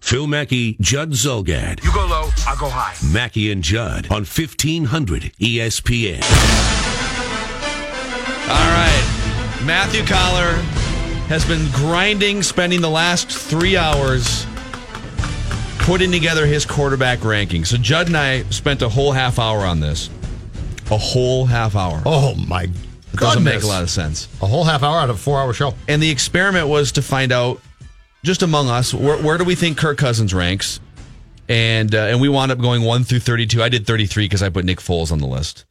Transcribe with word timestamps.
Phil 0.00 0.26
Mackey, 0.26 0.76
Judd 0.80 1.12
Zulgad. 1.12 1.82
You 1.84 1.92
go 1.92 2.06
low, 2.06 2.28
I'll 2.46 2.56
go 2.56 2.68
high. 2.68 2.94
Mackey 3.12 3.52
and 3.52 3.62
Judd 3.62 4.06
on 4.10 4.22
E 4.22 4.26
1500 4.26 5.32
ESPN. 5.40 6.22
All 8.48 8.70
right. 8.72 9.62
Matthew 9.64 10.02
Coller 10.04 10.54
has 11.28 11.44
been 11.44 11.68
grinding, 11.72 12.42
spending 12.42 12.80
the 12.80 12.90
last 12.90 13.28
three 13.30 13.76
hours 13.76 14.46
putting 15.78 16.10
together 16.10 16.46
his 16.46 16.64
quarterback 16.64 17.24
ranking. 17.24 17.64
So 17.64 17.76
Judd 17.76 18.08
and 18.08 18.16
I 18.16 18.42
spent 18.50 18.82
a 18.82 18.88
whole 18.88 19.12
half 19.12 19.38
hour 19.38 19.60
on 19.60 19.78
this. 19.80 20.10
A 20.90 20.96
whole 20.96 21.46
half 21.46 21.74
hour. 21.76 22.02
Oh 22.06 22.34
my 22.34 22.64
it 22.64 23.20
doesn't 23.20 23.44
make 23.44 23.62
a 23.62 23.66
lot 23.66 23.82
of 23.82 23.90
sense. 23.90 24.28
A 24.42 24.46
whole 24.46 24.64
half 24.64 24.82
hour 24.82 24.98
out 24.98 25.10
of 25.10 25.16
a 25.16 25.18
four 25.18 25.40
hour 25.40 25.52
show. 25.52 25.74
And 25.88 26.02
the 26.02 26.10
experiment 26.10 26.68
was 26.68 26.92
to 26.92 27.02
find 27.02 27.32
out, 27.32 27.60
just 28.26 28.42
among 28.42 28.68
us, 28.68 28.92
where, 28.92 29.16
where 29.16 29.38
do 29.38 29.44
we 29.44 29.54
think 29.54 29.78
Kirk 29.78 29.96
Cousins 29.96 30.34
ranks? 30.34 30.80
And 31.48 31.94
uh, 31.94 31.98
and 31.98 32.20
we 32.20 32.28
wound 32.28 32.50
up 32.50 32.58
going 32.58 32.82
one 32.82 33.04
through 33.04 33.20
thirty-two. 33.20 33.62
I 33.62 33.68
did 33.68 33.86
thirty-three 33.86 34.24
because 34.24 34.42
I 34.42 34.48
put 34.48 34.64
Nick 34.64 34.80
Foles 34.80 35.12
on 35.12 35.18
the 35.18 35.28
list. 35.28 35.64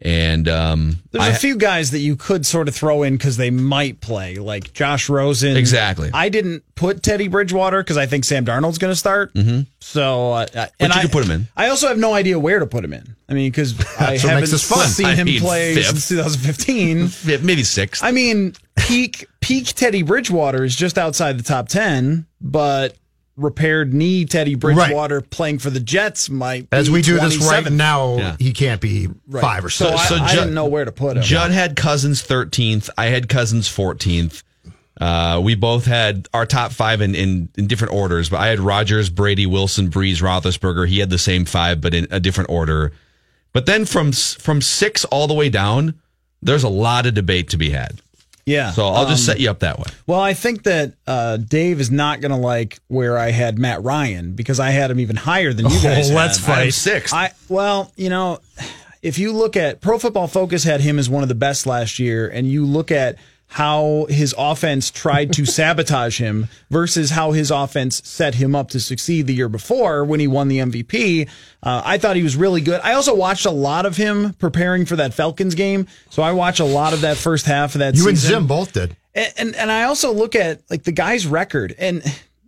And 0.00 0.46
um, 0.46 0.96
There's 1.10 1.24
I- 1.24 1.30
a 1.30 1.34
few 1.34 1.56
guys 1.56 1.90
that 1.92 2.00
you 2.00 2.16
could 2.16 2.44
sort 2.44 2.68
of 2.68 2.74
throw 2.74 3.02
in 3.02 3.16
because 3.16 3.38
they 3.38 3.50
might 3.50 4.00
play, 4.00 4.36
like 4.36 4.72
Josh 4.74 5.08
Rosen. 5.08 5.56
Exactly. 5.56 6.10
I 6.12 6.28
didn't 6.28 6.64
put 6.74 7.02
Teddy 7.02 7.28
Bridgewater 7.28 7.82
because 7.82 7.96
I 7.96 8.04
think 8.06 8.24
Sam 8.24 8.44
Darnold's 8.44 8.76
going 8.78 8.92
to 8.92 8.96
start. 8.96 9.32
Mm-hmm. 9.32 9.60
So, 9.80 10.32
uh, 10.32 10.46
uh, 10.54 10.66
and 10.78 10.92
you 10.92 10.98
I 10.98 11.02
could 11.02 11.12
put 11.12 11.24
him 11.24 11.30
in. 11.30 11.48
I 11.56 11.68
also 11.68 11.88
have 11.88 11.96
no 11.98 12.12
idea 12.12 12.38
where 12.38 12.58
to 12.58 12.66
put 12.66 12.84
him 12.84 12.92
in. 12.92 13.16
I 13.28 13.32
mean, 13.34 13.50
because 13.50 13.74
I 14.00 14.18
haven't 14.18 14.46
seen 14.48 15.06
I 15.06 15.14
him 15.14 15.24
mean, 15.26 15.40
play 15.40 15.74
fifth. 15.74 15.86
since 15.86 16.08
2015. 16.08 17.08
Yeah, 17.24 17.38
maybe 17.42 17.62
six. 17.64 18.02
I 18.02 18.10
mean, 18.10 18.52
peak 18.76 19.26
peak 19.40 19.66
Teddy 19.68 20.02
Bridgewater 20.02 20.62
is 20.62 20.76
just 20.76 20.98
outside 20.98 21.38
the 21.38 21.42
top 21.42 21.68
ten, 21.68 22.26
but 22.40 22.96
repaired 23.36 23.92
knee 23.92 24.24
Teddy 24.24 24.54
Bridgewater 24.54 25.20
playing 25.20 25.58
for 25.58 25.70
the 25.70 25.80
Jets 25.80 26.30
might. 26.30 26.68
As 26.72 26.86
be 26.86 26.92
we 26.94 27.02
do 27.02 27.18
this 27.18 27.36
right 27.46 27.70
now, 27.70 28.16
Yeah. 28.16 28.36
he 28.38 28.52
can't 28.52 28.80
be 28.80 29.08
Right. 29.28 29.40
five 29.42 29.64
or 29.64 29.70
So, 29.70 29.90
six. 29.90 30.00
I, 30.00 30.06
So 30.06 30.14
I 30.16 30.18
Judd- 30.28 30.34
didn't 30.36 30.54
know 30.54 30.66
where 30.66 30.84
to 30.84 30.92
put 30.92 31.16
him. 31.18 31.22
Judd 31.22 31.50
had 31.50 31.76
Cousins 31.76 32.22
13th. 32.22 32.88
I 32.96 33.06
had 33.06 33.28
Cousins 33.28 33.68
14th. 33.68 34.42
Uh, 34.98 35.38
we 35.44 35.54
both 35.54 35.84
had 35.84 36.26
our 36.32 36.46
top 36.46 36.72
five 36.72 37.02
in, 37.02 37.14
in, 37.14 37.50
in 37.58 37.66
different 37.66 37.92
orders, 37.92 38.30
but 38.30 38.40
I 38.40 38.46
had 38.46 38.60
Rodgers, 38.60 39.10
Brady, 39.10 39.44
Wilson, 39.44 39.90
Brees, 39.90 40.22
Roethlisberger. 40.22 40.88
He 40.88 41.00
had 41.00 41.10
the 41.10 41.18
same 41.18 41.44
five, 41.44 41.82
but 41.82 41.92
in 41.92 42.06
a 42.10 42.18
different 42.18 42.48
order. 42.48 42.92
But 43.52 43.66
then 43.66 43.84
from 43.84 44.12
from 44.12 44.62
six 44.62 45.04
all 45.06 45.26
the 45.26 45.34
way 45.34 45.50
down, 45.50 45.94
there's 46.40 46.62
a 46.62 46.68
lot 46.70 47.04
of 47.06 47.12
debate 47.12 47.50
to 47.50 47.58
be 47.58 47.70
had. 47.70 48.00
Yeah. 48.46 48.70
So 48.70 48.86
I'll 48.86 49.06
just 49.06 49.28
um, 49.28 49.34
set 49.34 49.40
you 49.40 49.50
up 49.50 49.58
that 49.58 49.78
way. 49.78 49.84
Well, 50.06 50.20
I 50.20 50.32
think 50.34 50.62
that 50.62 50.94
uh, 51.06 51.36
Dave 51.36 51.80
is 51.80 51.90
not 51.90 52.20
going 52.20 52.30
to 52.30 52.36
like 52.38 52.78
where 52.86 53.18
I 53.18 53.32
had 53.32 53.58
Matt 53.58 53.82
Ryan 53.82 54.32
because 54.32 54.60
I 54.60 54.70
had 54.70 54.90
him 54.90 55.00
even 55.00 55.16
higher 55.16 55.52
than 55.52 55.66
you 55.66 55.76
Oh, 55.80 55.82
guys. 55.82 56.10
let's 56.12 56.38
had. 56.38 56.52
I 56.52 56.60
am 56.60 56.66
fight. 56.66 56.74
sixth. 56.74 57.12
I 57.12 57.32
well, 57.48 57.92
you 57.96 58.08
know, 58.08 58.38
if 59.02 59.18
you 59.18 59.32
look 59.32 59.56
at 59.56 59.80
Pro 59.80 59.98
Football 59.98 60.28
Focus 60.28 60.62
had 60.64 60.80
him 60.80 60.98
as 60.98 61.10
one 61.10 61.22
of 61.24 61.28
the 61.28 61.34
best 61.34 61.66
last 61.66 61.98
year, 61.98 62.28
and 62.28 62.48
you 62.48 62.64
look 62.64 62.90
at 62.92 63.16
how 63.56 64.04
his 64.10 64.34
offense 64.36 64.90
tried 64.90 65.32
to 65.32 65.46
sabotage 65.46 66.20
him 66.20 66.46
versus 66.68 67.08
how 67.08 67.32
his 67.32 67.50
offense 67.50 68.02
set 68.04 68.34
him 68.34 68.54
up 68.54 68.68
to 68.68 68.78
succeed 68.78 69.26
the 69.26 69.32
year 69.32 69.48
before 69.48 70.04
when 70.04 70.20
he 70.20 70.26
won 70.26 70.48
the 70.48 70.58
MVP. 70.58 71.26
Uh, 71.62 71.80
I 71.82 71.96
thought 71.96 72.16
he 72.16 72.22
was 72.22 72.36
really 72.36 72.60
good. 72.60 72.82
I 72.84 72.92
also 72.92 73.14
watched 73.14 73.46
a 73.46 73.50
lot 73.50 73.86
of 73.86 73.96
him 73.96 74.34
preparing 74.34 74.84
for 74.84 74.96
that 74.96 75.14
Falcons 75.14 75.54
game, 75.54 75.86
so 76.10 76.22
I 76.22 76.32
watched 76.32 76.60
a 76.60 76.66
lot 76.66 76.92
of 76.92 77.00
that 77.00 77.16
first 77.16 77.46
half 77.46 77.74
of 77.74 77.78
that. 77.78 77.96
you 77.96 78.06
and 78.06 78.18
season. 78.18 78.40
Zim 78.40 78.46
both 78.46 78.74
did. 78.74 78.94
And, 79.14 79.32
and 79.38 79.56
and 79.56 79.72
I 79.72 79.84
also 79.84 80.12
look 80.12 80.34
at 80.34 80.60
like 80.68 80.82
the 80.82 80.92
guy's 80.92 81.26
record, 81.26 81.74
and 81.78 82.02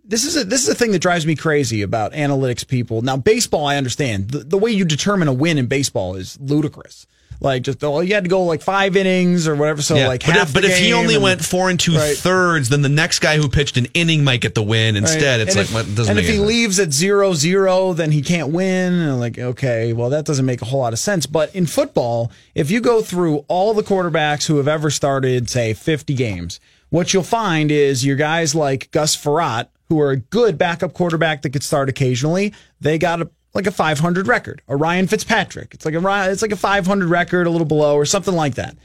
this 0.05 0.25
is 0.25 0.37
a, 0.37 0.43
this 0.43 0.61
is 0.61 0.69
a 0.69 0.75
thing 0.75 0.91
that 0.91 1.01
drives 1.01 1.25
me 1.25 1.35
crazy 1.35 1.81
about 1.81 2.13
analytics 2.13 2.67
people. 2.67 3.01
Now, 3.01 3.17
baseball, 3.17 3.65
I 3.65 3.77
understand 3.77 4.29
the, 4.29 4.39
the 4.39 4.59
way 4.59 4.69
you 4.69 4.85
determine 4.85 5.27
a 5.27 5.33
win 5.33 5.57
in 5.57 5.65
baseball 5.65 6.13
is 6.13 6.39
ludicrous. 6.39 7.07
Like 7.41 7.61
just 7.63 7.81
oh, 7.83 8.01
you 8.01 8.13
had 8.15 8.25
to 8.25 8.29
go 8.29 8.43
like 8.43 8.61
five 8.61 8.97
innings 8.97 9.47
or 9.47 9.55
whatever. 9.55 9.81
So 9.81 9.95
like 9.95 10.25
but 10.25 10.35
if, 10.35 10.53
but 10.53 10.65
if 10.65 10.77
he 10.77 10.91
only 10.91 11.15
and- 11.15 11.23
went 11.23 11.43
four 11.45 11.69
and 11.69 11.79
two 11.79 11.95
Right. 11.95 12.17
thirds, 12.17 12.67
then 12.69 12.81
the 12.81 12.89
next 12.89 13.19
guy 13.19 13.37
who 13.37 13.47
pitched 13.47 13.77
an 13.77 13.85
inning 13.93 14.23
might 14.25 14.41
get 14.41 14.55
the 14.55 14.63
win 14.63 14.97
instead. 14.97 15.39
Right. 15.39 15.47
It's 15.47 15.55
And 15.55 15.57
like 15.57 15.67
if, 15.67 15.73
what 15.89 15.95
doesn't 15.95 16.11
and 16.11 16.19
if 16.19 16.25
he 16.27 16.35
sense. 16.35 16.47
leaves 16.47 16.79
at 16.79 16.91
zero 16.91 17.33
zero, 17.33 17.93
then 17.93 18.11
he 18.11 18.21
can't 18.21 18.49
win. 18.49 18.93
And 18.93 19.19
like, 19.21 19.39
okay, 19.39 19.93
well, 19.93 20.09
that 20.09 20.25
doesn't 20.25 20.45
make 20.45 20.61
a 20.61 20.65
whole 20.65 20.81
lot 20.81 20.91
of 20.91 20.99
sense. 20.99 21.25
But 21.25 21.55
in 21.55 21.65
football, 21.65 22.29
if 22.55 22.69
you 22.69 22.81
go 22.81 23.01
through 23.01 23.45
all 23.47 23.73
the 23.73 23.83
quarterbacks 23.83 24.47
who 24.47 24.57
have 24.57 24.67
ever 24.67 24.89
started, 24.89 25.49
say, 25.49 25.73
50 25.73 26.13
games, 26.15 26.59
what 26.89 27.13
you'll 27.13 27.23
find 27.23 27.71
is 27.71 28.05
your 28.05 28.15
guys 28.17 28.53
like 28.53 28.91
Gus 28.91 29.15
Frerotte, 29.15 29.67
who 29.87 29.99
are 30.01 30.11
a 30.11 30.17
good 30.17 30.57
backup 30.57 30.93
quarterback 30.93 31.41
that 31.43 31.51
could 31.51 31.63
start 31.63 31.87
occasionally, 31.87 32.53
they 32.81 32.97
got 32.97 33.21
a 33.21 33.29
like 33.53 33.67
a 33.67 33.71
500 33.71 34.27
record. 34.27 34.61
Or 34.67 34.77
Ryan 34.77 35.07
Fitzpatrick, 35.07 35.73
it's 35.73 35.85
like 35.85 35.93
a 35.95 35.99
Ryan- 35.99 36.31
it's 36.31 36.41
like 36.41 36.51
a 36.51 36.55
500 36.57 37.07
record, 37.09 37.47
a 37.47 37.49
little 37.49 37.67
below, 37.67 37.95
or 37.95 38.05
something 38.05 38.33
like 38.35 38.55
that. 38.55 38.75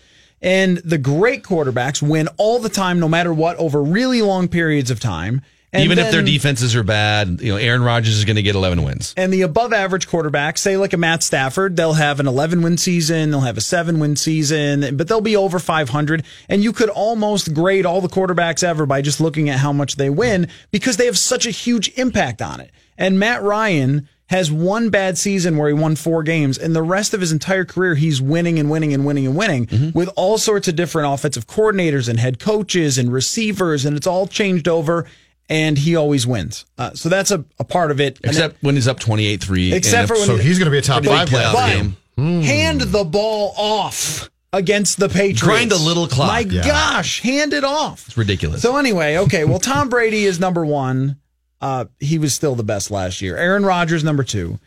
And 0.43 0.79
the 0.79 0.99
great 0.99 1.43
quarterbacks 1.43 2.03
win 2.03 2.29
all 2.37 2.59
the 2.59 2.69
time, 2.69 3.01
no 3.01 3.09
matter 3.09 3.33
what, 3.33 3.57
over 3.57 3.83
really 3.83 4.21
long 4.23 4.49
periods 4.49 4.91
of 4.91 5.01
time. 5.01 5.43
And 5.73 5.83
Even 5.83 5.99
if 5.99 6.13
their 6.13 6.23
defenses 6.23 6.77
are 6.77 6.85
bad, 6.85 7.41
you 7.41 7.51
know, 7.51 7.57
Aaron 7.57 7.83
Rodgers 7.83 8.17
is 8.17 8.25
going 8.25 8.37
to 8.37 8.43
get 8.43 8.55
11 8.55 8.85
wins. 8.85 9.13
and 9.17 9.33
the 9.33 9.43
above 9.43 9.73
average 9.73 10.07
quarterbacks, 10.07 10.59
say 10.59 10.77
like 10.77 10.93
a 10.93 10.97
Matt 10.97 11.25
Stafford, 11.25 11.75
they'll 11.75 11.95
have 11.95 12.21
an 12.21 12.29
11 12.29 12.63
win 12.63 12.79
season, 12.79 13.33
they'll 13.33 13.41
have 13.41 13.57
a 13.57 13.61
7 13.61 13.99
win 13.99 14.15
season, 14.15 14.97
but 14.97 15.09
they'll 15.09 15.21
be 15.21 15.35
over 15.35 15.59
500. 15.59 16.23
And 16.49 16.63
you 16.63 16.73
could 16.73 16.91
almost 16.91 17.55
grade 17.55 17.87
all 17.87 18.01
the 18.01 18.09
quarterbacks 18.09 18.63
ever 18.63 18.87
by 18.87 19.03
just 19.03 19.21
looking 19.21 19.49
at 19.49 19.59
how 19.59 19.73
much 19.73 19.97
they 19.97 20.11
win 20.11 20.47
because 20.71 20.97
they 20.97 21.07
have 21.07 21.19
such 21.19 21.45
a 21.45 21.51
huge 21.51 21.89
impact 21.97 22.41
on 22.41 22.61
it. 22.61 22.71
And 22.97 23.19
Matt 23.19 23.43
Ryan 23.43 24.09
has 24.29 24.51
one 24.51 24.89
bad 24.91 25.19
season 25.19 25.57
where 25.59 25.69
he 25.69 25.75
won 25.75 25.97
four 25.97 26.23
games, 26.23 26.57
and 26.59 26.75
the 26.75 26.83
rest 26.83 27.13
of 27.15 27.21
his 27.21 27.31
entire 27.33 27.65
career, 27.65 27.95
he's 27.95 28.23
winning 28.23 28.59
and 28.59 28.71
winning 28.71 28.93
and 28.95 29.05
winning 29.05 29.27
and 29.27 29.37
winning 29.37 29.93
with 29.95 30.09
all 30.17 30.39
sorts 30.39 30.67
of 30.67 30.77
different 30.77 31.13
offensive 31.13 31.47
coordinators 31.47 32.09
and 32.09 32.19
head 32.19 32.39
coaches 32.39 32.97
and 32.99 33.13
receivers, 33.13 33.85
and 33.85 33.97
it's 33.97 34.07
all 34.07 34.27
changed 34.27 34.67
over. 34.69 35.07
And 35.51 35.77
he 35.77 35.95
always 35.95 36.27
wins. 36.27 36.65
Uh, 36.79 36.95
so 36.95 37.11
that's 37.11 37.31
a, 37.31 37.45
a 37.59 37.65
part 37.65 37.91
of 37.91 38.01
it. 38.01 38.17
And 38.25 38.33
Except 38.33 38.57
when 38.63 38.77
he's 38.77 38.89
up 38.89 38.99
28 38.99 39.43
3. 39.43 39.75
Except 39.75 40.09
for 40.09 40.15
when 40.15 40.25
So 40.25 40.37
he's 40.39 40.59
going 40.59 40.65
to 40.65 40.71
be 40.71 40.79
a 40.79 40.81
top 40.81 41.05
five 41.05 41.29
player. 41.29 41.45
playoff 41.45 41.53
but 41.53 41.71
game. 42.17 42.43
hand 42.43 42.81
the 42.81 43.05
ball 43.05 43.53
off 43.59 44.31
against 44.55 44.99
the 44.99 45.11
Patriots. 45.11 45.43
Grind 45.43 45.73
a 45.73 45.77
little 45.77 46.09
clock. 46.09 46.29
My 46.29 46.39
Yeah. 46.41 46.67
gosh, 46.67 47.21
hand 47.21 47.53
it 47.53 47.63
off. 47.63 48.07
It's 48.07 48.17
ridiculous. 48.17 48.63
So 48.63 48.79
anyway, 48.79 49.19
okay. 49.19 49.45
Well, 49.45 49.59
Tom 49.59 49.91
Brady 49.91 50.25
is 50.25 50.41
number 50.41 50.65
one. 50.65 51.19
Uh, 51.65 51.87
he 51.99 52.19
was 52.19 52.35
still 52.35 52.55
the 52.55 52.63
best 52.63 52.91
last 52.91 53.23
year. 53.23 53.39
Aaron 53.39 53.65
Rodgers 53.65 54.05
number 54.05 54.23
two. 54.23 54.59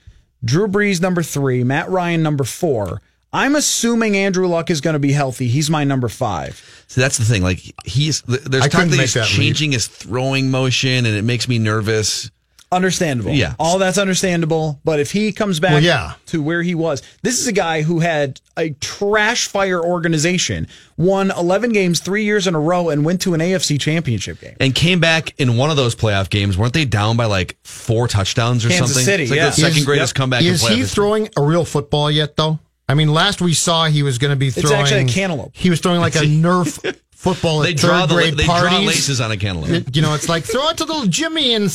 Drew 0.44 0.68
Brees 0.68 1.00
number 1.00 1.22
three. 1.22 1.64
Matt 1.64 1.90
Ryan 1.92 2.24
number 2.24 2.44
four. 2.44 3.04
I'm 3.32 3.56
assuming 3.56 4.18
Andrew 4.18 4.48
Luck 4.48 4.72
is 4.72 4.82
going 4.82 4.96
to 4.96 5.00
be 5.00 5.12
healthy. 5.12 5.48
He's 5.48 5.70
my 5.70 5.84
number 5.84 6.08
five. 6.10 6.84
So 6.88 7.00
that's 7.00 7.20
the 7.20 7.24
thing. 7.24 7.44
Like 7.44 7.60
he's 7.86 8.24
there's 8.24 8.64
I 8.64 8.68
talk 8.68 8.88
that 8.88 9.00
he's 9.00 9.14
that 9.14 9.26
leap. 9.26 9.38
changing 9.38 9.74
his 9.74 9.86
throwing 9.86 10.50
motion, 10.50 11.06
and 11.06 11.16
it 11.16 11.24
makes 11.24 11.48
me 11.48 11.60
nervous. 11.60 12.32
Understandable. 12.69 13.31
Yeah. 13.31 13.54
All 13.60 13.78
that's 13.80 13.98
understandable. 13.98 14.80
But 14.84 15.00
if 15.00 15.12
he 15.12 15.31
comes 15.31 15.60
back 15.62 15.72
Well, 15.72 15.84
yeah. 15.84 16.14
to 16.28 16.42
where 16.44 16.62
he 16.62 16.75
was, 16.75 17.02
this 17.22 17.40
is 17.40 17.48
a 17.48 17.54
guy 17.54 17.81
who 17.81 18.00
had 18.00 18.42
a 18.58 18.72
trash 18.72 19.48
fire 19.48 19.81
organization, 19.81 20.68
won 20.98 21.31
11 21.31 21.72
games 21.72 22.02
three 22.02 22.25
years 22.25 22.46
in 22.46 22.56
a 22.56 22.60
row, 22.60 22.90
and 22.90 23.06
went 23.06 23.22
to 23.22 23.34
an 23.34 23.40
AFC 23.40 23.80
championship 23.80 24.42
game. 24.42 24.58
and 24.60 24.75
came 24.75 25.00
back 25.00 25.34
in 25.40 25.56
one 25.56 25.69
of 25.69 25.78
those 25.78 25.96
playoff 25.96 26.30
games. 26.30 26.58
Weren't 26.58 26.74
they 26.74 26.84
down 26.86 27.16
by 27.16 27.25
like 27.25 27.58
four 27.64 28.08
touchdowns 28.10 28.66
or 28.66 28.69
Kansas 28.69 28.90
something? 28.90 29.06
City, 29.06 29.24
it's 29.24 29.30
like 29.31 29.38
yeah. 29.38 29.46
the 29.46 29.52
second 29.54 29.78
Is- 29.78 29.86
greatest 29.86 30.12
yep. 30.12 30.16
comeback 30.18 30.42
Is 30.44 30.62
playoff 30.64 30.75
he 30.75 30.84
throwing 30.84 31.30
a 31.38 31.42
real 31.42 31.64
football 31.64 32.12
yet, 32.12 32.36
though? 32.36 32.60
I 32.90 32.94
mean, 32.96 33.14
last 33.14 33.42
we 33.42 33.54
saw 33.54 33.86
he 33.86 34.02
was 34.02 34.18
going 34.18 34.31
to 34.31 34.38
be 34.38 34.50
throwing. 34.50 34.75
actually 34.81 35.02
a 35.02 35.08
cantaloupe. 35.08 35.52
He 35.54 35.69
was 35.69 35.80
throwing 35.81 36.00
like 36.00 36.16
a 36.16 36.19
Nerf 36.25 36.98
football 37.34 37.60
They 37.60 37.72
at 37.72 37.78
draw 37.78 38.02
third 38.02 38.10
the 38.10 38.14
grade 38.16 38.38
they 38.38 38.46
parties. 38.46 38.70
draw 38.70 38.80
laces 38.80 39.22
on 39.22 39.32
a 39.32 39.38
cantaloupe. 39.38 39.70
It- 39.70 39.96
you 39.96 40.02
know, 40.02 40.14
it's 40.14 40.30
like 40.30 40.44
throw 40.44 40.70
it 40.70 40.78
to 40.78 40.86
little 40.86 41.06
Jimmy 41.08 41.54
and 41.54 41.66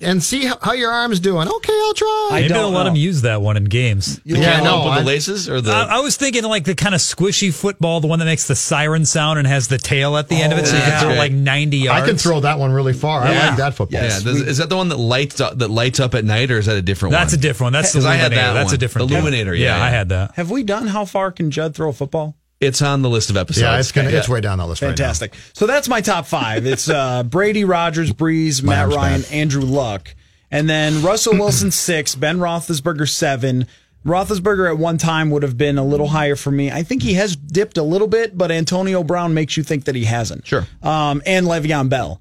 and 0.00 0.22
see 0.22 0.44
how, 0.44 0.58
how 0.60 0.72
your 0.72 0.90
arm's 0.90 1.20
doing. 1.20 1.48
Okay, 1.48 1.72
I'll 1.84 1.94
try. 1.94 2.28
I 2.32 2.34
Maybe 2.42 2.48
don't 2.48 2.58
they'll 2.58 2.70
let 2.70 2.84
know. 2.84 2.90
him 2.90 2.96
use 2.96 3.22
that 3.22 3.40
one 3.40 3.56
in 3.56 3.64
games. 3.64 4.20
The 4.24 4.38
Yeah, 4.38 4.60
no, 4.60 4.84
with 4.84 4.92
I- 4.92 4.98
the 5.00 5.06
laces 5.06 5.48
or 5.48 5.60
the 5.60 5.72
I, 5.72 5.96
I 5.96 6.00
was 6.00 6.16
thinking 6.16 6.44
like 6.44 6.64
the 6.64 6.74
kind 6.74 6.94
of 6.94 7.00
squishy 7.00 7.52
football, 7.52 8.00
the 8.00 8.06
one 8.06 8.18
that 8.18 8.26
makes 8.26 8.46
the 8.46 8.54
siren 8.56 9.04
sound 9.06 9.38
and 9.38 9.48
has 9.48 9.68
the 9.68 9.78
tail 9.78 10.16
at 10.16 10.28
the 10.28 10.36
end 10.36 10.52
of 10.52 10.58
it, 10.58 10.66
so 10.66 10.76
you 10.76 10.82
can 10.82 10.92
oh, 10.96 11.00
throw 11.00 11.14
like 11.14 11.32
90 11.32 11.76
yards. 11.78 12.02
I 12.02 12.06
can 12.06 12.16
throw 12.18 12.40
that 12.40 12.58
one 12.58 12.72
really 12.72 12.92
far. 12.92 13.22
I 13.22 13.48
like 13.48 13.56
that 13.58 13.74
football. 13.74 14.00
yeah. 14.02 14.08
does- 14.20 14.26
is 14.42 14.58
that 14.58 14.68
the 14.68 14.76
one 14.76 14.88
that 14.90 14.98
lights 14.98 15.40
up, 15.40 15.58
that 15.58 15.70
lights 15.70 15.98
up 16.00 16.14
at 16.14 16.24
night, 16.24 16.50
or 16.50 16.58
is 16.58 16.66
that 16.66 16.76
a 16.76 16.82
different 16.82 17.12
one? 17.14 17.20
That's 17.20 17.32
a 17.32 17.36
different 17.38 17.66
one. 17.66 17.72
That's 17.72 17.92
the 17.92 18.00
'Cause 18.00 18.06
I 18.06 18.16
Luminator. 18.16 18.20
had 18.20 18.32
that 18.32 18.52
That's 18.54 18.72
a 18.72 18.78
different 18.78 19.08
The 19.08 19.14
deal. 19.16 19.24
Luminator, 19.24 19.58
yeah, 19.58 19.82
I 19.82 19.88
had 19.90 20.08
that. 20.10 20.32
Have 20.36 20.50
we 20.50 20.62
done 20.62 20.88
how 20.88 21.04
far 21.04 21.32
can 21.32 21.50
Judd 21.50 21.74
throw 21.74 21.88
a 21.90 21.92
football? 21.92 22.36
It's 22.60 22.80
on 22.80 23.02
the 23.02 23.10
list 23.10 23.28
of 23.30 23.36
episodes. 23.36 23.62
Yeah, 23.62 23.78
it's 23.78 23.92
gonna. 23.92 24.10
Yeah. 24.10 24.18
It's 24.18 24.28
way 24.28 24.40
down 24.40 24.58
that 24.58 24.66
list. 24.66 24.80
right 24.82 24.88
now. 24.88 24.94
Fantastic. 24.96 25.34
so 25.52 25.66
that's 25.66 25.88
my 25.88 26.00
top 26.00 26.26
five. 26.26 26.64
It's 26.66 26.88
uh, 26.88 27.22
Brady, 27.24 27.64
Rodgers, 27.64 28.12
Brees, 28.12 28.62
Matt 28.62 28.88
Ryan, 28.88 29.22
bad. 29.22 29.32
Andrew 29.32 29.62
Luck, 29.62 30.14
and 30.50 30.68
then 30.68 31.02
Russell 31.02 31.34
Wilson 31.34 31.70
six, 31.70 32.14
Ben 32.14 32.38
Roethlisberger 32.38 33.08
seven. 33.08 33.66
Roethlisberger 34.06 34.70
at 34.70 34.78
one 34.78 34.98
time 34.98 35.30
would 35.30 35.42
have 35.42 35.58
been 35.58 35.78
a 35.78 35.84
little 35.84 36.06
higher 36.06 36.36
for 36.36 36.52
me. 36.52 36.70
I 36.70 36.84
think 36.84 37.02
he 37.02 37.14
has 37.14 37.34
dipped 37.34 37.76
a 37.76 37.82
little 37.82 38.06
bit, 38.06 38.38
but 38.38 38.52
Antonio 38.52 39.02
Brown 39.02 39.34
makes 39.34 39.56
you 39.56 39.64
think 39.64 39.84
that 39.86 39.96
he 39.96 40.04
hasn't. 40.04 40.46
Sure. 40.46 40.64
Um, 40.80 41.22
and 41.26 41.44
Le'Veon 41.44 41.88
Bell. 41.88 42.20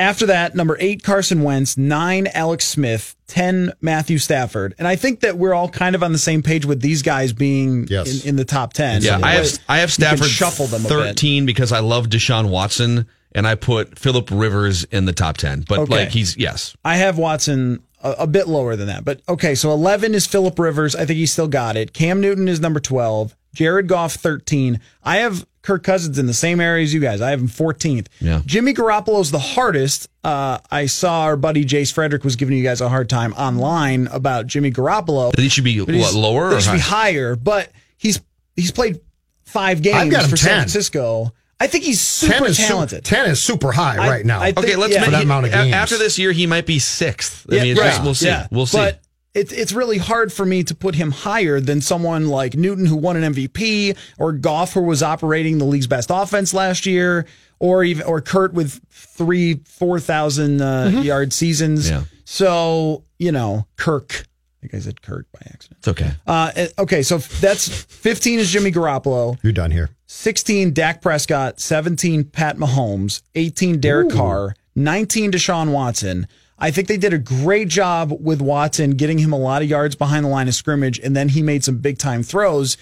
After 0.00 0.26
that, 0.26 0.54
number 0.54 0.76
eight, 0.80 1.02
Carson 1.02 1.42
Wentz, 1.42 1.76
nine, 1.76 2.26
Alex 2.34 2.64
Smith, 2.64 3.14
10, 3.28 3.72
Matthew 3.80 4.18
Stafford. 4.18 4.74
And 4.78 4.88
I 4.88 4.96
think 4.96 5.20
that 5.20 5.36
we're 5.36 5.52
all 5.54 5.68
kind 5.68 5.94
of 5.94 6.02
on 6.02 6.12
the 6.12 6.18
same 6.18 6.42
page 6.42 6.64
with 6.64 6.80
these 6.80 7.02
guys 7.02 7.32
being 7.32 7.86
Yes. 7.88 8.22
in, 8.24 8.30
in 8.30 8.36
the 8.36 8.44
top 8.44 8.72
10. 8.72 9.02
Yeah, 9.02 9.18
So 9.18 9.24
I 9.24 9.30
have 9.32 9.58
I 9.68 9.78
have 9.78 9.92
Stafford 9.92 10.26
shuffle 10.28 10.66
them 10.66 10.82
thirteen 10.82 11.44
because 11.46 11.70
I 11.70 11.80
love 11.80 12.06
Deshaun 12.08 12.48
Watson, 12.48 13.06
and 13.32 13.46
I 13.46 13.54
put 13.54 13.98
Philip 13.98 14.30
Rivers 14.32 14.84
in 14.84 15.04
the 15.04 15.12
top 15.12 15.36
ten. 15.36 15.64
But 15.68 15.80
Okay. 15.80 15.92
like 16.04 16.08
he's 16.08 16.36
yes, 16.36 16.74
I 16.84 16.96
have 16.96 17.18
Watson 17.18 17.82
a, 18.02 18.12
a 18.20 18.26
bit 18.26 18.48
lower 18.48 18.76
than 18.76 18.86
that. 18.88 19.04
But 19.04 19.20
okay, 19.28 19.54
so 19.54 19.70
11 19.72 20.14
is 20.14 20.26
Philip 20.26 20.58
Rivers. 20.58 20.96
I 20.96 21.04
think 21.04 21.18
he 21.18 21.26
still 21.26 21.48
got 21.48 21.76
it. 21.76 21.92
Cam 21.92 22.20
Newton 22.20 22.48
is 22.48 22.58
number 22.58 22.80
12. 22.80 23.36
Jared 23.54 23.88
Goff 23.88 24.14
13. 24.14 24.80
I 25.02 25.18
have 25.18 25.46
Kirk 25.62 25.82
Cousins 25.82 26.18
in 26.18 26.26
the 26.26 26.34
same 26.34 26.60
area 26.60 26.82
as 26.84 26.94
you 26.94 27.00
guys. 27.00 27.20
I 27.20 27.30
have 27.30 27.40
him 27.40 27.48
14th. 27.48 28.06
Yeah. 28.20 28.40
Jimmy 28.46 28.72
Garoppolo's 28.72 29.30
the 29.30 29.38
hardest. 29.38 30.08
Uh, 30.24 30.58
I 30.70 30.86
saw 30.86 31.22
our 31.22 31.36
buddy 31.36 31.64
Jace 31.64 31.92
Frederick 31.92 32.24
was 32.24 32.36
giving 32.36 32.56
you 32.56 32.62
guys 32.62 32.80
a 32.80 32.88
hard 32.88 33.10
time 33.10 33.32
online 33.34 34.06
about 34.08 34.46
Jimmy 34.46 34.70
Garoppolo. 34.70 35.30
But 35.32 35.40
he 35.40 35.48
should 35.48 35.64
be 35.64 35.80
what 35.80 36.14
lower 36.14 36.50
He 36.50 36.56
or 36.56 36.60
should 36.60 36.72
be 36.72 36.78
higher, 36.78 37.36
but 37.36 37.70
he's 37.98 38.20
he's 38.56 38.70
played 38.72 39.00
five 39.44 39.82
games 39.82 39.96
I've 39.96 40.10
got 40.10 40.24
him 40.24 40.30
for 40.30 40.36
San 40.36 40.58
Francisco. 40.60 41.32
I 41.62 41.66
think 41.66 41.84
he's 41.84 42.00
super 42.00 42.32
Ten 42.34 42.46
is 42.46 42.56
su- 42.56 42.66
talented. 42.68 43.04
ten 43.04 43.28
is 43.28 43.42
super 43.42 43.70
high 43.72 43.96
I- 44.02 44.08
right 44.08 44.24
now. 44.24 44.40
I 44.40 44.50
Okay, 44.50 44.62
think- 44.62 44.78
let's 44.78 44.94
yeah. 44.94 45.00
make 45.00 45.06
For 45.06 45.10
that 45.10 45.16
he- 45.18 45.24
amount 45.24 45.44
of 45.46 45.52
games. 45.52 45.74
After 45.74 45.98
this 45.98 46.18
year, 46.18 46.32
he 46.32 46.46
might 46.46 46.64
be 46.64 46.78
sixth. 46.78 47.46
I 47.50 47.56
Yeah, 47.56 47.62
mean, 47.64 47.72
it's 47.72 47.80
right. 47.80 47.86
just- 47.90 48.02
we'll 48.02 48.14
see. 48.14 48.26
Yeah. 48.28 48.46
We'll 48.50 48.64
see. 48.66 48.78
But 48.78 49.00
it's 49.34 49.52
it's 49.52 49.72
really 49.72 49.98
hard 49.98 50.32
for 50.32 50.44
me 50.44 50.64
to 50.64 50.74
put 50.74 50.94
him 50.94 51.10
higher 51.10 51.60
than 51.60 51.80
someone 51.80 52.28
like 52.28 52.54
Newton 52.54 52.86
who 52.86 52.96
won 52.96 53.16
an 53.16 53.34
MVP 53.34 53.96
or 54.18 54.32
Goff 54.32 54.72
who 54.72 54.82
was 54.82 55.02
operating 55.02 55.58
the 55.58 55.64
league's 55.64 55.86
best 55.86 56.10
offense 56.12 56.52
last 56.52 56.86
year 56.86 57.26
or 57.58 57.84
even 57.84 58.04
or 58.06 58.20
Kurt 58.20 58.52
with 58.52 58.80
three 58.90 59.60
four 59.64 60.00
thousand 60.00 60.60
uh, 60.60 60.90
yard 61.02 61.32
seasons. 61.32 61.88
Yeah. 61.88 62.04
So 62.24 63.04
you 63.18 63.32
know 63.32 63.66
Kirk. 63.76 64.24
I 64.58 64.60
think 64.60 64.74
I 64.74 64.80
said 64.80 65.00
Kirk 65.00 65.26
by 65.32 65.40
accident. 65.46 65.78
it's 65.78 65.88
okay. 65.88 66.10
Uh, 66.26 66.50
eh, 66.54 66.68
okay, 66.78 67.02
so 67.02 67.18
that's 67.18 67.68
fifteen 67.68 68.38
is 68.38 68.50
Jimmy 68.50 68.72
Garoppolo. 68.72 69.38
You're 69.42 69.52
done 69.52 69.70
here. 69.70 69.90
16 70.12 70.72
Dak 70.72 71.02
Prescott, 71.02 71.60
17 71.60 72.24
Pat 72.24 72.56
Mahomes, 72.56 73.22
18 73.36 73.78
Derek 73.78 74.10
Carr, 74.10 74.56
19 74.74 75.30
Deshaun 75.30 75.70
Watson. 75.70 76.26
I 76.60 76.70
think 76.70 76.88
they 76.88 76.98
did 76.98 77.14
a 77.14 77.18
great 77.18 77.68
job 77.68 78.12
with 78.20 78.42
Watson 78.42 78.90
getting 78.90 79.18
him 79.18 79.32
a 79.32 79.38
lot 79.38 79.62
of 79.62 79.68
yards 79.68 79.96
behind 79.96 80.26
the 80.26 80.28
line 80.28 80.46
of 80.46 80.54
scrimmage, 80.54 80.98
and 80.98 81.16
then 81.16 81.30
he 81.30 81.42
made 81.42 81.64
some 81.64 81.78
big 81.78 81.98
time 81.98 82.22
throws. 82.22 82.76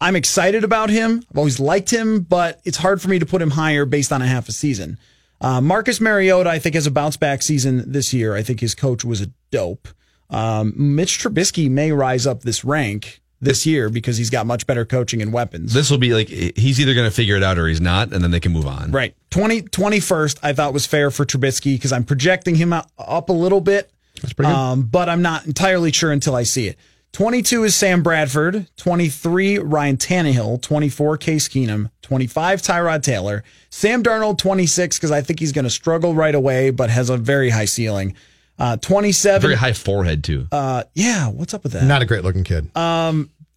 I'm 0.00 0.16
excited 0.16 0.64
about 0.64 0.90
him. 0.90 1.24
I've 1.30 1.38
always 1.38 1.60
liked 1.60 1.90
him, 1.90 2.22
but 2.22 2.60
it's 2.64 2.78
hard 2.78 3.00
for 3.00 3.08
me 3.08 3.20
to 3.20 3.26
put 3.26 3.40
him 3.40 3.50
higher 3.50 3.84
based 3.84 4.12
on 4.12 4.20
a 4.20 4.26
half 4.26 4.48
a 4.48 4.52
season. 4.52 4.98
Uh, 5.40 5.60
Marcus 5.60 6.00
Mariota, 6.00 6.50
I 6.50 6.58
think, 6.58 6.74
has 6.74 6.86
a 6.86 6.90
bounce 6.90 7.16
back 7.16 7.42
season 7.42 7.84
this 7.90 8.12
year. 8.12 8.34
I 8.34 8.42
think 8.42 8.58
his 8.58 8.74
coach 8.74 9.04
was 9.04 9.20
a 9.20 9.28
dope. 9.52 9.88
Um, 10.28 10.72
Mitch 10.76 11.18
Trubisky 11.18 11.70
may 11.70 11.92
rise 11.92 12.26
up 12.26 12.42
this 12.42 12.64
rank 12.64 13.21
this 13.42 13.66
year 13.66 13.90
because 13.90 14.16
he's 14.16 14.30
got 14.30 14.46
much 14.46 14.66
better 14.66 14.84
coaching 14.84 15.20
and 15.20 15.32
weapons. 15.32 15.74
This 15.74 15.90
will 15.90 15.98
be 15.98 16.14
like 16.14 16.28
he's 16.28 16.80
either 16.80 16.94
going 16.94 17.08
to 17.08 17.14
figure 17.14 17.36
it 17.36 17.42
out 17.42 17.58
or 17.58 17.66
he's 17.66 17.80
not, 17.80 18.12
and 18.12 18.22
then 18.22 18.30
they 18.30 18.40
can 18.40 18.52
move 18.52 18.66
on. 18.66 18.92
Right. 18.92 19.14
20, 19.30 19.62
21st, 19.62 20.38
I 20.42 20.52
thought 20.52 20.72
was 20.72 20.86
fair 20.86 21.10
for 21.10 21.26
Trubisky 21.26 21.74
because 21.74 21.92
I'm 21.92 22.04
projecting 22.04 22.54
him 22.54 22.72
up, 22.72 22.90
up 22.96 23.28
a 23.28 23.32
little 23.32 23.60
bit. 23.60 23.90
That's 24.22 24.32
pretty 24.32 24.50
good. 24.50 24.56
Um, 24.56 24.82
but 24.82 25.08
I'm 25.08 25.22
not 25.22 25.46
entirely 25.46 25.92
sure 25.92 26.12
until 26.12 26.36
I 26.36 26.44
see 26.44 26.68
it. 26.68 26.78
22 27.12 27.64
is 27.64 27.76
Sam 27.76 28.02
Bradford, 28.02 28.68
23 28.78 29.58
Ryan 29.58 29.98
Tannehill, 29.98 30.62
24 30.62 31.18
Case 31.18 31.46
Keenum, 31.46 31.90
25 32.00 32.62
Tyrod 32.62 33.02
Taylor, 33.02 33.44
Sam 33.68 34.02
Darnold 34.02 34.38
26 34.38 34.96
because 34.96 35.10
I 35.10 35.20
think 35.20 35.38
he's 35.38 35.52
going 35.52 35.64
to 35.64 35.70
struggle 35.70 36.14
right 36.14 36.34
away, 36.34 36.70
but 36.70 36.88
has 36.88 37.10
a 37.10 37.18
very 37.18 37.50
high 37.50 37.66
ceiling. 37.66 38.14
Uh, 38.58 38.76
27. 38.76 39.40
Very 39.40 39.54
high 39.54 39.72
forehead 39.72 40.22
too. 40.22 40.46
Uh, 40.52 40.84
yeah, 40.94 41.28
what's 41.28 41.54
up 41.54 41.62
with 41.62 41.72
that? 41.72 41.84
Not 41.84 42.02
a 42.02 42.06
great 42.06 42.22
looking 42.22 42.44
kid. 42.44 42.70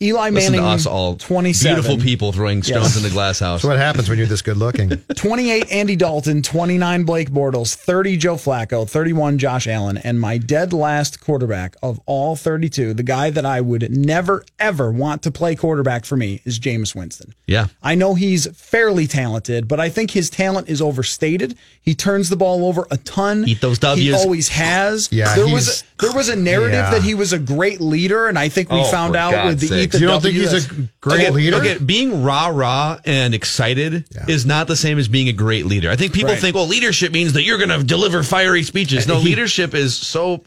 Eli 0.02 0.30
Listen 0.30 0.52
Manning, 0.52 0.68
to 0.68 0.74
us 0.74 0.86
all 0.86 1.16
27. 1.16 1.76
beautiful 1.82 1.98
people 2.04 2.34
throwing 2.34 2.62
stones 2.62 2.84
Yes. 2.88 2.98
in 2.98 3.04
the 3.04 3.10
glass 3.10 3.40
house. 3.40 3.62
That's 3.62 3.70
what 3.70 3.78
happens 3.78 4.10
when 4.10 4.18
you're 4.18 4.28
this 4.28 4.42
good 4.42 4.58
looking. 4.58 4.90
28 5.16 5.72
Andy 5.72 5.96
Dalton, 5.96 6.42
29 6.42 7.04
Blake 7.06 7.32
Bortles, 7.32 7.74
30 7.76 8.18
Joe 8.18 8.36
Flacco, 8.36 8.88
31 8.90 9.38
Josh 9.38 9.68
Allen, 9.68 9.98
and 9.98 10.20
my 10.20 10.38
dead 10.38 10.74
last 10.74 11.22
quarterback 11.22 11.78
of 11.82 12.02
all 12.06 12.36
32, 12.36 12.94
the 12.94 13.04
guy 13.04 13.30
that 13.30 13.46
I 13.46 13.62
would 13.62 13.90
never 13.96 14.44
ever 14.60 14.92
want 14.92 15.24
to 15.24 15.32
play 15.32 15.56
quarterback 15.56 16.04
for 16.04 16.18
me 16.18 16.42
is 16.44 16.60
Jameis 16.60 16.94
Winston. 16.94 17.34
Yeah. 17.48 17.68
I 17.82 17.96
know 17.96 18.16
he's 18.16 18.48
fairly 18.48 19.08
talented, 19.08 19.70
but 19.70 19.80
I 19.80 19.88
think 19.88 20.12
his 20.12 20.30
talent 20.30 20.68
is 20.68 20.82
overstated. 20.82 21.58
He 21.82 21.96
turns 21.96 22.28
the 22.30 22.36
ball 22.36 22.66
over 22.66 22.86
a 22.92 22.98
ton. 22.98 23.48
Eat 23.48 23.62
those 23.62 23.78
He 23.96 24.12
always 24.12 24.50
has. 24.50 25.08
Yeah, 25.10 25.34
there 25.36 25.46
he's- 25.46 25.54
was 25.54 25.84
there 26.02 26.12
was 26.12 26.28
a 26.28 26.36
narrative 26.36 26.74
Yeah. 26.74 26.92
that 26.92 27.04
he 27.04 27.14
was 27.14 27.32
a 27.32 27.40
great 27.40 27.80
leader, 27.80 28.28
and 28.28 28.38
I 28.38 28.50
think 28.50 28.70
we 28.70 28.80
Oh, 28.82 28.84
found 28.92 29.16
out 29.16 29.32
God's 29.32 29.62
with 29.62 29.70
the 29.70 29.85
sakes. 29.92 29.94
the 29.94 30.00
You 30.02 30.08
don't 30.08 30.22
think 30.22 30.36
he's 30.36 30.54
a 30.54 30.70
great 31.02 31.22
okay, 31.22 31.30
leader? 31.32 31.58
Okay, 31.58 31.78
being 31.78 32.24
rah 32.24 32.48
rah 32.48 32.98
and 33.06 33.34
excited 33.34 34.06
Yeah. 34.14 34.26
is 34.28 34.46
not 34.46 34.68
the 34.68 34.76
same 34.76 34.98
as 35.00 35.08
being 35.08 35.30
a 35.30 35.34
great 35.34 35.66
leader. 35.66 35.90
I 35.90 35.96
think 35.96 36.14
people 36.14 36.32
Right. 36.32 36.40
think, 36.42 36.56
well, 36.56 36.68
leadership 36.68 37.12
means 37.12 37.34
that 37.34 37.44
you're 37.44 37.58
going 37.58 37.70
to 37.70 37.84
deliver 37.84 38.24
fiery 38.24 38.64
speeches. 38.64 39.08
No, 39.08 39.20
He- 39.20 39.30
leadership 39.30 39.74
is 39.74 39.96
so. 39.96 40.44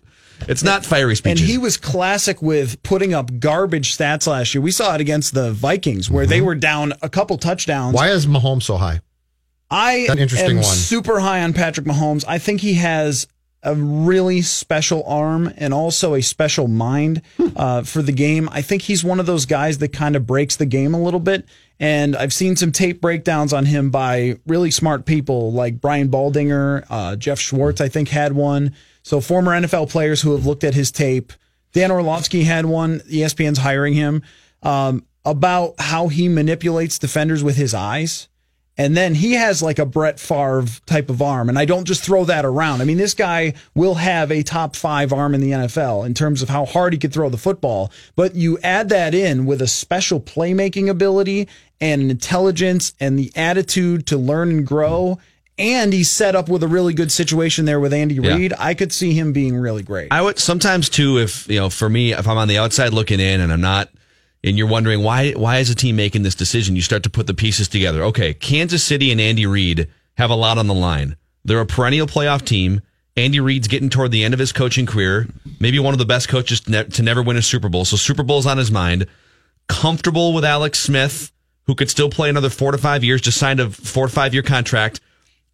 It's 0.46 0.62
not 0.62 0.86
fiery 0.86 1.16
speeches. 1.16 1.40
And 1.40 1.50
he 1.50 1.58
was 1.58 1.76
classic 1.76 2.40
with 2.40 2.80
putting 2.84 3.12
up 3.12 3.40
garbage 3.40 3.96
stats 3.98 4.26
last 4.28 4.54
year. 4.54 4.62
We 4.62 4.70
saw 4.70 4.94
it 4.94 5.00
against 5.00 5.34
the 5.34 5.50
Vikings 5.50 6.08
where 6.08 6.24
Mm-hmm. 6.24 6.30
they 6.30 6.40
were 6.40 6.54
down 6.54 6.92
a 7.02 7.08
couple 7.08 7.36
touchdowns. 7.38 7.92
Why 7.94 8.10
is 8.10 8.26
Mahomes 8.26 8.62
so 8.62 8.76
high? 8.76 9.00
I 9.70 10.06
An 10.08 10.18
interesting 10.18 10.58
am 10.58 10.62
one. 10.62 10.74
super 10.76 11.18
high 11.20 11.42
on 11.42 11.52
Patrick 11.54 11.86
Mahomes. 11.86 12.24
I 12.28 12.38
think 12.38 12.60
he 12.60 12.74
has 12.74 13.26
a 13.62 13.74
really 13.74 14.40
special 14.40 15.02
arm 15.04 15.52
and 15.56 15.74
also 15.74 16.14
a 16.14 16.22
special 16.22 16.68
mind 16.68 17.22
uh, 17.56 17.82
for 17.82 18.02
the 18.02 18.12
game. 18.12 18.48
I 18.52 18.62
think 18.62 18.82
he's 18.82 19.02
one 19.02 19.18
of 19.18 19.26
those 19.26 19.46
guys 19.46 19.78
that 19.78 19.92
kind 19.92 20.14
of 20.14 20.26
breaks 20.26 20.56
the 20.56 20.66
game 20.66 20.94
a 20.94 21.00
little 21.00 21.20
bit. 21.20 21.44
And 21.80 22.16
I've 22.16 22.32
seen 22.32 22.56
some 22.56 22.72
tape 22.72 23.00
breakdowns 23.00 23.52
on 23.52 23.66
him 23.66 23.90
by 23.90 24.38
really 24.46 24.70
smart 24.70 25.06
people 25.06 25.52
like 25.52 25.80
Brian 25.80 26.08
Baldinger, 26.08 26.84
uh, 26.88 27.16
Jeff 27.16 27.38
Schwartz, 27.38 27.80
I 27.80 27.88
think, 27.88 28.08
had 28.08 28.32
one. 28.32 28.74
So 29.02 29.20
former 29.20 29.52
NFL 29.52 29.90
players 29.90 30.22
who 30.22 30.32
have 30.32 30.46
looked 30.46 30.64
at 30.64 30.74
his 30.74 30.90
tape. 30.90 31.32
Dan 31.72 31.90
Orlovsky 31.90 32.44
had 32.44 32.66
one. 32.66 33.00
ESPN's 33.00 33.58
hiring 33.58 33.94
him 33.94 34.22
um, 34.62 35.04
about 35.24 35.74
how 35.78 36.08
he 36.08 36.28
manipulates 36.28 36.98
defenders 36.98 37.42
with 37.42 37.56
his 37.56 37.74
eyes. 37.74 38.28
And 38.78 38.96
then 38.96 39.16
he 39.16 39.32
has 39.32 39.60
like 39.60 39.80
a 39.80 39.84
Brett 39.84 40.20
Favre 40.20 40.64
type 40.86 41.10
of 41.10 41.20
arm. 41.20 41.48
And 41.48 41.58
I 41.58 41.64
don't 41.64 41.84
just 41.84 42.02
throw 42.04 42.24
that 42.26 42.44
around. 42.44 42.80
I 42.80 42.84
mean, 42.84 42.96
this 42.96 43.12
guy 43.12 43.54
will 43.74 43.96
have 43.96 44.30
a 44.30 44.44
top 44.44 44.76
five 44.76 45.12
arm 45.12 45.34
in 45.34 45.40
the 45.40 45.50
NFL 45.50 46.06
in 46.06 46.14
terms 46.14 46.42
of 46.42 46.48
how 46.48 46.64
hard 46.64 46.92
he 46.92 46.98
could 46.98 47.12
throw 47.12 47.28
the 47.28 47.36
football. 47.36 47.90
But 48.14 48.36
you 48.36 48.56
add 48.62 48.88
that 48.90 49.14
in 49.14 49.46
with 49.46 49.60
a 49.60 49.66
special 49.66 50.20
playmaking 50.20 50.88
ability 50.88 51.48
and 51.80 52.00
an 52.02 52.10
intelligence 52.10 52.94
and 53.00 53.18
the 53.18 53.32
attitude 53.34 54.06
to 54.06 54.16
learn 54.16 54.50
and 54.50 54.66
grow 54.66 55.18
and 55.58 55.92
he's 55.92 56.08
set 56.08 56.36
up 56.36 56.48
with 56.48 56.62
a 56.62 56.68
really 56.68 56.94
good 56.94 57.10
situation 57.10 57.64
there 57.64 57.80
with 57.80 57.92
Andy 57.92 58.14
Yeah. 58.14 58.36
Reid. 58.36 58.54
I 58.58 58.74
could 58.74 58.92
see 58.92 59.12
him 59.12 59.32
being 59.32 59.56
really 59.56 59.82
great. 59.82 60.08
I 60.12 60.22
would 60.22 60.38
sometimes 60.38 60.88
too, 60.88 61.18
if 61.18 61.48
you 61.48 61.58
know, 61.58 61.68
for 61.68 61.88
me, 61.88 62.12
if 62.12 62.28
I'm 62.28 62.38
on 62.38 62.46
the 62.48 62.58
outside 62.58 62.92
looking 62.92 63.18
in 63.18 63.40
and 63.40 63.52
I'm 63.52 63.60
not, 63.60 63.88
and 64.44 64.56
you're 64.56 64.68
wondering 64.68 65.02
why 65.02 65.32
why 65.32 65.58
is 65.58 65.70
a 65.70 65.74
team 65.74 65.96
making 65.96 66.22
this 66.22 66.34
decision, 66.34 66.76
you 66.76 66.82
start 66.82 67.02
to 67.02 67.10
put 67.10 67.26
the 67.26 67.34
pieces 67.34 67.68
together. 67.68 68.02
Okay, 68.04 68.34
Kansas 68.34 68.82
City 68.84 69.10
and 69.10 69.20
Andy 69.20 69.46
Reid 69.46 69.88
have 70.16 70.30
a 70.30 70.34
lot 70.34 70.58
on 70.58 70.66
the 70.66 70.74
line. 70.74 71.16
They're 71.44 71.60
a 71.60 71.66
perennial 71.66 72.06
playoff 72.06 72.44
team. 72.44 72.80
Andy 73.16 73.40
Reid's 73.40 73.66
getting 73.66 73.90
toward 73.90 74.12
the 74.12 74.22
end 74.22 74.32
of 74.32 74.38
his 74.38 74.52
coaching 74.52 74.86
career, 74.86 75.26
maybe 75.58 75.80
one 75.80 75.92
of 75.92 75.98
the 75.98 76.04
best 76.04 76.28
coaches 76.28 76.60
to, 76.60 76.70
ne- 76.70 76.84
to 76.84 77.02
never 77.02 77.20
win 77.20 77.36
a 77.36 77.42
Super 77.42 77.68
Bowl. 77.68 77.84
So 77.84 77.96
Super 77.96 78.22
Bowl's 78.22 78.46
on 78.46 78.58
his 78.58 78.70
mind. 78.70 79.06
Comfortable 79.66 80.32
with 80.32 80.44
Alex 80.44 80.78
Smith, 80.78 81.32
who 81.66 81.74
could 81.74 81.90
still 81.90 82.08
play 82.08 82.30
another 82.30 82.48
four 82.48 82.72
to 82.72 82.78
five 82.78 83.02
years, 83.04 83.20
just 83.20 83.38
signed 83.38 83.60
a 83.60 83.70
four 83.70 84.06
to 84.06 84.12
five 84.12 84.32
year 84.34 84.42
contract, 84.42 85.00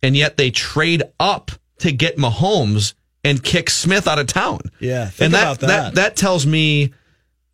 and 0.03 0.17
yet 0.17 0.37
they 0.37 0.51
trade 0.51 1.03
up 1.19 1.51
to 1.79 1.91
get 1.91 2.17
Mahomes 2.17 2.95
and 3.25 3.43
kick 3.43 3.71
Smith 3.71 4.07
out 4.07 4.19
of 4.19 4.27
town. 4.27 4.61
Yeah, 4.79 5.07
think 5.07 5.27
and 5.27 5.35
that, 5.35 5.43
about 5.43 5.61
that. 5.61 5.67
that 5.67 5.95
that 5.95 6.17
tells 6.17 6.47
me, 6.47 6.93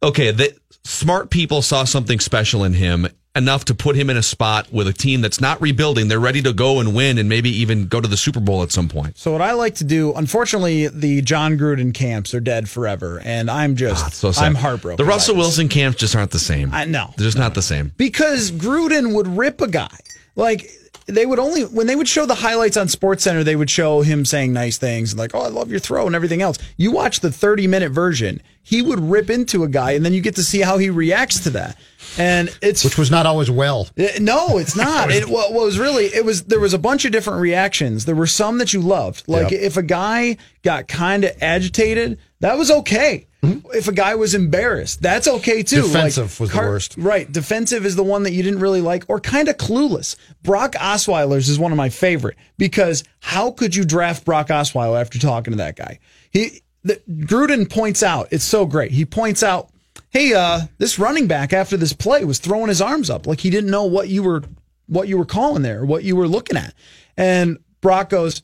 okay, 0.03 0.33
that 0.33 0.59
smart 0.85 1.31
people 1.31 1.63
saw 1.63 1.85
something 1.85 2.21
special 2.21 2.65
in 2.65 2.75
him 2.75 3.07
enough 3.37 3.65
to 3.65 3.75
put 3.75 3.95
him 3.95 4.11
in 4.11 4.17
a 4.17 4.23
spot 4.25 4.73
with 4.73 4.89
a 4.89 4.93
team 4.93 5.21
that's 5.21 5.41
not 5.41 5.61
rebuilding. 5.63 6.09
They're 6.09 6.19
ready 6.19 6.43
to 6.43 6.53
go 6.53 6.81
and 6.81 6.95
win 6.97 7.17
and 7.17 7.29
maybe 7.29 7.49
even 7.49 7.87
go 7.87 8.01
to 8.01 8.09
the 8.09 8.17
Super 8.17 8.41
Bowl 8.41 8.63
at 8.65 8.73
some 8.73 8.89
point. 8.89 9.17
So 9.19 9.31
what 9.31 9.41
I 9.41 9.53
like 9.53 9.77
to 9.77 9.85
do, 9.85 10.13
unfortunately, 10.15 10.89
the 10.89 11.23
Jon 11.23 11.57
Gruden 11.57 11.95
camps 11.95 12.35
are 12.35 12.41
dead 12.41 12.69
forever, 12.69 13.21
and 13.25 13.49
I'm 13.49 13.77
just, 13.77 14.05
Ah, 14.05 14.31
So. 14.33 14.43
I'm 14.43 14.57
heartbroken. 14.57 14.97
The 15.05 15.09
Russell. 15.09 15.37
Wilson 15.37 15.69
camps 15.69 15.99
just 15.99 16.17
aren't 16.17 16.33
the 16.33 16.41
same. 16.41 16.71
I 16.75 16.87
know. 16.87 17.15
They're 17.17 17.27
just 17.27 17.39
not 17.39 17.55
the 17.55 17.63
same. 17.63 17.93
because 17.97 18.51
Gruden 18.51 19.15
would 19.15 19.29
rip 19.29 19.61
a 19.61 19.69
guy. 19.69 19.97
Like 20.35 20.69
they 21.11 21.27
would 21.27 21.39
only 21.39 21.63
when 21.63 21.87
they 21.87 21.97
would 21.97 22.09
show 22.09 22.27
the 22.27 22.37
highlights 22.37 22.77
on 22.77 22.89
Sports 22.89 23.23
Center, 23.25 23.45
they 23.45 23.57
would 23.57 23.71
show 23.71 24.03
him 24.03 24.25
saying 24.25 24.53
nice 24.53 24.79
things 24.79 25.17
like, 25.17 25.35
"Oh, 25.35 25.41
I 25.41 25.49
love 25.49 25.71
your 25.71 25.81
throw" 25.81 26.07
and 26.07 26.15
everything 26.17 26.43
else. 26.43 26.59
You 26.77 26.91
watch 26.93 27.21
the 27.21 27.31
30 27.31 27.67
minute 27.67 27.91
version, 27.93 28.41
he 28.63 28.83
would 28.83 29.01
rip 29.01 29.31
into 29.31 29.65
a 29.65 29.69
guy, 29.69 29.93
and 29.93 30.05
then 30.05 30.13
you 30.13 30.21
get 30.21 30.37
to 30.37 30.45
see 30.45 30.61
how 30.61 30.79
he 30.79 30.91
reacts 30.91 31.41
to 31.41 31.51
that. 31.51 31.77
And 32.19 32.49
it's 32.63 32.85
which 32.85 32.99
was 32.99 33.11
not 33.11 33.27
always 33.27 33.51
well. 33.51 33.89
Uh, 33.99 34.07
No, 34.21 34.59
it's 34.59 34.75
not. 34.77 35.11
it 35.13 35.29
what 35.29 35.53
was 35.53 35.79
really 35.79 36.07
it 36.07 36.25
was 36.25 36.45
there 36.45 36.61
was 36.61 36.75
a 36.75 36.79
bunch 36.79 37.05
of 37.05 37.13
different 37.13 37.41
reactions. 37.41 38.05
There 38.05 38.15
were 38.17 38.27
some 38.27 38.59
that 38.59 38.73
you 38.73 38.81
loved. 38.81 39.25
Like 39.27 39.51
Yep. 39.51 39.61
if 39.61 39.77
a 39.77 39.83
guy 39.83 40.37
got 40.63 40.89
kind 40.89 41.25
of 41.25 41.33
agitated, 41.41 42.19
that 42.41 42.57
was 42.59 42.71
okay. 42.71 43.27
If 43.43 43.89
a 43.89 43.93
guy 43.93 44.17
was 44.17 44.35
embarrassed, 44.35 45.01
that's 45.01 45.27
okay 45.27 45.63
too. 45.63 45.83
Defensive 45.83 46.39
was 46.39 46.51
the 46.51 46.59
worst. 46.59 46.97
Right, 46.99 47.31
defensive 47.31 47.87
is 47.87 47.97
the 47.97 48.05
one 48.05 48.25
that 48.25 48.33
you 48.33 48.43
didn't 48.43 48.61
really 48.61 48.83
like 48.83 49.05
or 49.09 49.19
kind 49.19 49.49
of 49.49 49.57
clueless. 49.57 50.17
Brock 50.43 50.73
Osweiler's 50.73 51.49
is 51.49 51.59
one 51.59 51.73
of 51.73 51.79
my 51.79 51.89
favorite 51.89 52.37
because 52.59 53.03
how 53.21 53.51
could 53.51 53.75
you 53.75 53.85
draft 53.85 54.25
Brock 54.25 54.49
Osweiler 54.49 55.01
after 55.01 55.19
talking 55.19 55.53
to 55.53 55.59
that 55.59 55.77
guy? 55.77 55.99
He 56.31 56.63
the, 56.83 57.01
Gruden 57.11 57.71
points 57.71 58.03
out, 58.03 58.29
it's 58.31 58.45
so 58.45 58.67
great. 58.67 58.91
He 58.91 59.05
points 59.07 59.43
out 59.43 59.71
hey, 60.11 60.35
uh, 60.35 60.61
this 60.79 60.99
running 60.99 61.27
back 61.27 61.53
after 61.53 61.77
this 61.77 61.93
play 61.93 62.25
was 62.25 62.39
throwing 62.39 62.69
his 62.69 62.81
arms 62.81 63.09
up 63.11 63.27
like 63.27 63.41
he 63.41 63.51
didn't 63.51 63.71
know 63.71 63.85
what 63.85 64.09
you 64.09 64.23
were 64.23 64.43
what 64.87 65.09
you 65.09 65.17
were 65.17 65.25
calling 65.25 65.63
there, 65.63 65.85
what 65.85 66.03
you 66.05 66.17
were 66.17 66.29
looking 66.29 66.57
at. 66.57 66.75
And 67.17 67.59
Brock 67.81 68.11
goes, 68.11 68.43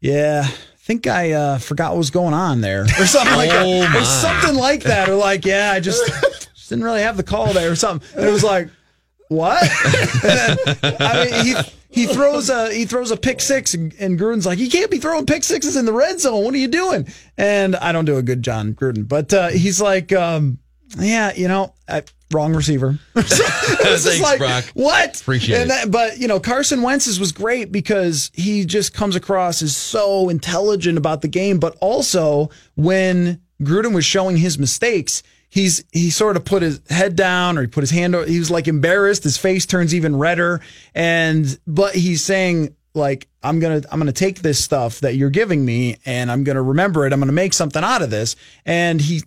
Yeah, 0.00 0.48
think 0.86 1.08
I 1.08 1.32
uh, 1.32 1.58
forgot 1.58 1.90
what 1.90 1.98
was 1.98 2.10
going 2.10 2.32
on 2.32 2.60
there. 2.60 2.82
Or 2.82 3.06
something 3.06 3.34
like 3.34 3.50
that. 3.50 3.66
Oh. 3.66 4.00
Or 4.00 4.04
something 4.04 4.54
like 4.54 4.84
that. 4.84 5.08
Or 5.08 5.16
like, 5.16 5.44
yeah, 5.44 5.72
I 5.72 5.80
just, 5.80 6.06
just 6.54 6.68
didn't 6.68 6.84
really 6.84 7.02
have 7.02 7.16
the 7.16 7.24
call 7.24 7.52
there 7.52 7.70
or 7.70 7.74
something. 7.74 8.08
And 8.16 8.24
it 8.24 8.30
was 8.30 8.44
like, 8.44 8.68
what? 9.28 9.60
Then, 10.22 10.56
I 11.00 11.24
mean, 11.24 11.44
he 11.44 11.54
he 11.88 12.06
throws 12.06 12.48
a 12.48 12.72
he 12.72 12.84
throws 12.84 13.10
a 13.10 13.16
pick 13.16 13.40
six, 13.40 13.74
and, 13.74 13.92
and 13.98 14.18
Gruden's 14.18 14.46
like, 14.46 14.58
you 14.58 14.70
can't 14.70 14.90
be 14.90 14.98
throwing 14.98 15.26
pick 15.26 15.42
sixes 15.42 15.74
in 15.74 15.84
the 15.84 15.92
red 15.92 16.20
zone. 16.20 16.44
What 16.44 16.54
are 16.54 16.58
you 16.58 16.68
doing? 16.68 17.08
And 17.36 17.74
I 17.74 17.90
don't 17.90 18.04
do 18.04 18.18
a 18.18 18.22
good 18.22 18.42
Jon 18.42 18.74
Gruden, 18.74 19.08
but 19.08 19.34
uh, 19.34 19.48
he's 19.48 19.80
like, 19.80 20.12
um, 20.12 20.58
yeah, 20.98 21.32
you 21.34 21.48
know, 21.48 21.74
I, 21.88 22.02
wrong 22.32 22.54
receiver. 22.54 22.98
Thanks, 23.14 24.20
like, 24.20 24.38
Brock. 24.38 24.64
What? 24.74 25.20
Appreciate 25.20 25.60
and 25.62 25.64
it. 25.64 25.68
that- 25.68 25.90
but 25.90 26.18
you 26.18 26.28
know, 26.28 26.40
Carson 26.40 26.82
Wentz's 26.82 27.20
was 27.20 27.32
great 27.32 27.72
because 27.72 28.30
he 28.34 28.64
just 28.64 28.94
comes 28.94 29.16
across 29.16 29.62
as 29.62 29.76
so 29.76 30.28
intelligent 30.28 30.98
about 30.98 31.22
the 31.22 31.28
game, 31.28 31.58
but 31.58 31.76
also 31.80 32.50
when 32.74 33.40
Gruden 33.62 33.94
was 33.94 34.04
showing 34.04 34.36
his 34.36 34.58
mistakes, 34.58 35.22
he's 35.48 35.84
he 35.92 36.10
sort 36.10 36.36
of 36.36 36.44
put 36.44 36.62
his 36.62 36.80
head 36.90 37.16
down 37.16 37.56
or 37.56 37.62
he 37.62 37.66
put 37.66 37.82
his 37.82 37.90
hand 37.90 38.14
over, 38.14 38.26
he 38.26 38.38
was 38.38 38.50
like 38.50 38.68
embarrassed, 38.68 39.24
his 39.24 39.38
face 39.38 39.66
turns 39.66 39.94
even 39.94 40.16
redder 40.16 40.60
and 40.94 41.58
but 41.66 41.94
he's 41.94 42.24
saying 42.24 42.74
like 42.94 43.28
I'm 43.42 43.60
going 43.60 43.80
to 43.82 43.92
I'm 43.92 44.00
going 44.00 44.06
to 44.06 44.12
take 44.12 44.40
this 44.40 44.62
stuff 44.62 45.00
that 45.00 45.14
you're 45.14 45.30
giving 45.30 45.64
me 45.64 45.98
and 46.04 46.32
I'm 46.32 46.42
going 46.44 46.56
to 46.56 46.62
remember 46.62 47.06
it. 47.06 47.12
I'm 47.12 47.20
going 47.20 47.28
to 47.28 47.32
make 47.32 47.52
something 47.52 47.84
out 47.84 48.02
of 48.02 48.10
this. 48.10 48.34
And 48.64 49.00
he 49.00 49.22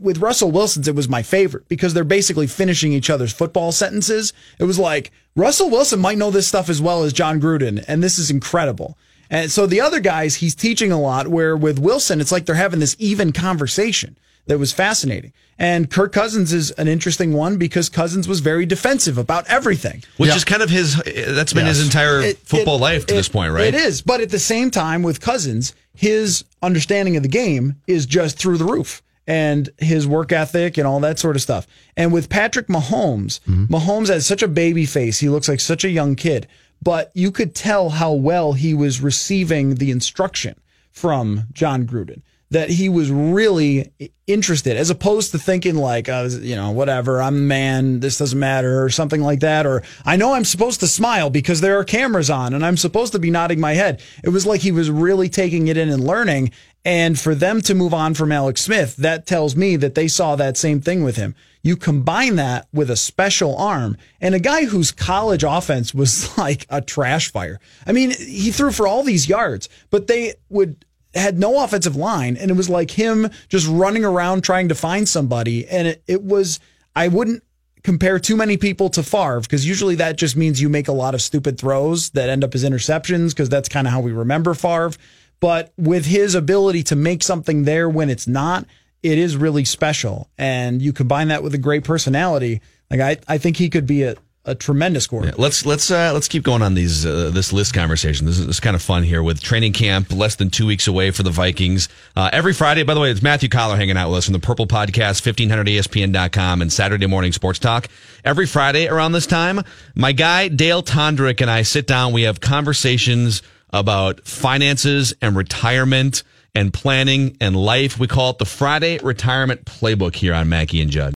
with 0.00 0.18
Russell 0.18 0.50
Wilson's, 0.50 0.88
it 0.88 0.94
was 0.94 1.08
my 1.08 1.22
favorite 1.22 1.68
because 1.68 1.94
they're 1.94 2.04
basically 2.04 2.46
finishing 2.46 2.92
each 2.92 3.10
other's 3.10 3.32
football 3.32 3.72
sentences. 3.72 4.32
It 4.58 4.64
was 4.64 4.78
like 4.78 5.10
Russell 5.36 5.70
Wilson 5.70 6.00
might 6.00 6.18
know 6.18 6.30
this 6.30 6.46
stuff 6.46 6.68
as 6.68 6.80
well 6.80 7.02
as 7.04 7.12
Jon 7.12 7.40
Gruden, 7.40 7.84
and 7.88 8.02
this 8.02 8.18
is 8.18 8.30
incredible. 8.30 8.96
And 9.30 9.50
so 9.50 9.66
the 9.66 9.80
other 9.80 10.00
guys, 10.00 10.36
he's 10.36 10.54
teaching 10.54 10.90
a 10.90 11.00
lot. 11.00 11.28
Where 11.28 11.56
with 11.56 11.78
Wilson, 11.78 12.20
it's 12.20 12.32
like 12.32 12.46
they're 12.46 12.54
having 12.54 12.80
this 12.80 12.96
even 12.98 13.32
conversation 13.32 14.16
that 14.46 14.58
was 14.58 14.72
fascinating. 14.72 15.32
And 15.58 15.90
Kirk 15.90 16.12
Cousins 16.12 16.52
is 16.54 16.70
an 16.72 16.88
interesting 16.88 17.34
one 17.34 17.58
because 17.58 17.90
Cousins 17.90 18.26
was 18.26 18.40
very 18.40 18.64
defensive 18.64 19.18
about 19.18 19.46
everything. 19.48 20.02
Which 20.16 20.30
Yeah. 20.30 20.36
is 20.36 20.44
kind 20.44 20.62
of 20.62 20.70
his, 20.70 20.94
that's 21.04 21.52
been 21.52 21.66
his 21.66 21.84
entire 21.84 22.22
It- 22.22 22.38
football 22.44 22.76
it- 22.76 22.80
life 22.80 23.06
to 23.06 23.14
it- 23.14 23.16
this 23.18 23.28
point, 23.28 23.52
right? 23.52 23.66
It 23.66 23.74
is. 23.74 24.00
But 24.00 24.20
at 24.22 24.30
the 24.30 24.38
same 24.38 24.70
time, 24.70 25.02
with 25.02 25.20
Cousins, 25.20 25.74
his 25.94 26.44
understanding 26.62 27.16
of 27.16 27.22
the 27.22 27.28
game 27.28 27.74
is 27.86 28.06
just 28.06 28.38
through 28.38 28.56
the 28.56 28.64
roof 28.64 29.02
and 29.28 29.68
his 29.78 30.06
work 30.08 30.32
ethic 30.32 30.78
and 30.78 30.86
all 30.86 30.98
that 31.00 31.18
sort 31.18 31.36
of 31.36 31.42
stuff. 31.42 31.66
And 31.96 32.12
with 32.12 32.30
Patrick 32.30 32.66
Mahomes, 32.68 33.40
Mahomes 33.68 34.08
has 34.08 34.26
such 34.26 34.42
a 34.42 34.48
baby 34.48 34.86
face. 34.86 35.20
He 35.20 35.28
looks 35.28 35.48
like 35.48 35.60
such 35.60 35.84
a 35.84 35.90
young 35.90 36.16
kid, 36.16 36.48
but 36.82 37.12
you 37.14 37.30
could 37.30 37.54
tell 37.54 37.90
how 37.90 38.12
well 38.14 38.54
he 38.54 38.72
was 38.72 39.02
receiving 39.02 39.74
the 39.74 39.90
instruction 39.90 40.58
from 40.90 41.44
Jon 41.52 41.86
Gruden. 41.86 42.22
That 42.50 42.70
he 42.70 42.88
was 42.88 43.10
really 43.10 43.92
interested, 44.26 44.78
as 44.78 44.88
opposed 44.88 45.32
to 45.32 45.38
thinking 45.38 45.74
like, 45.74 46.08
uh, 46.08 46.30
you 46.40 46.56
know, 46.56 46.70
whatever, 46.70 47.20
I'm 47.20 47.36
a 47.36 47.40
man, 47.40 48.00
this 48.00 48.16
doesn't 48.16 48.38
matter, 48.38 48.82
or 48.82 48.88
something 48.88 49.20
like 49.20 49.40
that, 49.40 49.66
or 49.66 49.82
I 50.06 50.16
know 50.16 50.32
I'm 50.32 50.46
supposed 50.46 50.80
to 50.80 50.86
smile 50.86 51.28
because 51.28 51.60
there 51.60 51.78
are 51.78 51.84
cameras 51.84 52.30
on 52.30 52.54
and 52.54 52.64
I'm 52.64 52.78
supposed 52.78 53.12
to 53.12 53.18
be 53.18 53.30
nodding 53.30 53.60
my 53.60 53.74
head. 53.74 54.00
It 54.24 54.30
was 54.30 54.46
like 54.46 54.62
he 54.62 54.72
was 54.72 54.90
really 54.90 55.28
taking 55.28 55.68
it 55.68 55.76
in 55.76 55.90
and 55.90 56.02
learning. 56.02 56.52
And 56.84 57.18
for 57.18 57.34
them 57.34 57.60
to 57.62 57.74
move 57.74 57.92
on 57.92 58.14
from 58.14 58.32
Alex 58.32 58.62
Smith, 58.62 58.96
that 58.96 59.26
tells 59.26 59.56
me 59.56 59.76
that 59.76 59.94
they 59.94 60.08
saw 60.08 60.36
that 60.36 60.56
same 60.56 60.80
thing 60.80 61.04
with 61.04 61.16
him. 61.16 61.34
You 61.62 61.76
combine 61.76 62.36
that 62.36 62.68
with 62.72 62.90
a 62.90 62.96
special 62.96 63.56
arm 63.56 63.96
and 64.20 64.34
a 64.34 64.40
guy 64.40 64.64
whose 64.64 64.92
college 64.92 65.44
offense 65.44 65.92
was 65.92 66.36
like 66.38 66.66
a 66.70 66.80
trash 66.80 67.30
fire. 67.30 67.60
I 67.86 67.92
mean, 67.92 68.10
he 68.10 68.50
threw 68.50 68.70
for 68.70 68.86
all 68.86 69.02
these 69.02 69.28
yards, 69.28 69.68
but 69.90 70.06
they 70.06 70.34
would 70.48 70.84
had 71.14 71.38
no 71.38 71.62
offensive 71.64 71.96
line 71.96 72.36
and 72.36 72.50
it 72.50 72.54
was 72.54 72.68
like 72.68 72.90
him 72.90 73.30
just 73.48 73.66
running 73.66 74.04
around 74.04 74.42
trying 74.42 74.68
to 74.68 74.74
find 74.74 75.08
somebody 75.08 75.66
and 75.66 75.88
it, 75.88 76.02
it 76.06 76.22
was 76.22 76.60
I 76.94 77.08
wouldn't 77.08 77.42
compare 77.82 78.18
too 78.18 78.36
many 78.36 78.58
people 78.58 78.90
to 78.90 79.02
Favre 79.02 79.40
because 79.40 79.66
usually 79.66 79.94
that 79.96 80.16
just 80.16 80.36
means 80.36 80.60
you 80.60 80.68
make 80.68 80.86
a 80.86 80.92
lot 80.92 81.14
of 81.14 81.22
stupid 81.22 81.58
throws 81.58 82.10
that 82.10 82.28
end 82.28 82.44
up 82.44 82.54
as 82.54 82.62
interceptions 82.62 83.30
because 83.30 83.48
that's 83.48 83.68
kind 83.68 83.86
of 83.86 83.92
how 83.92 84.00
we 84.00 84.12
remember 84.12 84.52
Favre 84.52 84.92
but 85.40 85.72
with 85.76 86.06
his 86.06 86.34
ability 86.34 86.82
to 86.84 86.96
make 86.96 87.22
something 87.22 87.64
there 87.64 87.88
when 87.88 88.10
it's 88.10 88.26
not 88.26 88.66
it 89.02 89.18
is 89.18 89.36
really 89.36 89.64
special 89.64 90.28
and 90.38 90.82
you 90.82 90.92
combine 90.92 91.28
that 91.28 91.42
with 91.42 91.54
a 91.54 91.58
great 91.58 91.84
personality 91.84 92.60
like 92.90 93.00
I, 93.00 93.34
I 93.34 93.38
think 93.38 93.56
he 93.56 93.70
could 93.70 93.86
be 93.86 94.02
a, 94.02 94.16
a 94.44 94.54
tremendous 94.54 95.06
quarterback 95.06 95.38
Let's 95.38 95.66
let's 95.66 95.90
uh, 95.90 96.10
let's 96.14 96.26
keep 96.26 96.42
going 96.42 96.62
on 96.62 96.74
these 96.74 97.04
uh, 97.04 97.30
this 97.32 97.52
list 97.52 97.74
conversation. 97.74 98.26
This 98.26 98.38
is, 98.38 98.46
this 98.46 98.56
is 98.56 98.60
kind 98.60 98.74
of 98.74 98.80
fun 98.80 99.02
here 99.02 99.22
with 99.22 99.42
training 99.42 99.74
camp 99.74 100.10
less 100.10 100.36
than 100.36 100.48
two 100.48 100.66
weeks 100.66 100.88
away 100.88 101.10
for 101.10 101.22
the 101.22 101.30
Vikings. 101.30 101.88
Uh, 102.16 102.30
every 102.32 102.54
Friday, 102.54 102.82
by 102.82 102.94
the 102.94 103.00
way, 103.00 103.10
it's 103.10 103.22
Matthew 103.22 103.50
Coller 103.50 103.76
hanging 103.76 103.96
out 103.98 104.08
with 104.08 104.18
us 104.18 104.24
from 104.24 104.32
the 104.32 104.38
Purple 104.38 104.66
Podcast, 104.66 105.22
1500ESPN.com, 105.22 106.62
and 106.62 106.72
Saturday 106.72 107.06
Morning 107.06 107.32
Sports 107.32 107.58
Talk. 107.58 107.88
Every 108.24 108.46
Friday 108.46 108.88
around 108.88 109.12
this 109.12 109.26
time, 109.26 109.60
my 109.94 110.12
guy 110.12 110.48
Dale 110.48 110.82
Tondrick 110.82 111.42
and 111.42 111.50
I 111.50 111.62
sit 111.62 111.86
down. 111.86 112.12
We 112.12 112.22
have 112.22 112.40
conversations 112.40 113.42
about 113.70 114.26
finances 114.26 115.14
and 115.20 115.36
retirement 115.36 116.22
and 116.54 116.72
planning 116.72 117.36
and 117.40 117.56
life. 117.56 117.98
We 117.98 118.06
call 118.06 118.30
it 118.30 118.38
the 118.38 118.44
Friday 118.44 118.98
Retirement 118.98 119.64
Playbook 119.64 120.14
here 120.16 120.34
on 120.34 120.48
Mackey 120.48 120.80
and 120.80 120.90
Judd. 120.90 121.14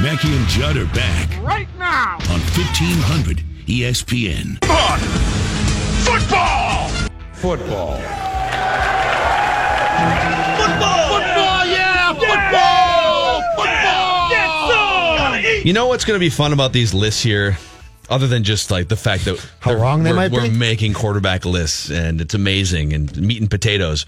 Mackey 0.00 0.34
and 0.34 0.46
Judd 0.48 0.76
are 0.76 0.86
back 0.94 1.28
right 1.42 1.68
now 1.78 2.14
on 2.30 2.40
1500 2.54 3.38
ESPN. 3.66 4.58
Football! 6.04 6.88
Football. 7.34 7.96
Football, 10.58 11.08
Football! 11.08 11.66
yeah! 11.66 12.12
Football! 12.14 13.42
Football! 13.56 14.28
Football! 14.30 15.64
You 15.64 15.72
know 15.72 15.86
what's 15.88 16.04
going 16.04 16.16
to 16.16 16.20
be 16.20 16.30
fun 16.30 16.52
about 16.52 16.72
these 16.72 16.94
lists 16.94 17.22
here? 17.22 17.58
Other 18.08 18.26
than 18.26 18.44
just 18.44 18.70
like 18.70 18.88
the 18.88 18.96
fact 18.96 19.24
that 19.24 19.44
How 19.60 19.74
wrong 19.74 20.02
they 20.02 20.10
we're, 20.10 20.16
might 20.16 20.32
we're 20.32 20.50
making 20.50 20.94
quarterback 20.94 21.44
lists 21.44 21.90
and 21.90 22.20
it's 22.20 22.34
amazing 22.34 22.92
and 22.92 23.14
meat 23.20 23.40
and 23.40 23.50
potatoes. 23.50 24.06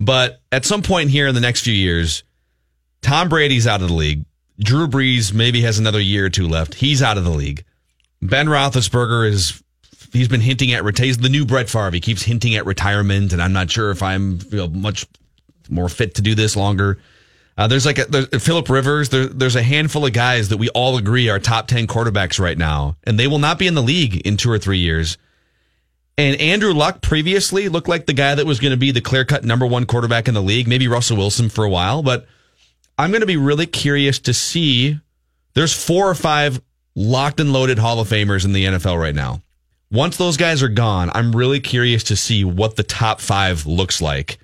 But 0.00 0.40
at 0.52 0.64
some 0.64 0.82
point 0.82 1.10
here 1.10 1.26
in 1.26 1.34
the 1.34 1.40
next 1.40 1.62
few 1.62 1.74
years, 1.74 2.22
Tom 3.02 3.28
Brady's 3.28 3.66
out 3.66 3.82
of 3.82 3.88
the 3.88 3.94
league. 3.94 4.24
Drew 4.60 4.88
Brees 4.88 5.32
maybe 5.32 5.62
has 5.62 5.78
another 5.78 6.00
year 6.00 6.26
or 6.26 6.30
two 6.30 6.48
left. 6.48 6.74
He's 6.74 7.02
out 7.02 7.16
of 7.16 7.24
the 7.24 7.30
league. 7.30 7.64
Ben 8.20 8.46
Roethlisberger 8.46 9.28
is 9.28 9.62
he's 10.12 10.28
been 10.28 10.40
hinting 10.40 10.72
at 10.72 10.82
reta- 10.82 11.04
he's 11.04 11.18
the 11.18 11.28
new 11.28 11.44
Brett 11.44 11.68
Favre. 11.68 11.92
He 11.92 12.00
keeps 12.00 12.22
hinting 12.22 12.56
at 12.56 12.66
retirement, 12.66 13.32
and 13.32 13.40
I'm 13.40 13.52
not 13.52 13.70
sure 13.70 13.90
if 13.90 14.02
I'm 14.02 14.40
you 14.50 14.58
know, 14.58 14.68
much 14.68 15.06
more 15.68 15.88
fit 15.88 16.16
to 16.16 16.22
do 16.22 16.34
this 16.34 16.56
longer. 16.56 16.98
Uh, 17.58 17.66
there's 17.66 17.84
like 17.84 17.98
a, 17.98 18.04
there's 18.04 18.28
Philip 18.42 18.68
Rivers. 18.68 19.08
There, 19.08 19.26
there's 19.26 19.56
a 19.56 19.62
handful 19.62 20.06
of 20.06 20.12
guys 20.12 20.50
that 20.50 20.58
we 20.58 20.68
all 20.70 20.96
agree 20.96 21.28
are 21.28 21.40
top 21.40 21.66
ten 21.66 21.88
quarterbacks 21.88 22.38
right 22.38 22.56
now, 22.56 22.96
and 23.02 23.18
they 23.18 23.26
will 23.26 23.40
not 23.40 23.58
be 23.58 23.66
in 23.66 23.74
the 23.74 23.82
league 23.82 24.24
in 24.24 24.36
two 24.36 24.48
or 24.48 24.60
three 24.60 24.78
years. 24.78 25.18
And 26.16 26.40
Andrew 26.40 26.72
Luck 26.72 27.02
previously 27.02 27.68
looked 27.68 27.88
like 27.88 28.06
the 28.06 28.12
guy 28.12 28.36
that 28.36 28.46
was 28.46 28.60
going 28.60 28.70
to 28.70 28.76
be 28.76 28.92
the 28.92 29.00
clear 29.00 29.24
cut 29.24 29.44
number 29.44 29.66
one 29.66 29.86
quarterback 29.86 30.28
in 30.28 30.34
the 30.34 30.42
league. 30.42 30.68
Maybe 30.68 30.86
Russell 30.86 31.16
Wilson 31.16 31.48
for 31.48 31.64
a 31.64 31.68
while, 31.68 32.02
but 32.02 32.26
I'm 32.96 33.10
going 33.10 33.22
to 33.22 33.26
be 33.26 33.36
really 33.36 33.66
curious 33.66 34.20
to 34.20 34.34
see. 34.34 35.00
There's 35.54 35.72
four 35.72 36.08
or 36.08 36.14
five 36.14 36.60
locked 36.94 37.40
and 37.40 37.52
loaded 37.52 37.80
Hall 37.80 37.98
of 37.98 38.08
Famers 38.08 38.44
in 38.44 38.52
the 38.52 38.66
NFL 38.66 39.00
right 39.00 39.14
now. 39.14 39.42
Once 39.90 40.16
those 40.16 40.36
guys 40.36 40.62
are 40.62 40.68
gone, 40.68 41.10
I'm 41.12 41.34
really 41.34 41.58
curious 41.58 42.04
to 42.04 42.16
see 42.16 42.44
what 42.44 42.76
the 42.76 42.82
top 42.84 43.20
five 43.20 43.66
looks 43.66 44.00
like. 44.00 44.38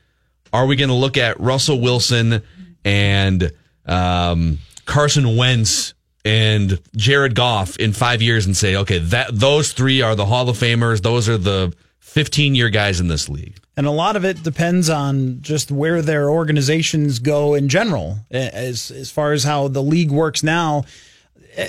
Are 0.52 0.66
we 0.66 0.74
going 0.74 0.88
to 0.88 0.94
look 0.94 1.16
at 1.16 1.38
Russell 1.38 1.80
Wilson 1.80 2.42
and 2.84 3.52
um, 3.86 4.58
Carson 4.84 5.36
Wentz 5.36 5.94
and 6.24 6.80
Jared 6.96 7.34
Goff 7.34 7.76
in 7.76 7.92
five 7.92 8.22
years 8.22 8.46
and 8.46 8.56
say, 8.56 8.76
okay, 8.76 8.98
that 8.98 9.28
those 9.32 9.72
three 9.72 10.00
are 10.02 10.14
the 10.14 10.26
Hall 10.26 10.48
of 10.48 10.56
Famers. 10.56 11.02
Those 11.02 11.28
are 11.28 11.36
the 11.36 11.74
15 12.00 12.54
year 12.54 12.70
guys 12.70 13.00
in 13.00 13.08
this 13.08 13.28
league. 13.28 13.58
And 13.76 13.86
a 13.86 13.90
lot 13.90 14.14
of 14.14 14.24
it 14.24 14.42
depends 14.42 14.88
on 14.88 15.40
just 15.40 15.72
where 15.72 16.00
their 16.00 16.30
organizations 16.30 17.18
go 17.18 17.54
in 17.54 17.68
general, 17.68 18.20
as 18.30 18.92
as 18.92 19.10
far 19.10 19.32
as 19.32 19.42
how 19.42 19.66
the 19.66 19.82
league 19.82 20.12
works 20.12 20.44
now. 20.44 20.84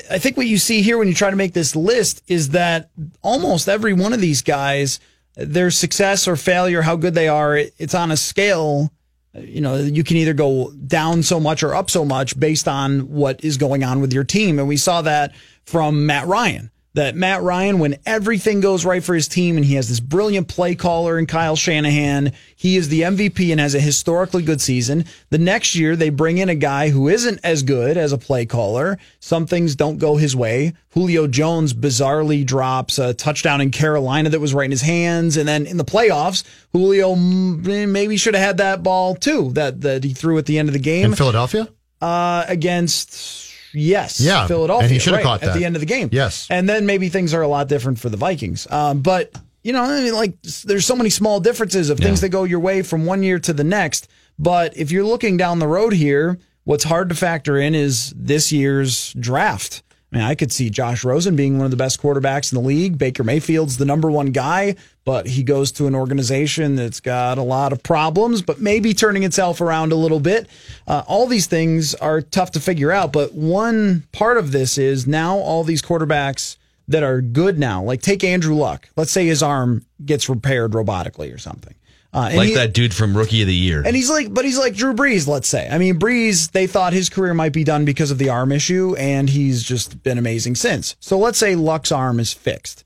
I 0.10 0.20
think 0.20 0.38
what 0.38 0.46
you 0.46 0.58
see 0.58 0.82
here 0.82 0.98
when 0.98 1.08
you 1.08 1.14
try 1.14 1.30
to 1.32 1.36
make 1.36 1.54
this 1.54 1.76
list 1.76 2.22
is 2.28 2.50
that 2.50 2.90
almost 3.22 3.68
every 3.68 3.94
one 3.94 4.14
of 4.14 4.22
these 4.22 4.42
guys, 4.44 5.00
their 5.36 5.72
success 5.72 6.28
or 6.28 6.36
failure, 6.36 6.84
how 6.84 6.96
good 6.96 7.16
they 7.16 7.28
are, 7.28 7.58
it's 7.58 7.96
on 7.96 8.12
a 8.12 8.18
scale. 8.18 8.92
You 9.38 9.62
know, 9.62 9.76
you 9.78 10.04
can 10.04 10.18
either 10.18 10.34
go 10.34 10.72
down 10.72 11.24
so 11.24 11.40
much 11.40 11.64
or 11.64 11.76
up 11.76 11.90
so 11.90 12.06
much 12.06 12.40
based 12.40 12.68
on 12.68 13.12
what 13.12 13.44
is 13.44 13.58
going 13.58 13.84
on 13.84 14.02
with 14.02 14.14
your 14.14 14.24
team. 14.24 14.60
And 14.60 14.68
we 14.68 14.78
saw 14.78 15.02
that 15.02 15.36
from 15.66 16.06
Matt 16.06 16.28
Ryan 16.28 16.72
that 16.96 17.16
Matt 17.16 17.42
Ryan, 17.44 17.80
when 17.80 17.98
everything 18.06 18.62
goes 18.62 18.86
right 18.86 19.04
for 19.04 19.14
his 19.14 19.28
team 19.28 19.58
and 19.58 19.66
he 19.66 19.76
has 19.76 19.88
this 19.88 20.00
brilliant 20.00 20.48
play 20.48 20.76
caller 20.76 21.20
in 21.20 21.26
Kyle 21.26 21.56
Shanahan, 21.56 22.32
he 22.56 22.78
is 22.78 22.90
the 22.90 23.02
MVP 23.02 23.52
and 23.52 23.60
has 23.60 23.76
a 23.76 23.80
historically 23.80 24.44
good 24.44 24.60
season. 24.62 25.06
The 25.30 25.38
next 25.38 25.76
year, 25.76 25.96
they 25.96 26.10
bring 26.10 26.38
in 26.38 26.50
a 26.50 26.56
guy 26.56 26.90
who 26.90 27.08
isn't 27.10 27.40
as 27.44 27.64
good 27.64 27.98
as 27.98 28.12
a 28.14 28.18
play 28.18 28.46
caller. 28.46 28.98
Some 29.20 29.46
things 29.46 29.76
don't 29.76 29.98
go 29.98 30.16
his 30.16 30.36
way. 30.36 30.74
Julio 30.92 31.28
Jones 31.28 31.74
bizarrely 31.74 32.46
drops 32.46 32.98
a 32.98 33.14
touchdown 33.14 33.60
in 33.60 33.72
Carolina 33.72 34.30
that 34.30 34.40
was 34.40 34.54
right 34.54 34.66
in 34.66 34.72
his 34.72 34.82
hands. 34.82 35.36
And 35.36 35.48
then 35.48 35.66
in 35.66 35.76
the 35.76 35.84
playoffs, 35.84 36.46
Julio 36.72 37.14
mm, 37.16 37.90
maybe 37.90 38.16
should 38.16 38.36
have 38.36 38.44
had 38.44 38.58
that 38.58 38.84
ball 38.84 39.16
too 39.16 39.52
that, 39.52 39.82
that 39.82 40.06
he 40.06 40.14
threw 40.14 40.38
at 40.38 40.46
the 40.46 40.58
end 40.58 40.70
of 40.70 40.74
the 40.74 40.80
game 40.80 41.06
In 41.12 41.16
Philadelphia? 41.16 41.68
uh, 42.02 42.46
against 42.48 43.45
yes, 43.76 44.20
Yeah, 44.20 44.48
Philadelphia. 44.48 44.86
and 44.86 44.92
he 44.94 45.00
should 45.00 45.14
have 45.14 45.24
right, 45.24 45.40
caught 45.40 45.44
at 45.44 45.54
the 45.54 45.66
end 45.66 45.76
of 45.76 45.80
the 45.80 45.86
game. 45.86 46.10
Yes. 46.12 46.48
and 46.50 46.68
then 46.68 46.86
maybe 46.86 47.10
things 47.10 47.34
are 47.34 47.42
a 47.42 47.48
lot 47.48 47.68
different 47.68 48.00
for 48.00 48.10
the 48.10 48.18
Vikings. 48.18 48.68
Um, 48.72 49.02
but 49.02 49.32
you 49.64 49.74
know, 49.74 49.84
I 49.84 50.02
mean, 50.02 50.14
like 50.14 50.40
there's 50.64 50.86
so 50.86 50.96
many 50.96 51.10
small 51.10 51.40
differences 51.40 51.90
of 51.90 51.98
things 52.00 52.22
that 52.22 52.30
go 52.30 52.44
your 52.44 52.60
way 52.60 52.82
from 52.84 53.06
one 53.06 53.24
year 53.24 53.40
to 53.40 53.52
the 53.54 53.64
next. 53.64 54.08
But 54.38 54.78
if 54.78 54.92
you're 54.92 55.04
looking 55.04 55.38
down 55.38 55.60
the 55.60 55.68
road 55.68 55.94
here, 55.94 56.38
what's 56.66 56.84
hard 56.84 57.10
to 57.10 57.16
factor 57.16 57.58
in 57.58 57.74
is 57.74 58.14
this 58.16 58.52
year's 58.52 59.12
draft. 59.14 59.82
I 60.12 60.18
mean, 60.18 60.26
I 60.26 60.36
could 60.36 60.52
see 60.52 60.70
Josh 60.70 61.04
Rosen 61.04 61.36
being 61.36 61.58
one 61.58 61.66
of 61.66 61.72
the 61.72 61.78
best 61.78 62.02
quarterbacks 62.02 62.52
in 62.52 62.62
the 62.62 62.66
league. 62.66 62.98
Baker 62.98 63.24
Mayfield's 63.24 63.78
the 63.78 63.86
number 63.86 64.10
one 64.10 64.28
guy, 64.28 64.76
but 65.04 65.28
he 65.28 65.44
goes 65.44 65.72
to 65.74 65.88
an 65.88 65.96
organization 65.96 66.76
that's 66.76 67.00
got 67.00 67.38
a 67.38 67.44
lot 67.44 67.74
of 67.74 67.84
problems, 67.84 68.42
but 68.42 68.62
maybe 68.62 68.94
turning 68.94 69.24
itself 69.24 69.60
around 69.62 69.92
a 69.92 69.96
little 69.96 70.20
bit. 70.20 70.48
Uh, 70.88 71.04
all 71.08 71.28
these 71.28 71.48
things 71.48 71.96
are 71.96 72.22
tough 72.22 72.52
to 72.52 72.60
figure 72.60 72.92
out, 72.92 73.12
but 73.12 73.34
one 73.34 74.08
part 74.12 74.38
of 74.38 74.52
this 74.52 74.78
is 74.78 75.08
now 75.08 75.38
all 75.38 75.64
these 75.64 75.82
quarterbacks 75.82 76.58
that 76.88 77.04
are 77.04 77.20
good 77.22 77.58
now, 77.58 77.82
like 77.84 78.02
take 78.02 78.24
Andrew 78.24 78.56
Luck. 78.56 78.90
Let's 78.96 79.12
say 79.12 79.26
his 79.26 79.42
arm 79.42 79.86
gets 80.06 80.30
repaired 80.30 80.72
robotically 80.72 81.34
or 81.34 81.40
something. 81.40 81.74
Uh, 82.16 82.32
Like 82.34 82.48
he- 82.50 82.56
that 82.56 82.74
dude 82.74 82.94
from 82.94 83.16
Rookie 83.16 83.42
of 83.42 83.48
the 83.48 83.54
Year. 83.54 83.84
and 83.86 83.96
he's 83.96 84.10
like, 84.10 84.34
but 84.34 84.46
he's 84.46 84.58
like 84.58 84.74
Drew 84.74 84.94
Brees, 84.94 85.28
let's 85.28 85.48
say. 85.50 85.68
I 85.70 85.78
mean, 85.78 86.00
Brees, 86.00 86.52
they 86.52 86.66
thought 86.66 86.94
his 86.94 87.10
career 87.10 87.34
might 87.34 87.52
be 87.54 87.64
done 87.66 87.84
because 87.84 88.10
of 88.10 88.18
the 88.18 88.30
arm 88.30 88.52
issue, 88.54 88.96
and 88.98 89.30
he's 89.30 89.62
just 89.64 90.02
been 90.02 90.18
amazing 90.18 90.56
since. 90.56 90.96
So 91.02 91.18
let's 91.20 91.38
say 91.38 91.56
Luck's 91.56 91.92
arm 91.92 92.20
is 92.22 92.32
fixed. 92.32 92.86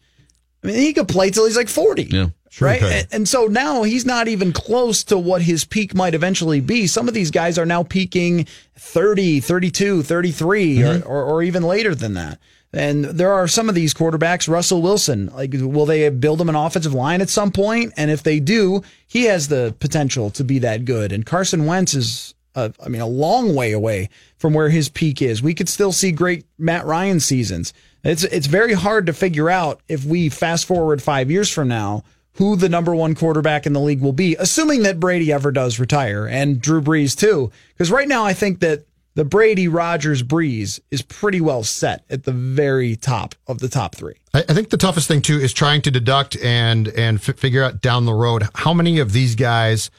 I 0.63 0.67
mean, 0.67 0.77
he 0.77 0.93
could 0.93 1.07
play 1.07 1.29
till 1.29 1.45
he's 1.45 1.55
like 1.55 1.69
40. 1.69 2.03
Yeah. 2.11 2.27
right? 2.59 2.81
And, 2.81 3.07
and 3.11 3.29
so 3.29 3.45
now 3.45 3.83
he's 3.83 4.05
not 4.05 4.27
even 4.27 4.51
close 4.51 5.03
to 5.05 5.17
what 5.17 5.43
his 5.43 5.63
peak 5.63 5.93
might 5.93 6.15
eventually 6.15 6.59
be. 6.59 6.87
Some 6.87 7.07
of 7.07 7.13
these 7.13 7.29
guys 7.31 7.57
are 7.59 7.65
now 7.67 7.83
peaking 7.83 8.47
30, 8.77 9.39
32, 9.41 10.01
33, 10.03 10.83
or, 10.83 11.01
or, 11.03 11.23
or 11.23 11.43
even 11.43 11.63
later 11.63 11.93
than 11.93 12.15
that. 12.15 12.39
And 12.71 13.05
there 13.05 13.31
are 13.31 13.47
some 13.47 13.67
of 13.67 13.73
these 13.73 13.95
quarterbacks, 13.95 14.47
Russell 14.47 14.81
Wilson, 14.81 15.31
like, 15.33 15.51
will 15.53 15.87
they 15.87 16.07
build 16.09 16.39
him 16.39 16.49
an 16.49 16.55
offensive 16.55 16.93
line 16.93 17.19
at 17.19 17.29
some 17.29 17.51
point? 17.51 17.93
And 17.97 18.11
if 18.11 18.21
they 18.21 18.39
do, 18.39 18.83
he 19.07 19.23
has 19.23 19.47
the 19.47 19.75
potential 19.79 20.29
to 20.31 20.43
be 20.43 20.59
that 20.59 20.85
good. 20.85 21.11
And 21.11 21.25
Carson 21.25 21.65
Wentz 21.65 21.95
is, 21.95 22.35
I 22.55 22.71
mean, 22.87 23.01
a 23.01 23.07
long 23.07 23.55
way 23.55 23.71
away 23.71 24.09
from 24.37 24.53
where 24.53 24.69
his 24.69 24.87
peak 24.87 25.19
is. 25.21 25.41
We 25.41 25.55
could 25.55 25.67
still 25.67 25.91
see 25.91 26.11
great 26.11 26.45
Matt 26.59 26.85
Ryan 26.85 27.19
seasons. 27.19 27.73
It's, 28.03 28.23
it's 28.23 28.47
very 28.47 28.73
hard 28.73 29.07
to 29.07 29.13
figure 29.13 29.49
out 29.49 29.81
if 29.87 30.05
we 30.05 30.29
fast 30.29 30.65
forward 30.65 31.01
five 31.01 31.31
years 31.31 31.49
from 31.49 31.69
now, 31.69 32.03
who 32.33 32.55
the 32.55 32.69
number 32.69 32.93
one 32.93 33.15
quarterback 33.15 33.65
in 33.65 33.73
the 33.73 33.81
league 33.81 34.01
will 34.01 34.13
be, 34.13 34.35
assuming 34.37 34.83
that 34.83 34.99
Brady 34.99 35.33
ever 35.33 35.51
does 35.51 35.79
retire 35.79 36.25
and 36.25 36.61
Drew 36.61 36.81
Brees 36.81 37.17
too. 37.17 37.51
Because 37.73 37.91
right 37.91 38.07
now, 38.07 38.23
I 38.25 38.33
think 38.33 38.59
that 38.59 38.85
the 39.19 39.25
Brady, 39.25 39.67
Rodgers, 39.67 40.23
Brees 40.23 40.79
is 40.91 41.01
pretty 41.01 41.41
well 41.41 41.61
set 41.61 42.05
at 42.09 42.23
the 42.23 42.31
very 42.31 42.95
top 42.95 43.35
of 43.47 43.59
the 43.59 43.67
top 43.67 43.93
three. 43.93 44.15
I, 44.33 44.45
I 44.47 44.53
think 44.53 44.69
the 44.69 44.77
toughest 44.77 45.09
thing 45.09 45.21
too 45.21 45.37
is 45.37 45.51
trying 45.51 45.81
to 45.81 45.91
deduct 45.91 46.37
and 46.37 46.87
and 46.87 47.17
f- 47.17 47.35
figure 47.35 47.61
out 47.61 47.81
down 47.81 48.05
the 48.05 48.13
road 48.13 48.47
how 48.55 48.73
many 48.73 48.97
of 48.99 49.11
these 49.11 49.35
guys 49.35 49.91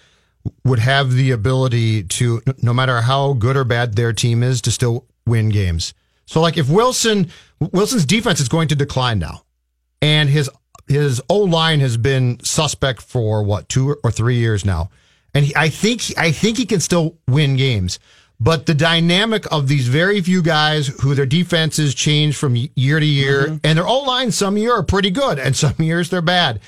would 0.64 0.78
have 0.78 1.12
the 1.12 1.33
ability 1.33 2.04
to, 2.04 2.40
no 2.62 2.72
matter 2.72 3.02
how 3.02 3.35
good 3.35 3.59
or 3.59 3.64
bad 3.64 3.94
their 3.94 4.14
team 4.14 4.42
is, 4.42 4.62
to 4.62 4.70
still 4.70 5.04
win 5.26 5.50
games. 5.50 5.92
So, 6.24 6.40
like 6.40 6.56
if 6.56 6.70
Wilson 6.70 7.30
Wilson's 7.61 8.06
defense 8.06 8.40
is 8.40 8.48
going 8.48 8.68
to 8.68 8.74
decline 8.74 9.18
now, 9.18 9.42
and 10.00 10.30
his 10.30 10.48
his 10.88 11.20
O 11.28 11.40
line 11.40 11.80
has 11.80 11.98
been 11.98 12.42
suspect 12.42 13.02
for 13.02 13.42
what 13.42 13.68
two 13.68 13.96
or 14.02 14.11
three 14.11 14.37
years 14.37 14.64
now, 14.64 14.88
and 15.35 15.44
he, 15.44 15.54
I 15.54 15.68
think 15.68 16.04
I 16.16 16.33
think 16.33 16.56
he 16.56 16.64
can 16.64 16.80
still 16.80 17.18
win 17.28 17.56
games. 17.56 17.98
But 18.42 18.64
the 18.66 18.74
dynamic 18.74 19.44
of 19.53 19.68
these 19.68 19.87
very 19.87 20.20
few 20.22 20.42
guys 20.42 20.87
who 21.03 21.14
their 21.14 21.26
defenses 21.26 21.94
change 21.94 22.37
from 22.37 22.57
year 22.74 22.98
to 22.98 23.05
year, 23.07 23.42
mm-hmm. 23.48 23.57
and 23.62 23.76
their 23.76 23.87
O 23.87 23.98
line 24.00 24.31
some 24.33 24.57
year 24.57 24.72
are 24.72 24.83
pretty 24.83 25.11
good, 25.11 25.38
and 25.38 25.55
some 25.64 25.74
years 25.79 26.09
they're 26.11 26.22
bad. 26.22 26.61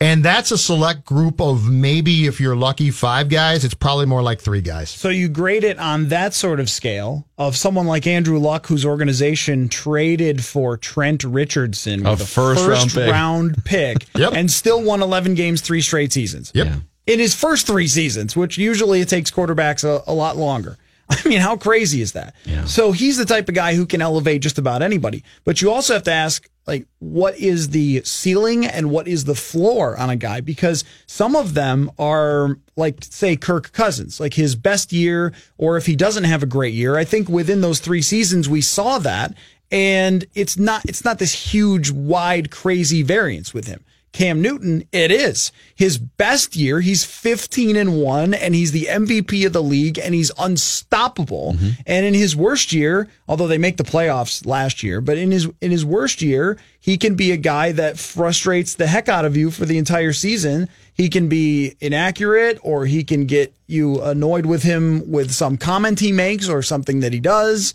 And 0.00 0.24
that's 0.24 0.52
a 0.52 0.58
select 0.58 1.04
group 1.04 1.40
of 1.40 1.68
maybe, 1.68 2.26
if 2.28 2.40
you're 2.40 2.54
lucky, 2.54 2.92
five 2.92 3.28
guys. 3.28 3.64
It's 3.64 3.74
probably 3.74 4.06
more 4.06 4.22
like 4.22 4.40
three 4.40 4.60
guys. 4.60 4.90
So 4.90 5.08
you 5.08 5.28
grade 5.28 5.64
it 5.64 5.76
on 5.80 6.06
that 6.10 6.34
sort 6.34 6.60
of 6.60 6.70
scale 6.70 7.26
of 7.36 7.56
someone 7.56 7.88
like 7.88 8.06
Andrew 8.06 8.38
Luck, 8.38 8.68
whose 8.68 8.86
organization 8.86 9.68
traded 9.68 10.44
for 10.44 10.76
Trent 10.76 11.24
Richardson, 11.24 12.06
A 12.06 12.10
with 12.12 12.28
first 12.28 12.64
round 12.64 12.92
pick. 12.92 13.10
round 13.10 13.64
pick, 13.64 14.06
Yep. 14.16 14.34
and 14.34 14.48
still 14.48 14.80
won 14.84 15.02
11 15.02 15.34
games 15.34 15.62
three 15.62 15.80
straight 15.80 16.12
seasons. 16.12 16.52
Yep. 16.54 16.74
in 17.08 17.18
his 17.18 17.34
first 17.34 17.66
three 17.66 17.88
seasons, 17.88 18.36
which 18.36 18.56
usually 18.56 19.00
it 19.00 19.08
takes 19.08 19.32
quarterbacks 19.32 19.82
a, 19.82 20.08
a 20.08 20.14
lot 20.14 20.36
longer. 20.36 20.76
I 21.24 21.28
mean, 21.28 21.40
how 21.40 21.56
crazy 21.56 22.02
is 22.02 22.12
that? 22.12 22.34
So 22.66 22.92
he's 22.92 23.16
the 23.16 23.24
type 23.24 23.48
of 23.48 23.54
guy 23.54 23.74
who 23.74 23.86
can 23.86 24.02
elevate 24.02 24.42
just 24.42 24.58
about 24.58 24.82
anybody. 24.82 25.24
But 25.44 25.62
you 25.62 25.70
also 25.70 25.94
have 25.94 26.02
to 26.04 26.12
ask, 26.12 26.48
like, 26.66 26.86
what 26.98 27.38
is 27.38 27.70
the 27.70 28.02
ceiling 28.04 28.66
and 28.66 28.90
what 28.90 29.08
is 29.08 29.24
the 29.24 29.34
floor 29.34 29.96
on 29.96 30.10
a 30.10 30.16
guy? 30.16 30.42
Because 30.42 30.84
some 31.06 31.34
of 31.34 31.54
them 31.54 31.90
are 31.98 32.58
like, 32.76 33.02
say, 33.04 33.36
Kirk 33.36 33.72
Cousins, 33.72 34.20
like 34.20 34.34
his 34.34 34.54
best 34.54 34.92
year, 34.92 35.32
or 35.56 35.78
if 35.78 35.86
he 35.86 35.96
doesn't 35.96 36.24
have 36.24 36.42
a 36.42 36.46
great 36.46 36.74
year. 36.74 36.96
I 36.96 37.04
think 37.04 37.28
within 37.28 37.62
those 37.62 37.80
three 37.80 38.02
seasons, 38.02 38.48
we 38.48 38.60
saw 38.60 38.98
that. 38.98 39.34
And 39.70 40.26
it's 40.34 40.58
not, 40.58 40.84
it's 40.86 41.04
not 41.04 41.18
this 41.18 41.52
huge, 41.52 41.90
wide, 41.90 42.50
crazy 42.50 43.02
variance 43.02 43.52
with 43.52 43.66
him 43.66 43.84
Cam 44.12 44.40
Newton, 44.40 44.84
it 44.90 45.10
is. 45.10 45.52
His 45.74 45.98
best 45.98 46.56
year, 46.56 46.80
he's 46.80 47.04
15 47.04 47.76
and 47.76 48.00
1 48.00 48.34
and 48.34 48.54
he's 48.54 48.72
the 48.72 48.86
MVP 48.90 49.46
of 49.46 49.52
the 49.52 49.62
league 49.62 49.98
and 49.98 50.14
he's 50.14 50.32
unstoppable. 50.38 51.54
Mm-hmm. 51.54 51.80
And 51.86 52.06
in 52.06 52.14
his 52.14 52.34
worst 52.34 52.72
year, 52.72 53.08
although 53.28 53.46
they 53.46 53.58
make 53.58 53.76
the 53.76 53.84
playoffs 53.84 54.46
last 54.46 54.82
year, 54.82 55.00
but 55.00 55.18
in 55.18 55.30
his 55.30 55.48
in 55.60 55.70
his 55.70 55.84
worst 55.84 56.22
year, 56.22 56.58
he 56.80 56.96
can 56.96 57.14
be 57.14 57.32
a 57.32 57.36
guy 57.36 57.72
that 57.72 57.98
frustrates 57.98 58.74
the 58.74 58.86
heck 58.86 59.08
out 59.08 59.24
of 59.24 59.36
you 59.36 59.50
for 59.50 59.66
the 59.66 59.78
entire 59.78 60.12
season. 60.12 60.68
He 60.94 61.08
can 61.08 61.28
be 61.28 61.76
inaccurate 61.80 62.58
or 62.62 62.86
he 62.86 63.04
can 63.04 63.26
get 63.26 63.54
you 63.66 64.02
annoyed 64.02 64.46
with 64.46 64.62
him 64.62 65.10
with 65.10 65.30
some 65.32 65.58
comment 65.58 66.00
he 66.00 66.12
makes 66.12 66.48
or 66.48 66.62
something 66.62 67.00
that 67.00 67.12
he 67.12 67.20
does 67.20 67.74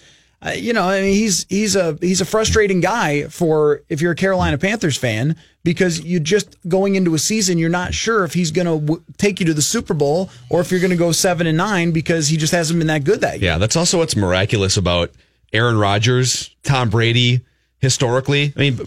you 0.51 0.73
know, 0.73 0.89
I 0.89 1.01
mean, 1.01 1.13
he's 1.13 1.45
he's 1.49 1.75
a 1.75 1.97
he's 2.01 2.21
a 2.21 2.25
frustrating 2.25 2.81
guy 2.81 3.23
for 3.23 3.81
if 3.89 4.01
you're 4.01 4.11
a 4.11 4.15
Carolina 4.15 4.57
Panthers 4.57 4.97
fan 4.97 5.35
because 5.63 6.01
you 6.01 6.19
just 6.19 6.57
going 6.67 6.95
into 6.95 7.13
a 7.13 7.19
season 7.19 7.57
you're 7.57 7.69
not 7.69 7.93
sure 7.93 8.23
if 8.25 8.33
he's 8.33 8.51
going 8.51 8.65
to 8.67 8.85
w- 8.85 9.03
take 9.17 9.39
you 9.39 9.45
to 9.45 9.53
the 9.53 9.61
Super 9.61 9.93
Bowl 9.93 10.29
or 10.49 10.59
if 10.59 10.69
you're 10.71 10.81
going 10.81 10.91
to 10.91 10.97
go 10.97 11.11
seven 11.11 11.47
and 11.47 11.57
nine 11.57 11.91
because 11.91 12.27
he 12.27 12.37
just 12.37 12.51
hasn't 12.51 12.79
been 12.79 12.87
that 12.87 13.03
good 13.05 13.21
that 13.21 13.39
year. 13.39 13.51
Yeah, 13.51 13.57
that's 13.57 13.75
also 13.75 13.99
what's 13.99 14.15
miraculous 14.15 14.75
about 14.75 15.11
Aaron 15.53 15.77
Rodgers, 15.77 16.53
Tom 16.63 16.89
Brady. 16.89 17.41
Historically, 17.79 18.53
I 18.55 18.59
mean, 18.61 18.79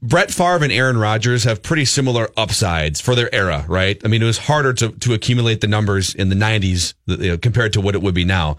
Brett 0.00 0.30
Favre 0.30 0.62
and 0.62 0.72
Aaron 0.72 0.96
Rodgers 0.96 1.42
have 1.42 1.60
pretty 1.60 1.84
similar 1.84 2.28
upsides 2.36 3.00
for 3.00 3.16
their 3.16 3.34
era, 3.34 3.64
right? 3.66 4.00
I 4.04 4.06
mean, 4.06 4.22
it 4.22 4.26
was 4.26 4.38
harder 4.38 4.72
to, 4.74 4.90
to 4.90 5.12
accumulate 5.12 5.60
the 5.60 5.66
numbers 5.66 6.14
in 6.14 6.28
the 6.28 6.36
90s 6.36 6.94
you 7.06 7.30
know, 7.30 7.36
compared 7.36 7.72
to 7.72 7.80
what 7.80 7.96
it 7.96 8.02
would 8.02 8.14
be 8.14 8.24
now. 8.24 8.58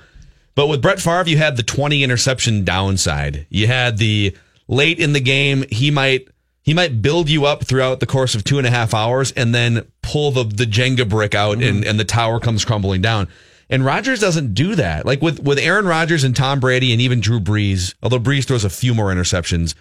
But 0.56 0.68
with 0.68 0.82
Brett 0.82 1.02
Favre, 1.02 1.30
you 1.30 1.38
had 1.38 1.58
the 1.58 1.63
20 1.63 2.04
interception 2.04 2.63
downside. 2.63 3.46
You 3.50 3.68
had 3.68 3.98
the 3.98 4.36
late 4.68 5.00
in 5.00 5.13
the 5.13 5.20
game, 5.20 5.65
he 5.70 5.91
might 5.91 6.28
he 6.63 6.74
might 6.74 7.02
build 7.02 7.30
you 7.30 7.46
up 7.46 7.63
throughout 7.63 8.00
the 8.00 8.08
course 8.08 8.34
of 8.34 8.44
two 8.44 8.58
and 8.58 8.65
a 8.65 8.72
half 8.72 8.96
hours 8.96 9.32
and 9.34 9.54
then 9.54 9.86
pull 10.02 10.32
the, 10.32 10.44
the 10.44 10.65
Jenga 10.65 11.08
brick 11.08 11.36
out 11.36 11.60
mm-hmm. 11.60 11.78
and, 11.78 11.86
and 11.86 12.00
the 12.00 12.06
tower 12.06 12.39
comes 12.39 12.65
crumbling 12.65 13.02
down. 13.02 13.28
And 13.70 13.86
Rodgers 13.86 14.20
doesn't 14.20 14.56
do 14.56 14.74
that. 14.74 15.06
Like 15.06 15.22
with, 15.22 15.39
with 15.41 15.60
Aaron 15.60 15.86
Rodgers 15.86 16.24
and 16.24 16.36
Tom 16.36 16.60
Brady 16.60 16.91
and 16.91 17.00
even 17.00 17.20
Drew 17.20 17.39
Brees, 17.39 17.94
although 18.02 18.20
Brees 18.20 18.46
throws 18.46 18.63
a 18.63 18.70
few 18.72 18.96
more 18.96 19.13
interceptions, 19.13 19.76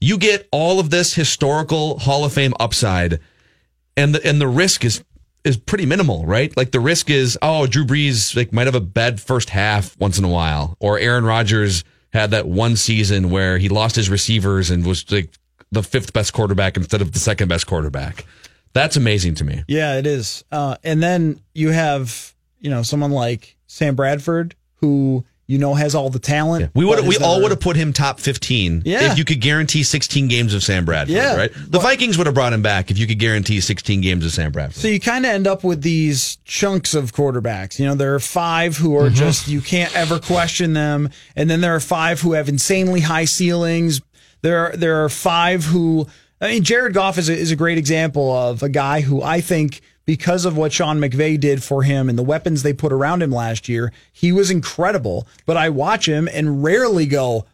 you 0.00 0.16
get 0.16 0.48
all 0.50 0.80
of 0.80 0.88
this 0.88 1.12
historical 1.14 1.98
Hall 1.98 2.24
of 2.24 2.32
Fame 2.32 2.54
upside 2.58 3.20
and 3.96 4.14
the 4.14 4.26
and 4.26 4.40
the 4.40 4.48
risk 4.48 4.86
is 4.86 5.04
is 5.44 5.56
pretty 5.56 5.86
minimal, 5.86 6.24
right? 6.24 6.56
Like 6.56 6.70
the 6.70 6.80
risk 6.80 7.10
is, 7.10 7.38
oh, 7.42 7.66
Drew 7.66 7.84
Brees 7.84 8.36
like 8.36 8.52
might 8.52 8.66
have 8.66 8.74
a 8.74 8.80
bad 8.80 9.20
first 9.20 9.50
half 9.50 9.98
once 9.98 10.18
in 10.18 10.24
a 10.24 10.28
while, 10.28 10.76
or 10.80 10.98
Aaron 10.98 11.24
Rodgers 11.24 11.84
had 12.12 12.30
that 12.30 12.46
one 12.46 12.76
season 12.76 13.30
where 13.30 13.58
he 13.58 13.68
lost 13.68 13.96
his 13.96 14.08
receivers 14.10 14.70
and 14.70 14.86
was 14.86 15.10
like 15.10 15.30
the 15.70 15.82
fifth 15.82 16.12
best 16.12 16.32
quarterback 16.32 16.76
instead 16.76 17.00
of 17.00 17.12
the 17.12 17.18
second 17.18 17.48
best 17.48 17.66
quarterback. 17.66 18.24
That's 18.74 18.96
amazing 18.96 19.34
to 19.36 19.44
me. 19.44 19.64
Yeah, 19.68 19.98
it 19.98 20.06
is. 20.06 20.44
Uh, 20.52 20.76
and 20.84 21.02
then 21.02 21.40
you 21.54 21.70
have 21.70 22.34
you 22.60 22.70
know 22.70 22.82
someone 22.82 23.10
like 23.10 23.56
Sam 23.66 23.94
Bradford 23.94 24.54
who 24.76 25.24
you 25.46 25.58
know 25.58 25.74
has 25.74 25.94
all 25.94 26.10
the 26.10 26.18
talent. 26.18 26.62
Yeah. 26.62 26.68
We 26.74 26.84
would 26.84 27.06
we 27.06 27.18
all 27.18 27.42
would 27.42 27.50
have 27.50 27.60
put 27.60 27.76
him 27.76 27.92
top 27.92 28.20
15 28.20 28.82
yeah. 28.84 29.12
if 29.12 29.18
you 29.18 29.24
could 29.24 29.40
guarantee 29.40 29.82
16 29.82 30.28
games 30.28 30.54
of 30.54 30.62
Sam 30.62 30.84
Bradford, 30.84 31.14
yeah. 31.14 31.36
right? 31.36 31.52
The 31.52 31.78
well, 31.78 31.82
Vikings 31.82 32.16
would 32.16 32.26
have 32.26 32.34
brought 32.34 32.52
him 32.52 32.62
back 32.62 32.90
if 32.90 32.98
you 32.98 33.06
could 33.06 33.18
guarantee 33.18 33.60
16 33.60 34.00
games 34.00 34.24
of 34.24 34.32
Sam 34.32 34.52
Bradford. 34.52 34.80
So 34.80 34.88
you 34.88 35.00
kind 35.00 35.24
of 35.26 35.32
end 35.32 35.46
up 35.46 35.64
with 35.64 35.82
these 35.82 36.36
chunks 36.44 36.94
of 36.94 37.12
quarterbacks. 37.12 37.78
You 37.78 37.86
know, 37.86 37.94
there 37.94 38.14
are 38.14 38.20
5 38.20 38.76
who 38.76 38.96
are 38.96 39.06
mm-hmm. 39.06 39.14
just 39.14 39.48
you 39.48 39.60
can't 39.60 39.94
ever 39.96 40.18
question 40.18 40.72
them, 40.72 41.10
and 41.36 41.50
then 41.50 41.60
there 41.60 41.74
are 41.74 41.80
5 41.80 42.20
who 42.20 42.32
have 42.32 42.48
insanely 42.48 43.00
high 43.00 43.24
ceilings. 43.24 44.00
There 44.42 44.58
are 44.58 44.76
there 44.76 45.04
are 45.04 45.08
5 45.08 45.64
who 45.64 46.06
I 46.42 46.48
mean 46.48 46.64
Jared 46.64 46.92
Goff 46.92 47.16
is 47.16 47.28
a, 47.28 47.32
is 47.34 47.50
a 47.50 47.56
great 47.56 47.78
example 47.78 48.30
of 48.30 48.62
a 48.62 48.68
guy 48.68 49.00
who 49.00 49.22
I 49.22 49.40
think 49.40 49.80
because 50.04 50.44
of 50.44 50.56
what 50.56 50.72
Sean 50.72 50.98
McVay 50.98 51.38
did 51.38 51.62
for 51.62 51.82
him 51.82 52.08
and 52.08 52.18
the 52.18 52.22
weapons 52.22 52.62
they 52.62 52.72
put 52.72 52.92
around 52.92 53.22
him 53.22 53.30
last 53.30 53.68
year. 53.68 53.92
He 54.12 54.32
was 54.32 54.50
incredible, 54.50 55.28
but 55.46 55.56
I 55.56 55.68
watch 55.68 56.06
him 56.06 56.28
and 56.32 56.62
rarely 56.62 57.06
go, 57.06 57.46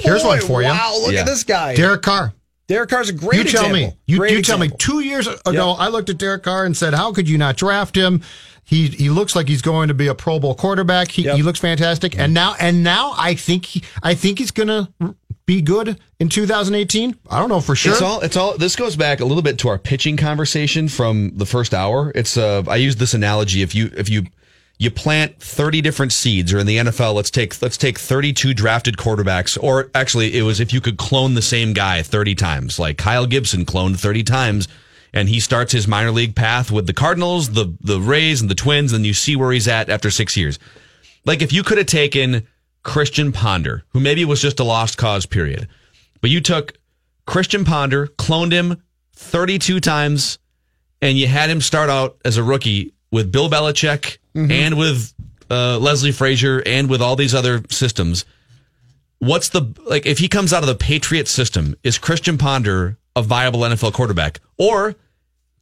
Here's 0.00 0.22
one 0.22 0.40
for 0.40 0.62
you. 0.62 0.68
Wow, 0.68 0.98
look 1.00 1.14
yeah. 1.14 1.20
at 1.20 1.26
this 1.26 1.44
guy. 1.44 1.74
Derek 1.74 2.02
Carr. 2.02 2.34
Derek 2.66 2.90
Carr's 2.90 3.08
a 3.08 3.12
great 3.12 3.38
you 3.38 3.44
tell 3.44 3.66
example. 3.66 3.90
me 3.90 3.96
you, 4.06 4.24
you 4.24 4.42
tell 4.42 4.58
me 4.58 4.70
two 4.78 5.00
years 5.00 5.26
ago 5.26 5.52
yep. 5.52 5.76
I 5.78 5.88
looked 5.88 6.08
at 6.08 6.18
Derek 6.18 6.44
Carr 6.44 6.64
and 6.64 6.74
said 6.74 6.94
how 6.94 7.12
could 7.12 7.28
you 7.28 7.36
not 7.36 7.56
draft 7.58 7.94
him 7.94 8.22
he 8.64 8.86
he 8.86 9.10
looks 9.10 9.36
like 9.36 9.48
he's 9.48 9.60
going 9.60 9.88
to 9.88 9.94
be 9.94 10.06
a 10.06 10.14
Pro 10.14 10.40
Bowl 10.40 10.54
quarterback 10.54 11.10
he, 11.10 11.24
yep. 11.24 11.36
he 11.36 11.42
looks 11.42 11.60
fantastic 11.60 12.18
and 12.18 12.32
now 12.32 12.54
and 12.58 12.82
now 12.82 13.12
I 13.18 13.34
think 13.34 13.66
he, 13.66 13.82
I 14.02 14.14
think 14.14 14.38
he's 14.38 14.50
gonna 14.50 14.90
be 15.46 15.60
good 15.60 15.98
in 16.18 16.28
2018? 16.28 17.16
I 17.30 17.38
don't 17.38 17.48
know 17.48 17.60
for 17.60 17.74
sure. 17.74 17.92
It's 17.92 18.02
all. 18.02 18.20
It's 18.20 18.36
all. 18.36 18.56
This 18.56 18.76
goes 18.76 18.96
back 18.96 19.20
a 19.20 19.24
little 19.24 19.42
bit 19.42 19.58
to 19.60 19.68
our 19.68 19.78
pitching 19.78 20.16
conversation 20.16 20.88
from 20.88 21.32
the 21.36 21.46
first 21.46 21.74
hour. 21.74 22.12
It's. 22.14 22.36
Uh, 22.36 22.62
I 22.68 22.76
use 22.76 22.96
this 22.96 23.14
analogy. 23.14 23.62
If 23.62 23.74
you 23.74 23.90
if 23.96 24.08
you 24.08 24.26
you 24.78 24.90
plant 24.90 25.40
30 25.40 25.80
different 25.82 26.12
seeds, 26.12 26.52
or 26.52 26.58
in 26.58 26.66
the 26.66 26.78
NFL, 26.78 27.14
let's 27.14 27.30
take 27.30 27.60
let's 27.62 27.76
take 27.76 27.98
32 27.98 28.54
drafted 28.54 28.96
quarterbacks, 28.96 29.62
or 29.62 29.90
actually, 29.94 30.36
it 30.36 30.42
was 30.42 30.60
if 30.60 30.72
you 30.72 30.80
could 30.80 30.96
clone 30.96 31.34
the 31.34 31.42
same 31.42 31.72
guy 31.72 32.02
30 32.02 32.34
times, 32.34 32.78
like 32.78 32.98
Kyle 32.98 33.26
Gibson 33.26 33.64
cloned 33.64 33.98
30 33.98 34.22
times. 34.24 34.68
And 35.16 35.28
he 35.28 35.38
starts 35.38 35.70
his 35.70 35.86
minor 35.86 36.10
league 36.10 36.34
path 36.34 36.72
with 36.72 36.88
the 36.88 36.92
Cardinals, 36.92 37.50
the 37.50 37.72
the 37.80 38.00
Rays, 38.00 38.40
and 38.40 38.50
the 38.50 38.56
Twins, 38.56 38.92
and 38.92 39.06
you 39.06 39.14
see 39.14 39.36
where 39.36 39.52
he's 39.52 39.68
at 39.68 39.88
after 39.88 40.10
six 40.10 40.36
years. 40.36 40.58
Like 41.24 41.40
if 41.40 41.52
you 41.52 41.62
could 41.62 41.78
have 41.78 41.86
taken 41.86 42.48
Christian 42.84 43.32
Ponder, 43.32 43.82
who 43.88 43.98
maybe 43.98 44.24
was 44.24 44.40
just 44.40 44.60
a 44.60 44.64
lost 44.64 44.96
cause 44.96 45.26
period. 45.26 45.66
But 46.20 46.30
you 46.30 46.40
took 46.40 46.74
Christian 47.26 47.64
Ponder, 47.64 48.06
cloned 48.06 48.52
him 48.52 48.82
32 49.14 49.80
times, 49.80 50.38
and 51.02 51.18
you 51.18 51.26
had 51.26 51.50
him 51.50 51.60
start 51.60 51.90
out 51.90 52.16
as 52.24 52.36
a 52.36 52.42
rookie 52.42 52.92
with 53.10 53.32
Bill 53.32 53.50
Belichick 53.50 54.18
mm-hmm. 54.34 54.50
and 54.50 54.78
with 54.78 55.12
uh, 55.50 55.78
Leslie 55.78 56.12
Frazier 56.12 56.62
and 56.64 56.88
with 56.88 57.02
all 57.02 57.16
these 57.16 57.34
other 57.34 57.62
systems. 57.70 58.24
What's 59.18 59.48
the 59.48 59.62
like 59.86 60.04
if 60.06 60.18
he 60.18 60.28
comes 60.28 60.52
out 60.52 60.62
of 60.62 60.66
the 60.66 60.74
Patriot 60.74 61.28
system, 61.28 61.74
is 61.82 61.96
Christian 61.96 62.36
Ponder 62.36 62.98
a 63.16 63.22
viable 63.22 63.60
NFL 63.60 63.94
quarterback? 63.94 64.40
Or 64.58 64.96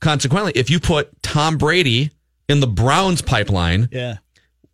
consequently, 0.01 0.53
if 0.57 0.71
you 0.71 0.81
put 0.81 1.23
Tom 1.23 1.59
Brady 1.59 2.11
in 2.49 2.61
the 2.61 2.67
Browns 2.67 3.23
pipeline, 3.23 3.89
yeah 3.93 4.17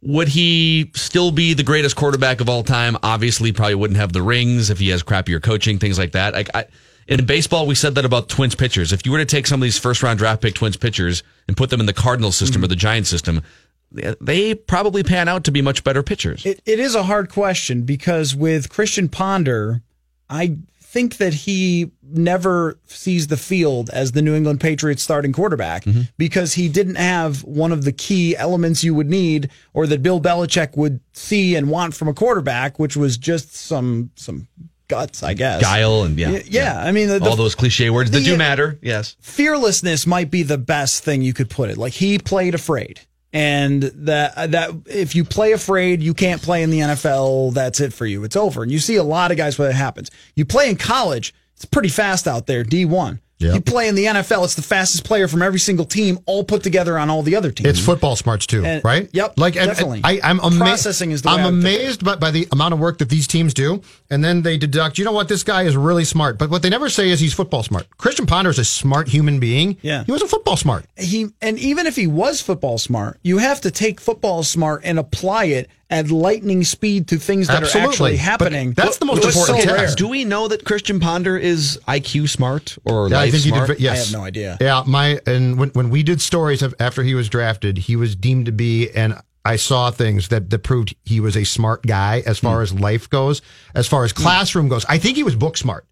would 0.01 0.29
he 0.29 0.91
still 0.95 1.31
be 1.31 1.55
the 1.55 1.63
greatest 1.63 1.97
quarterback 1.97 2.41
of 2.41 2.49
all 2.49 2.63
time? 2.63 2.97
Obviously, 3.03 3.53
probably 3.53 3.75
wouldn't 3.75 3.99
have 3.99 4.13
the 4.13 4.23
rings 4.23 4.71
if 4.71 4.79
he 4.79 4.89
has 4.91 5.03
crappier 5.03 5.43
coaching, 5.43 5.79
things 5.79 5.99
like 5.99 6.13
that. 6.13 6.37
I, 6.37 6.45
I, 6.55 6.65
in 7.09 7.25
baseball, 7.25 7.67
we 7.67 7.75
said 7.75 7.95
that 7.97 8.05
about 8.05 8.29
Twins 8.29 8.55
pitchers. 8.55 8.93
If 8.93 9.05
you 9.05 9.13
were 9.13 9.19
to 9.19 9.25
take 9.25 9.47
some 9.47 9.61
of 9.61 9.65
these 9.65 9.79
first 9.79 10.03
round 10.03 10.19
draft 10.19 10.43
pick 10.43 10.55
Twins 10.55 10.77
pitchers 10.77 11.23
and 11.49 11.57
put 11.57 11.71
them 11.71 11.81
in 11.81 11.87
the 11.87 11.93
Cardinal 11.93 12.33
system 12.33 12.57
mm-hmm. 12.57 12.65
or 12.65 12.69
the 12.69 12.77
Giants 12.77 13.11
system, 13.11 13.43
they 13.91 14.55
probably 14.55 15.03
pan 15.03 15.29
out 15.29 15.45
to 15.45 15.51
be 15.51 15.63
much 15.63 15.83
better 15.83 16.03
pitchers. 16.03 16.45
It, 16.45 16.61
it 16.67 16.79
is 16.79 16.95
a 16.95 17.05
hard 17.05 17.31
question 17.31 17.83
because 17.83 18.37
with 18.37 18.69
Christian 18.69 19.09
Ponder, 19.09 19.81
I 20.29 20.59
think 20.89 21.19
that 21.19 21.35
he 21.35 21.91
never 22.03 22.79
sees 22.87 23.27
the 23.27 23.37
field 23.37 23.91
as 23.91 24.13
the 24.13 24.23
New 24.23 24.35
England 24.35 24.59
Patriots 24.59 25.03
starting 25.03 25.35
quarterback 25.35 25.85
mm-hmm. 25.85 26.03
because 26.17 26.55
he 26.55 26.67
didn't 26.67 26.95
have 26.95 27.45
one 27.45 27.73
of 27.73 27.85
the 27.85 27.93
key 27.93 28.35
elements 28.35 28.83
you 28.83 28.95
would 28.95 29.11
need 29.11 29.51
or 29.75 29.87
that 29.87 30.03
Bill 30.03 30.19
Belichick 30.19 30.79
would 30.79 31.01
see 31.13 31.55
and 31.55 31.69
want 31.69 31.95
from 31.95 32.09
a 32.09 32.15
quarterback, 32.15 32.79
which 32.79 32.97
was 32.97 33.19
just 33.19 33.55
some 33.55 34.11
some 34.15 34.49
guts, 34.89 35.23
I 35.23 35.35
guess. 35.35 35.61
Guile 35.61 36.05
and 36.05 36.19
yeah. 36.19 36.31
Yeah. 36.31 36.43
yeah. 36.47 36.81
I 36.81 36.91
mean, 36.91 37.09
the, 37.09 37.23
all 37.23 37.37
those 37.37 37.55
cliche 37.55 37.91
words 37.91 38.11
that 38.13 38.25
do 38.25 38.39
matter. 38.39 38.79
Yes. 38.81 39.15
Fearlessness 39.21 40.07
might 40.07 40.31
be 40.31 40.43
the 40.43 40.57
best 40.57 41.05
thing 41.05 41.21
you 41.21 41.35
could 41.35 41.51
put 41.51 41.69
it. 41.69 41.77
Like 41.77 41.93
he 41.93 42.19
played 42.19 42.55
afraid 42.55 43.01
and 43.33 43.83
that 43.83 44.53
that 44.53 44.71
if 44.87 45.15
you 45.15 45.25
play 45.25 45.53
afraid, 45.53 46.03
you 46.03 46.15
can't 46.15 46.41
play 46.43 46.63
in 46.63 46.71
the 46.71 46.81
NFL. 46.81 47.53
That's 47.53 47.81
it 47.81 47.93
for 47.93 48.07
you. 48.07 48.25
It's 48.25 48.37
over. 48.37 48.63
And 48.63 48.73
you 48.73 48.79
see 48.79 48.97
a 48.97 49.03
lot 49.03 49.31
of 49.31 49.37
guys 49.37 49.59
where 49.59 49.69
that 49.69 49.75
happens. 49.75 50.11
You 50.35 50.45
play 50.45 50.71
in 50.71 50.77
college, 50.77 51.35
it's 51.55 51.65
pretty 51.65 51.91
fast 51.91 52.27
out 52.27 52.47
there. 52.47 52.65
D 52.65 52.85
one. 52.85 53.21
Yep. 53.39 53.55
You 53.55 53.61
play 53.61 53.87
in 53.87 53.95
the 53.95 54.07
NFL, 54.07 54.45
it's 54.45 54.57
the 54.57 54.63
fastest 54.63 55.05
player 55.05 55.29
from 55.29 55.43
every 55.43 55.61
single 55.61 55.85
team, 55.85 56.19
all 56.27 56.43
put 56.43 56.65
together 56.65 56.99
on 56.99 57.09
all 57.09 57.23
the 57.23 57.37
other 57.37 57.53
teams. 57.53 57.69
It's 57.69 57.79
football 57.79 58.17
smarts 58.17 58.47
too, 58.47 58.65
and, 58.65 58.85
right? 58.85 59.09
Yep, 59.13 59.35
like 59.39 59.55
definitely. 59.55 60.01
I, 60.03 60.15
am 60.29 60.41
ama- 60.41 60.57
processing 60.57 61.13
is. 61.13 61.23
The 61.23 61.29
I'm 61.31 61.47
amazed 61.47 62.05
by, 62.05 62.17
by 62.17 62.33
the 62.33 62.49
amount 62.51 62.75
of 62.75 62.81
work 62.81 62.99
that 62.99 63.09
these 63.09 63.29
teams 63.29 63.55
do, 63.55 63.81
and 64.11 64.25
then 64.25 64.43
they 64.43 64.59
deduct. 64.59 64.99
You 64.99 65.05
know 65.05 65.13
what? 65.13 65.29
This 65.29 65.45
guy 65.45 65.63
is 65.63 65.77
really 65.77 66.05
smart, 66.05 66.37
but 66.37 66.51
what 66.51 66.63
they 66.63 66.69
never 66.69 66.89
say 66.89 67.11
is 67.11 67.21
he's 67.21 67.33
football 67.33 67.63
smart. 67.63 67.87
Christian 67.97 68.27
Ponder 68.27 68.51
is 68.51 68.59
a 68.59 68.65
smart 68.65 69.07
human 69.07 69.39
being. 69.39 69.77
Yeah, 69.83 70.03
he 70.03 70.11
wasn't 70.11 70.31
football 70.31 70.57
smart. 70.57 70.87
He 70.97 71.29
and 71.41 71.61
even 71.61 71.87
if 71.87 71.95
he 71.95 72.09
was 72.09 72.41
football 72.41 72.77
smart, 72.77 73.21
you 73.23 73.39
have 73.39 73.61
to 73.61 73.71
take 73.71 74.01
football 74.01 74.43
smart 74.43 74.83
and 74.85 74.99
apply 74.99 75.45
it 75.45 75.71
at 75.91 76.11
lightning 76.11 76.65
speed 76.65 77.09
to 77.09 77.19
things 77.19 77.47
that 77.47 77.63
Absolutely. 77.63 77.81
are 77.81 77.91
actually 77.91 78.17
happening. 78.17 78.73
But 78.73 78.85
that's 78.85 78.99
the 78.99 79.07
most 79.07 79.25
important 79.25 79.63
so 79.63 79.77
test. 79.77 79.99
Do 79.99 80.09
we 80.09 80.25
know 80.25 80.49
that 80.49 80.65
Christian 80.65 81.01
Ponder 81.01 81.37
is 81.37 81.81
IQ 81.89 82.29
smart 82.29 82.77
or 82.85 83.09
yeah, 83.09 83.21
I 83.21 83.31
think 83.31 83.45
smart? 83.45 83.69
He 83.69 83.75
did, 83.75 83.83
yes. 83.83 83.97
I 83.97 84.05
have 84.05 84.13
no 84.13 84.25
idea. 84.25 84.59
Yeah, 84.61 84.83
my 84.87 85.21
and 85.27 85.59
when 85.59 85.71
when 85.71 85.91
we 85.91 86.03
did 86.03 86.21
stories 86.21 86.63
of, 86.63 86.75
after 86.79 87.03
he 87.03 87.15
was 87.15 87.29
drafted, 87.29 87.79
he 87.79 87.97
was 87.97 88.15
deemed 88.15 88.47
to 88.47 88.53
be 88.53 88.91
and 88.91 89.19
I 89.45 89.57
saw 89.57 89.91
things 89.91 90.29
that, 90.29 90.51
that 90.51 90.59
proved 90.59 90.95
he 91.07 91.21
was 91.21 91.35
a 91.35 91.45
smart 91.45 91.87
guy 91.87 92.23
as 92.27 92.39
far 92.39 92.59
mm. 92.59 92.63
as 92.65 92.75
life 92.75 93.09
goes, 93.09 93.41
as 93.75 93.89
far 93.89 94.05
as 94.05 94.13
classroom 94.13 94.69
goes. 94.69 94.85
I 94.87 94.99
think 94.99 95.17
he 95.17 95.23
was 95.23 95.37
book 95.37 95.57
smart. 95.57 95.87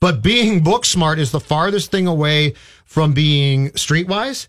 But 0.00 0.22
being 0.22 0.64
book 0.64 0.84
smart 0.84 1.20
is 1.20 1.30
the 1.30 1.40
farthest 1.40 1.92
thing 1.92 2.08
away 2.08 2.54
from 2.84 3.12
being 3.12 3.70
streetwise. 3.70 4.48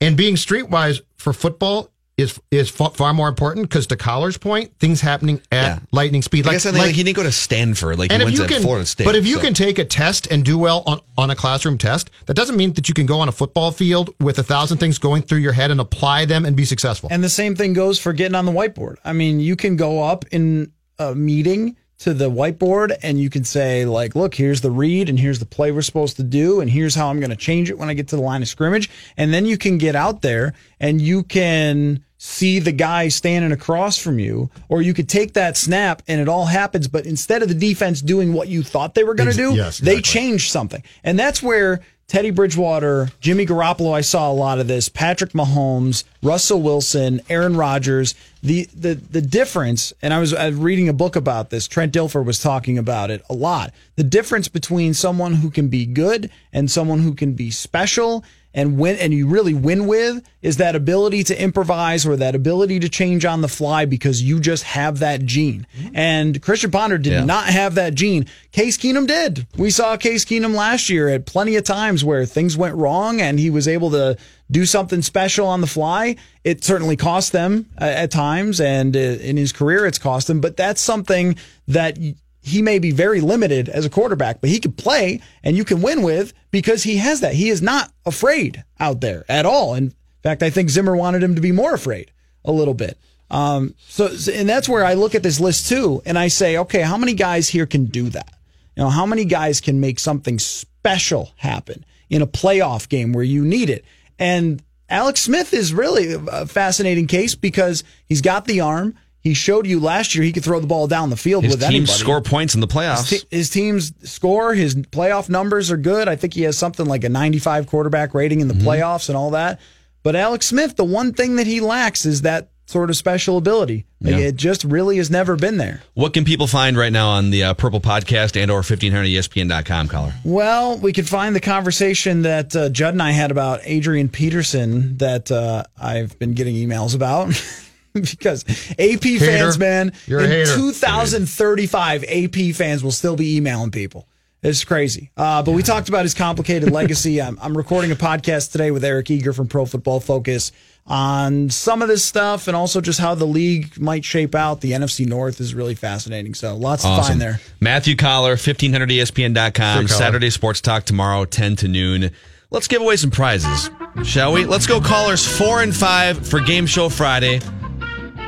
And 0.00 0.16
being 0.16 0.34
streetwise 0.34 1.00
for 1.16 1.32
football 1.32 1.90
is 2.16 2.40
is 2.52 2.70
far 2.70 3.12
more 3.12 3.28
important 3.28 3.68
because 3.68 3.88
to 3.88 3.96
Coller's 3.96 4.38
point, 4.38 4.70
things 4.78 5.00
happening 5.00 5.40
at 5.50 5.64
Yeah. 5.64 5.78
lightning 5.90 6.22
speed. 6.22 6.46
I 6.46 6.52
guess 6.52 6.64
I 6.64 6.70
think 6.70 6.84
like, 6.86 6.94
he 6.94 7.02
didn't 7.02 7.16
go 7.16 7.24
to 7.24 7.32
Stanford. 7.32 7.98
Like 7.98 8.12
and 8.12 8.22
he 8.22 8.22
if 8.22 8.26
went 8.26 8.36
you 8.38 8.46
to 8.46 8.52
can, 8.54 8.62
Florida 8.62 8.86
State. 8.86 9.04
but 9.04 9.16
if 9.16 9.26
you 9.26 9.36
so- 9.36 9.40
can 9.40 9.52
take 9.54 9.78
a 9.80 9.84
test 9.84 10.28
and 10.30 10.44
do 10.44 10.56
well 10.56 10.84
on, 10.86 11.00
on 11.18 11.30
a 11.30 11.34
classroom 11.36 11.76
test, 11.76 12.10
that 12.26 12.34
doesn't 12.34 12.56
mean 12.56 12.72
that 12.74 12.88
you 12.88 12.94
can 12.94 13.06
go 13.06 13.18
on 13.18 13.28
a 13.28 13.32
football 13.32 13.72
field 13.72 14.10
with 14.20 14.38
a 14.38 14.44
thousand 14.44 14.78
things 14.78 14.98
going 14.98 15.22
through 15.22 15.38
your 15.40 15.52
head 15.54 15.72
and 15.72 15.80
apply 15.80 16.24
them 16.24 16.44
and 16.46 16.54
be 16.54 16.64
successful. 16.64 17.08
And 17.10 17.24
the 17.24 17.28
same 17.28 17.56
thing 17.56 17.72
goes 17.72 17.98
for 17.98 18.12
getting 18.12 18.36
on 18.36 18.44
the 18.46 18.52
whiteboard. 18.52 18.96
I 19.04 19.12
mean, 19.12 19.40
you 19.40 19.56
can 19.56 19.74
go 19.76 20.02
up 20.04 20.24
in 20.30 20.70
a 21.00 21.14
meeting 21.16 21.76
to 22.04 22.14
the 22.14 22.30
whiteboard 22.30 22.96
and 23.02 23.18
you 23.18 23.30
can 23.30 23.44
say, 23.44 23.86
like, 23.86 24.14
look, 24.14 24.34
here's 24.34 24.60
the 24.60 24.70
read 24.70 25.08
and 25.08 25.18
here's 25.18 25.38
the 25.38 25.46
play 25.46 25.72
we're 25.72 25.82
supposed 25.82 26.16
to 26.16 26.22
do, 26.22 26.60
and 26.60 26.70
here's 26.70 26.94
how 26.94 27.08
I'm 27.08 27.18
going 27.18 27.30
to 27.30 27.36
change 27.36 27.70
it 27.70 27.78
when 27.78 27.88
I 27.88 27.94
get 27.94 28.08
to 28.08 28.16
the 28.16 28.22
line 28.22 28.42
of 28.42 28.48
scrimmage. 28.48 28.90
And 29.16 29.32
then 29.32 29.46
you 29.46 29.56
can 29.56 29.78
get 29.78 29.96
out 29.96 30.20
there 30.22 30.52
and 30.78 31.00
you 31.00 31.22
can 31.22 32.04
see 32.18 32.58
the 32.58 32.72
guy 32.72 33.08
standing 33.08 33.52
across 33.52 33.98
from 33.98 34.18
you, 34.18 34.50
or 34.68 34.82
you 34.82 34.94
could 34.94 35.08
take 35.08 35.34
that 35.34 35.56
snap 35.56 36.02
and 36.06 36.20
it 36.20 36.28
all 36.28 36.46
happens, 36.46 36.88
but 36.88 37.06
instead 37.06 37.42
of 37.42 37.48
the 37.48 37.54
defense 37.54 38.00
doing 38.00 38.32
what 38.32 38.48
you 38.48 38.62
thought 38.62 38.94
they 38.94 39.04
were 39.04 39.14
going 39.14 39.30
to 39.30 39.36
do, 39.36 39.54
yes, 39.54 39.78
they 39.78 40.00
change 40.00 40.50
something. 40.50 40.82
And 41.02 41.18
that's 41.18 41.42
where 41.42 41.80
Teddy 42.06 42.30
Bridgewater, 42.30 43.10
Jimmy 43.20 43.46
Garoppolo, 43.46 43.92
I 43.92 44.02
saw 44.02 44.30
a 44.30 44.32
lot 44.32 44.58
of 44.58 44.68
this, 44.68 44.88
Patrick 44.88 45.32
Mahomes, 45.32 46.04
Russell 46.22 46.60
Wilson, 46.60 47.20
Aaron 47.28 47.56
Rodgers, 47.56 48.14
the 48.42 48.68
the 48.74 48.94
the 48.94 49.22
difference, 49.22 49.92
and 50.02 50.12
I 50.12 50.18
was, 50.18 50.34
I 50.34 50.50
was 50.50 50.58
reading 50.58 50.88
a 50.88 50.92
book 50.92 51.16
about 51.16 51.50
this. 51.50 51.66
Trent 51.66 51.94
Dilfer 51.94 52.24
was 52.24 52.40
talking 52.40 52.76
about 52.76 53.10
it 53.10 53.22
a 53.30 53.34
lot. 53.34 53.72
The 53.96 54.04
difference 54.04 54.48
between 54.48 54.92
someone 54.92 55.34
who 55.34 55.50
can 55.50 55.68
be 55.68 55.86
good 55.86 56.30
and 56.52 56.70
someone 56.70 57.00
who 57.00 57.14
can 57.14 57.32
be 57.32 57.50
special 57.50 58.22
and 58.56 58.78
win 58.78 58.96
and 58.98 59.12
you 59.12 59.26
really 59.26 59.52
win 59.52 59.86
with 59.86 60.22
is 60.40 60.58
that 60.58 60.76
ability 60.76 61.24
to 61.24 61.42
improvise 61.42 62.06
or 62.06 62.16
that 62.16 62.34
ability 62.36 62.78
to 62.80 62.88
change 62.88 63.24
on 63.24 63.40
the 63.40 63.48
fly 63.48 63.84
because 63.84 64.22
you 64.22 64.38
just 64.38 64.62
have 64.62 65.00
that 65.00 65.24
gene. 65.24 65.66
And 65.92 66.40
Christian 66.40 66.70
Ponder 66.70 66.96
did 66.96 67.12
Yeah. 67.12 67.24
not 67.24 67.46
have 67.46 67.74
that 67.74 67.94
gene. 67.94 68.26
Case 68.52 68.78
Keenum 68.78 69.06
did. 69.06 69.46
We 69.56 69.70
saw 69.70 69.96
Case 69.96 70.24
Keenum 70.24 70.54
last 70.54 70.88
year 70.88 71.08
at 71.08 71.26
plenty 71.26 71.56
of 71.56 71.64
times 71.64 72.04
where 72.04 72.24
things 72.24 72.56
went 72.56 72.76
wrong 72.76 73.20
and 73.20 73.40
he 73.40 73.50
was 73.50 73.66
able 73.66 73.90
to 73.90 74.16
do 74.50 74.64
something 74.66 75.02
special 75.02 75.46
on 75.48 75.60
the 75.60 75.66
fly. 75.66 76.14
It 76.44 76.62
certainly 76.62 76.96
cost 76.96 77.32
them 77.32 77.66
uh, 77.80 77.84
at 77.84 78.10
times 78.12 78.60
and 78.60 78.94
uh, 78.96 79.00
in 79.00 79.36
his 79.36 79.52
career 79.52 79.84
it's 79.86 79.98
cost 79.98 80.30
him, 80.30 80.40
but 80.40 80.56
that's 80.56 80.80
something 80.80 81.36
that 81.66 81.98
he 82.44 82.60
may 82.60 82.78
be 82.78 82.90
very 82.90 83.22
limited 83.22 83.70
as 83.70 83.86
a 83.86 83.90
quarterback, 83.90 84.42
but 84.42 84.50
he 84.50 84.60
can 84.60 84.72
play 84.72 85.20
and 85.42 85.56
you 85.56 85.64
can 85.64 85.80
win 85.80 86.02
with 86.02 86.34
because 86.50 86.82
he 86.82 86.98
has 86.98 87.20
that. 87.20 87.34
He 87.34 87.48
is 87.48 87.62
not 87.62 87.90
afraid 88.04 88.62
out 88.78 89.00
there 89.00 89.24
at 89.30 89.46
all. 89.46 89.74
In 89.74 89.94
fact, 90.22 90.42
I 90.42 90.50
think 90.50 90.68
Zimmer 90.68 90.94
wanted 90.94 91.22
him 91.22 91.36
to 91.36 91.40
be 91.40 91.52
more 91.52 91.72
afraid 91.72 92.10
a 92.44 92.52
little 92.52 92.74
bit. 92.74 92.98
Um, 93.30 93.74
so, 93.88 94.10
and 94.30 94.46
that's 94.46 94.68
where 94.68 94.84
I 94.84 94.92
look 94.92 95.14
at 95.14 95.22
this 95.22 95.40
list 95.40 95.70
too, 95.70 96.02
and 96.04 96.18
I 96.18 96.28
say, 96.28 96.58
okay, 96.58 96.82
how 96.82 96.98
many 96.98 97.14
guys 97.14 97.48
here 97.48 97.64
can 97.64 97.86
do 97.86 98.10
that? 98.10 98.34
You 98.76 98.82
know, 98.82 98.90
how 98.90 99.06
many 99.06 99.24
guys 99.24 99.62
can 99.62 99.80
make 99.80 99.98
something 99.98 100.38
special 100.38 101.32
happen 101.36 101.86
in 102.10 102.20
a 102.20 102.26
playoff 102.26 102.90
game 102.90 103.14
where 103.14 103.24
you 103.24 103.42
need 103.42 103.70
it? 103.70 103.86
And 104.18 104.62
Alex 104.90 105.22
Smith 105.22 105.54
is 105.54 105.72
really 105.72 106.12
a 106.12 106.44
fascinating 106.44 107.06
case 107.06 107.34
because 107.34 107.84
he's 108.06 108.20
got 108.20 108.44
the 108.44 108.60
arm. 108.60 108.96
He 109.24 109.34
showed 109.34 109.66
you 109.66 109.80
last 109.80 110.14
year 110.14 110.22
he 110.22 110.32
could 110.32 110.44
throw 110.44 110.60
the 110.60 110.66
ball 110.66 110.86
down 110.86 111.08
the 111.10 111.16
field 111.16 111.42
his 111.44 111.54
with 111.54 111.60
team 111.60 111.68
anybody. 111.70 111.92
score 111.98 112.20
points 112.20 112.54
in 112.54 112.60
the 112.60 112.68
playoffs. 112.68 113.08
His, 113.08 113.22
te- 113.24 113.36
his 113.36 113.50
team's 113.50 113.92
score, 114.08 114.52
his 114.54 114.74
playoff 114.76 115.28
numbers 115.30 115.70
are 115.70 115.78
good. 115.78 116.08
I 116.08 116.14
think 116.16 116.34
he 116.34 116.42
has 116.42 116.56
something 116.58 116.84
like 116.86 117.04
a 117.04 117.08
95 117.08 117.66
quarterback 117.66 118.12
rating 118.14 118.40
in 118.40 118.48
the 118.48 118.54
Mm-hmm. 118.54 118.68
playoffs 118.68 119.08
and 119.08 119.16
all 119.16 119.30
that. 119.30 119.60
But 120.02 120.14
Alex 120.14 120.46
Smith, 120.46 120.76
the 120.76 120.84
one 120.84 121.14
thing 121.14 121.36
that 121.36 121.46
he 121.46 121.60
lacks 121.60 122.04
is 122.04 122.20
that 122.22 122.50
sort 122.66 122.88
of 122.90 122.96
special 122.96 123.36
ability. 123.38 123.86
Like, 124.02 124.12
Yeah. 124.16 124.18
It 124.20 124.36
just 124.36 124.62
really 124.64 124.98
has 124.98 125.10
never 125.10 125.36
been 125.36 125.56
there. 125.56 125.82
what 125.94 126.12
can 126.12 126.24
people 126.26 126.46
find 126.46 126.76
right 126.76 126.92
now 126.92 127.08
on 127.10 127.30
the 127.30 127.44
uh, 127.44 127.54
Purple 127.54 127.80
Podcast 127.80 128.38
and 128.40 128.50
or 128.50 128.60
1500ESPN.com, 128.60 129.88
caller? 129.88 130.12
Well, 130.24 130.78
we 130.78 130.92
could 130.92 131.08
find 131.08 131.34
the 131.34 131.40
conversation 131.40 132.22
that 132.22 132.54
uh, 132.54 132.68
Judd 132.68 132.94
and 132.94 133.02
I 133.02 133.12
had 133.12 133.30
about 133.30 133.60
Adrian 133.64 134.08
Peterson 134.10 134.96
that 134.98 135.30
uh, 135.32 135.64
I've 135.80 136.18
been 136.18 136.34
getting 136.34 136.54
emails 136.56 136.94
about. 136.94 137.32
because 138.00 138.44
AP 138.78 139.02
fans, 139.20 139.58
man, 139.58 139.92
You're 140.06 140.20
a 140.20 140.24
in 140.24 140.30
hater. 140.30 140.54
2035, 140.56 142.04
AP 142.04 142.54
fans 142.54 142.82
will 142.82 142.90
still 142.90 143.16
be 143.16 143.36
emailing 143.36 143.70
people. 143.70 144.08
It's 144.42 144.62
crazy. 144.64 145.10
Uh, 145.16 145.42
but 145.42 145.52
we 145.52 145.62
talked 145.62 145.88
about 145.88 146.02
his 146.02 146.12
complicated 146.12 146.70
legacy. 146.70 147.22
I'm, 147.22 147.38
I'm 147.40 147.56
recording 147.56 147.90
a 147.92 147.96
podcast 147.96 148.52
today 148.52 148.70
with 148.70 148.84
Eric 148.84 149.10
Eager 149.10 149.32
from 149.32 149.46
Pro 149.46 149.64
Football 149.64 150.00
Focus 150.00 150.52
on 150.86 151.48
some 151.48 151.80
of 151.80 151.88
this 151.88 152.04
stuff 152.04 152.46
and 152.46 152.54
also 152.54 152.82
just 152.82 153.00
how 153.00 153.14
the 153.14 153.24
league 153.24 153.80
might 153.80 154.04
shape 154.04 154.34
out. 154.34 154.60
The 154.60 154.72
NFC 154.72 155.06
North 155.06 155.40
is 155.40 155.54
really 155.54 155.74
fascinating. 155.74 156.34
So 156.34 156.56
lots 156.56 156.82
to 156.82 156.88
Awesome. 156.88 157.12
find 157.12 157.20
there. 157.22 157.40
Matthew 157.60 157.96
Coller, 157.96 158.34
1500ESPN.com. 158.36 159.52
Coller. 159.52 159.88
Saturday 159.88 160.28
Sports 160.30 160.60
Talk 160.60 160.84
tomorrow, 160.84 161.24
10 161.24 161.56
to 161.56 161.68
noon. 161.68 162.10
Let's 162.50 162.68
give 162.68 162.82
away 162.82 162.96
some 162.96 163.10
prizes, 163.10 163.70
shall 164.04 164.32
we? 164.32 164.44
Let's 164.44 164.66
go 164.66 164.80
callers 164.80 165.26
four 165.26 165.62
and 165.62 165.74
five 165.74 166.24
for 166.28 166.38
Game 166.38 166.66
Show 166.66 166.88
Friday, 166.88 167.40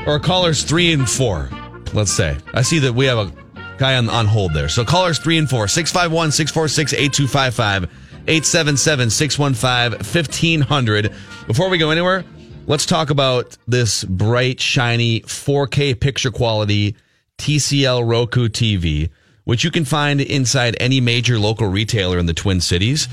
or 0.07 0.19
callers 0.19 0.63
three 0.63 0.93
and 0.93 1.09
four, 1.09 1.51
let's 1.93 2.13
say. 2.13 2.37
I 2.55 2.63
see 2.63 2.79
that 2.81 2.93
we 2.95 3.07
have 3.07 3.19
a 3.19 3.33
guy 3.79 3.97
on, 3.97 4.09
on 4.09 4.27
hold 4.27 4.55
there. 4.55 4.69
So 4.69 4.85
callers 4.85 5.19
three 5.19 5.39
and 5.39 5.49
four, 5.49 5.69
651 5.69 6.33
646 6.33 6.93
8255, 6.95 7.83
877 8.29 9.11
615 9.11 9.99
1500. 9.99 11.13
Before 11.47 11.69
we 11.69 11.79
go 11.79 11.91
anywhere, 11.91 12.25
let's 12.67 12.87
talk 12.87 13.11
about 13.11 13.57
this 13.67 14.05
bright, 14.05 14.61
shiny 14.61 15.21
4K 15.23 15.99
picture 15.99 16.31
quality 16.31 16.97
TCL 17.39 18.09
Roku 18.09 18.49
TV, 18.49 19.11
which 19.45 19.65
you 19.65 19.71
can 19.71 19.85
find 19.85 20.21
inside 20.21 20.77
any 20.81 21.01
major 21.01 21.39
local 21.39 21.69
retailer 21.69 22.19
in 22.19 22.27
the 22.27 22.35
Twin 22.35 22.61
Cities. 22.61 23.09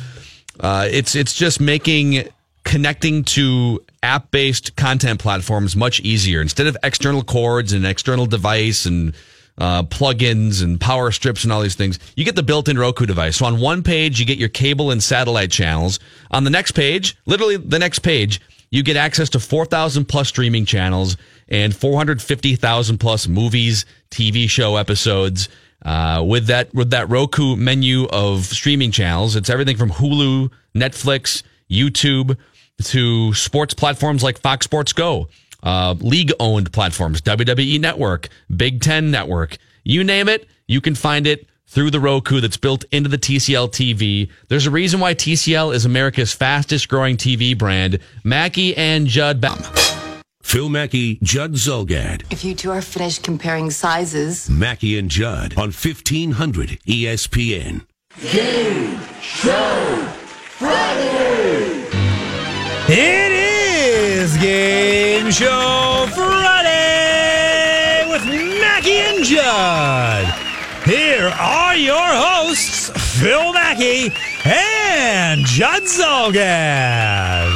Uh, 0.59 0.87
it's 0.89 1.15
it's 1.15 1.33
just 1.33 1.59
making 1.59 2.29
connecting 2.63 3.23
to 3.23 3.83
app 4.01 4.31
based 4.31 4.75
content 4.75 5.19
platforms 5.19 5.75
much 5.75 5.99
easier. 6.01 6.41
Instead 6.41 6.67
of 6.67 6.77
external 6.83 7.23
cords 7.23 7.73
and 7.73 7.85
external 7.85 8.25
device 8.25 8.85
and 8.85 9.13
uh, 9.57 9.83
plugins 9.83 10.63
and 10.63 10.79
power 10.79 11.11
strips 11.11 11.43
and 11.43 11.53
all 11.53 11.61
these 11.61 11.75
things, 11.75 11.99
you 12.15 12.25
get 12.25 12.35
the 12.35 12.43
built 12.43 12.67
in 12.67 12.77
Roku 12.77 13.05
device. 13.05 13.37
So 13.37 13.45
on 13.45 13.59
one 13.59 13.83
page, 13.83 14.19
you 14.19 14.25
get 14.25 14.37
your 14.37 14.49
cable 14.49 14.91
and 14.91 15.03
satellite 15.03 15.51
channels. 15.51 15.99
On 16.31 16.43
the 16.43 16.49
next 16.49 16.71
page, 16.71 17.17
literally 17.25 17.57
the 17.57 17.79
next 17.79 17.99
page, 17.99 18.41
you 18.71 18.81
get 18.81 18.95
access 18.95 19.29
to 19.29 19.39
4,000 19.39 20.05
plus 20.05 20.29
streaming 20.29 20.65
channels 20.65 21.15
and 21.47 21.75
450,000 21.75 22.97
plus 22.97 23.27
movies, 23.27 23.85
TV 24.09 24.49
show 24.49 24.77
episodes. 24.77 25.49
Uh, 25.85 26.23
with 26.25 26.47
that, 26.47 26.73
with 26.73 26.91
that 26.91 27.09
Roku 27.09 27.55
menu 27.55 28.07
of 28.07 28.45
streaming 28.45 28.89
channels, 28.89 29.35
it's 29.35 29.49
everything 29.49 29.77
from 29.77 29.89
Hulu, 29.91 30.49
Netflix, 30.73 31.43
YouTube, 31.69 32.37
to 32.83 33.33
sports 33.33 33.73
platforms 33.73 34.23
like 34.23 34.39
Fox 34.39 34.65
Sports 34.65 34.93
Go, 34.93 35.29
uh, 35.61 35.95
league 35.99 36.31
owned 36.39 36.71
platforms, 36.71 37.21
WWE 37.21 37.79
Network, 37.79 38.29
Big 38.55 38.81
Ten 38.81 39.11
Network, 39.11 39.57
you 39.83 40.03
name 40.03 40.27
it, 40.29 40.47
you 40.67 40.81
can 40.81 40.95
find 40.95 41.27
it 41.27 41.47
through 41.67 41.89
the 41.91 41.99
Roku 41.99 42.39
that's 42.39 42.57
built 42.57 42.85
into 42.91 43.09
the 43.09 43.17
TCL 43.17 43.69
TV. 43.71 44.29
There's 44.47 44.67
a 44.67 44.71
reason 44.71 44.99
why 44.99 45.15
TCL 45.15 45.73
is 45.73 45.85
America's 45.85 46.31
fastest 46.33 46.87
growing 46.87 47.17
TV 47.17 47.57
brand. 47.57 47.99
Mackey 48.23 48.75
and 48.77 49.07
Judd. 49.07 49.41
Ba- 49.41 49.57
Phil 50.43 50.69
Mackey, 50.69 51.17
Judd 51.23 51.53
Zulgad. 51.53 52.31
If 52.31 52.43
you 52.43 52.53
two 52.53 52.69
are 52.69 52.81
finished 52.81 53.23
comparing 53.23 53.71
sizes, 53.71 54.49
Mackey 54.49 54.99
and 54.99 55.09
Judd 55.09 55.53
on 55.57 55.71
1500 55.71 56.79
ESPN. 56.85 57.85
It 62.85 63.31
is 63.31 64.35
Game 64.37 65.31
Show 65.31 66.05
Friday 66.13 68.05
with 68.09 68.25
Mackey 68.59 68.97
and 68.97 69.23
Judd. 69.23 70.25
Here 70.83 71.29
are 71.39 71.77
your 71.77 71.95
hosts, 71.97 72.89
Phil 73.21 73.53
Mackey 73.53 74.11
and 74.43 75.45
Judd 75.45 75.83
Zulgad. 75.83 77.47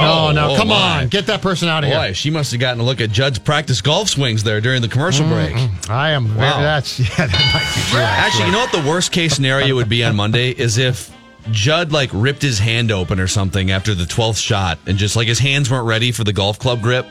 Oh, 0.00 0.32
no, 0.34 0.52
oh 0.52 0.56
come 0.56 0.68
my. 0.68 1.02
on. 1.02 1.08
Get 1.08 1.26
that 1.26 1.42
person 1.42 1.68
out 1.68 1.84
of 1.84 1.90
here. 1.90 1.98
Boy, 1.98 2.04
here. 2.06 2.14
she 2.14 2.30
must 2.30 2.50
have 2.52 2.60
gotten 2.60 2.80
a 2.80 2.84
look 2.84 3.02
at 3.02 3.10
Judd's 3.10 3.38
practice 3.38 3.82
golf 3.82 4.08
swings 4.08 4.42
there 4.42 4.62
during 4.62 4.80
the 4.80 4.88
commercial 4.88 5.26
mm-hmm. 5.26 5.56
break. 5.56 5.90
I 5.90 6.12
am. 6.12 6.28
very- 6.28 6.40
Wow. 6.40 6.62
That's, 6.62 6.98
yeah, 7.18 7.26
that 7.26 7.52
might 7.52 7.74
be 7.74 7.90
true. 7.90 8.00
Actually, 8.00 8.46
you 8.46 8.52
know 8.52 8.60
what 8.60 8.72
the 8.72 8.88
worst 8.88 9.12
case 9.12 9.34
scenario 9.34 9.74
would 9.74 9.90
be 9.90 10.02
on 10.02 10.16
Monday 10.16 10.48
is 10.52 10.78
if 10.78 11.14
Judd 11.50 11.92
like 11.92 12.10
ripped 12.12 12.42
his 12.42 12.58
hand 12.58 12.90
open 12.92 13.18
or 13.18 13.26
something 13.26 13.70
after 13.70 13.94
the 13.94 14.04
12th 14.04 14.40
shot 14.40 14.78
and 14.86 14.96
just 14.96 15.16
like 15.16 15.26
his 15.28 15.38
hands 15.38 15.70
weren't 15.70 15.86
ready 15.86 16.12
for 16.12 16.24
the 16.24 16.32
golf 16.32 16.58
club 16.58 16.80
grip. 16.82 17.06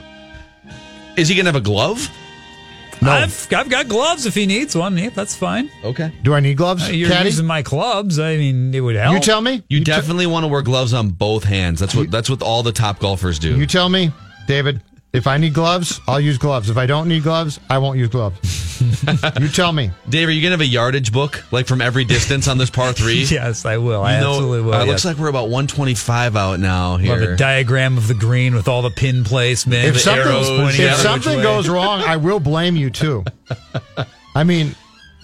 Is 1.18 1.28
he 1.28 1.36
going 1.36 1.46
to 1.46 1.52
have 1.52 1.62
a 1.62 1.64
glove? 1.64 2.10
I've, 3.04 3.48
I've 3.52 3.68
got 3.70 3.88
gloves 3.88 4.28
if 4.28 4.36
he 4.36 4.46
needs 4.46 4.76
one. 4.76 4.96
Yeah, 4.96 5.10
that's 5.10 5.36
fine. 5.36 5.72
Okay. 5.84 6.14
Do 6.22 6.36
I 6.36 6.40
need 6.40 6.56
gloves, 6.56 6.88
Uh, 6.88 6.92
You're 6.92 7.10
Caddy? 7.10 7.30
using 7.30 7.48
my 7.48 7.64
clubs. 7.64 8.20
I 8.20 8.38
mean, 8.38 8.74
it 8.76 8.80
would 8.80 8.96
help. 8.96 9.16
You 9.16 9.20
tell 9.20 9.42
me. 9.42 9.64
You, 9.70 9.80
te- 9.80 9.86
definitely 9.86 10.28
want 10.28 10.44
to 10.44 10.48
wear 10.48 10.62
gloves 10.62 10.94
on 10.94 11.10
both 11.10 11.44
hands. 11.44 11.80
That's 11.80 11.96
what 11.96 12.12
that's 12.12 12.30
what 12.30 12.44
all 12.44 12.62
the 12.62 12.72
top 12.72 13.00
golfers 13.00 13.40
do. 13.40 13.58
you 13.58 13.66
tell 13.66 13.90
me, 13.90 14.12
David. 14.48 14.82
If 15.14 15.28
I 15.28 15.38
need 15.38 15.54
gloves, 15.54 16.00
I'll 16.08 16.22
use 16.22 16.38
gloves. 16.38 16.70
If 16.70 16.78
I 16.78 16.86
don't 16.86 17.10
need 17.10 17.24
gloves, 17.24 17.60
I 17.70 17.80
won't 17.80 17.98
use 18.00 18.08
gloves. 18.08 18.82
you 19.42 19.50
tell 19.50 19.74
me. 19.74 19.92
Dave, 20.08 20.30
are 20.30 20.32
you 20.32 20.42
gonna 20.42 20.52
have 20.54 20.62
a 20.62 20.66
yardage 20.66 21.12
book 21.12 21.44
like 21.52 21.68
from 21.68 21.82
every 21.82 22.06
distance 22.06 22.48
on 22.48 22.58
this 22.58 22.70
par 22.70 22.94
three? 22.94 23.24
Yes, 23.26 23.66
I 23.66 23.76
will. 23.78 24.02
I 24.04 24.16
You 24.16 24.22
know, 24.22 24.30
absolutely 24.32 24.62
will. 24.62 24.74
uh, 24.74 24.84
it 24.84 24.88
yes. 24.88 24.88
looks 24.88 25.06
like 25.06 25.18
we're 25.18 25.28
about 25.30 25.50
125 25.50 26.36
out 26.38 26.60
now 26.62 26.92
We'll 26.98 27.08
have 27.08 27.20
here. 27.20 27.34
a 27.34 27.38
diagram 27.38 27.98
of 27.98 28.08
the 28.08 28.14
green 28.14 28.56
with 28.56 28.70
all 28.70 28.82
the 28.82 28.90
pin 28.90 29.26
placement, 29.26 29.84
If 29.86 29.96
the 29.96 30.00
something, 30.00 30.28
arrows 30.28 30.48
pointing 30.50 30.86
if 30.86 30.96
something 30.96 31.38
way. 31.38 31.44
goes 31.44 31.68
wrong, 31.68 32.00
I 32.02 32.16
will 32.16 32.40
blame 32.40 32.78
you 32.78 32.90
too. 32.90 33.26
I 34.36 34.46
mean, 34.46 34.76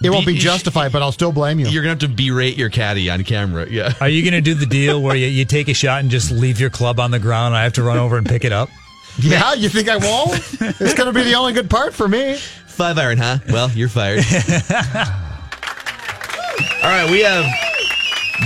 it 0.03 0.09
won't 0.09 0.25
be 0.27 0.35
justified, 0.37 0.91
but 0.91 1.01
I'll 1.01 1.13
still 1.13 1.31
blame 1.31 1.59
you. 1.59 1.67
You're 1.67 1.81
gonna 1.83 1.91
have 1.91 1.99
to 1.99 2.09
berate 2.09 2.57
your 2.57 2.69
caddy 2.69 3.09
on 3.09 3.23
camera. 3.23 3.67
Yeah. 3.69 3.93
Are 4.01 4.09
you 4.09 4.21
going 4.21 4.33
to 4.33 4.41
do 4.41 4.53
the 4.53 4.65
deal 4.65 5.01
where 5.01 5.15
you, 5.15 5.27
you 5.27 5.45
take 5.45 5.69
a 5.69 5.73
shot 5.73 6.01
and 6.01 6.11
just 6.11 6.29
leave 6.29 6.59
your 6.59 6.69
club 6.69 6.99
on 6.99 7.09
the 7.11 7.19
ground? 7.19 7.47
And 7.53 7.55
I 7.55 7.63
have 7.63 7.73
to 7.73 7.83
run 7.83 7.97
over 7.97 8.17
and 8.17 8.27
pick 8.27 8.43
it 8.43 8.51
up. 8.51 8.69
Yeah, 9.23 9.53
you 9.55 9.67
think 9.67 9.89
I 9.89 9.97
won't? 9.97 10.35
It's 10.79 10.93
going 10.93 11.07
to 11.07 11.13
be 11.13 11.23
the 11.23 11.33
only 11.33 11.51
good 11.51 11.71
part 11.71 11.95
for 11.95 12.07
me. 12.07 12.35
Five 12.35 12.99
iron, 12.99 13.17
huh? 13.17 13.39
Well, 13.49 13.71
you're 13.71 13.89
fired. 13.89 14.19
All 16.83 16.89
right, 16.93 17.09
we 17.09 17.21
have 17.21 17.45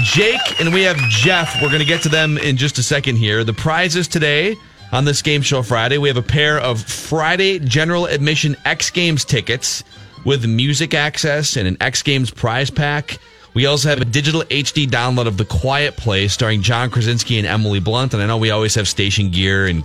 Jake 0.03 0.61
and 0.61 0.73
we 0.73 0.83
have 0.83 0.95
Jeff. 1.09 1.61
We're 1.61 1.67
going 1.67 1.81
to 1.81 1.85
get 1.85 2.01
to 2.03 2.09
them 2.09 2.37
in 2.37 2.55
just 2.55 2.77
a 2.77 2.83
second 2.83 3.17
here. 3.17 3.43
The 3.43 3.53
prizes 3.53 4.07
today 4.07 4.55
on 4.93 5.03
this 5.03 5.21
Game 5.21 5.41
Show 5.41 5.61
Friday, 5.61 5.97
we 5.97 6.07
have 6.07 6.15
a 6.17 6.21
pair 6.21 6.57
of 6.59 6.81
Friday 6.81 7.59
general 7.59 8.05
admission 8.05 8.55
X 8.63 8.89
Games 8.89 9.25
tickets 9.25 9.83
with 10.25 10.45
music 10.45 10.93
access 10.93 11.57
and 11.57 11.67
an 11.67 11.75
X 11.81 12.01
Games 12.01 12.31
prize 12.31 12.69
pack. 12.69 13.19
We 13.53 13.65
also 13.65 13.89
have 13.89 13.99
a 13.99 14.05
digital 14.05 14.43
HD 14.43 14.87
download 14.87 15.27
of 15.27 15.35
The 15.35 15.43
Quiet 15.45 15.97
Place 15.97 16.31
starring 16.31 16.61
John 16.61 16.89
Krasinski 16.89 17.37
and 17.37 17.45
Emily 17.45 17.81
Blunt. 17.81 18.13
And 18.13 18.23
I 18.23 18.27
know 18.27 18.37
we 18.37 18.51
always 18.51 18.75
have 18.75 18.87
station 18.87 19.29
gear 19.29 19.67
and 19.67 19.83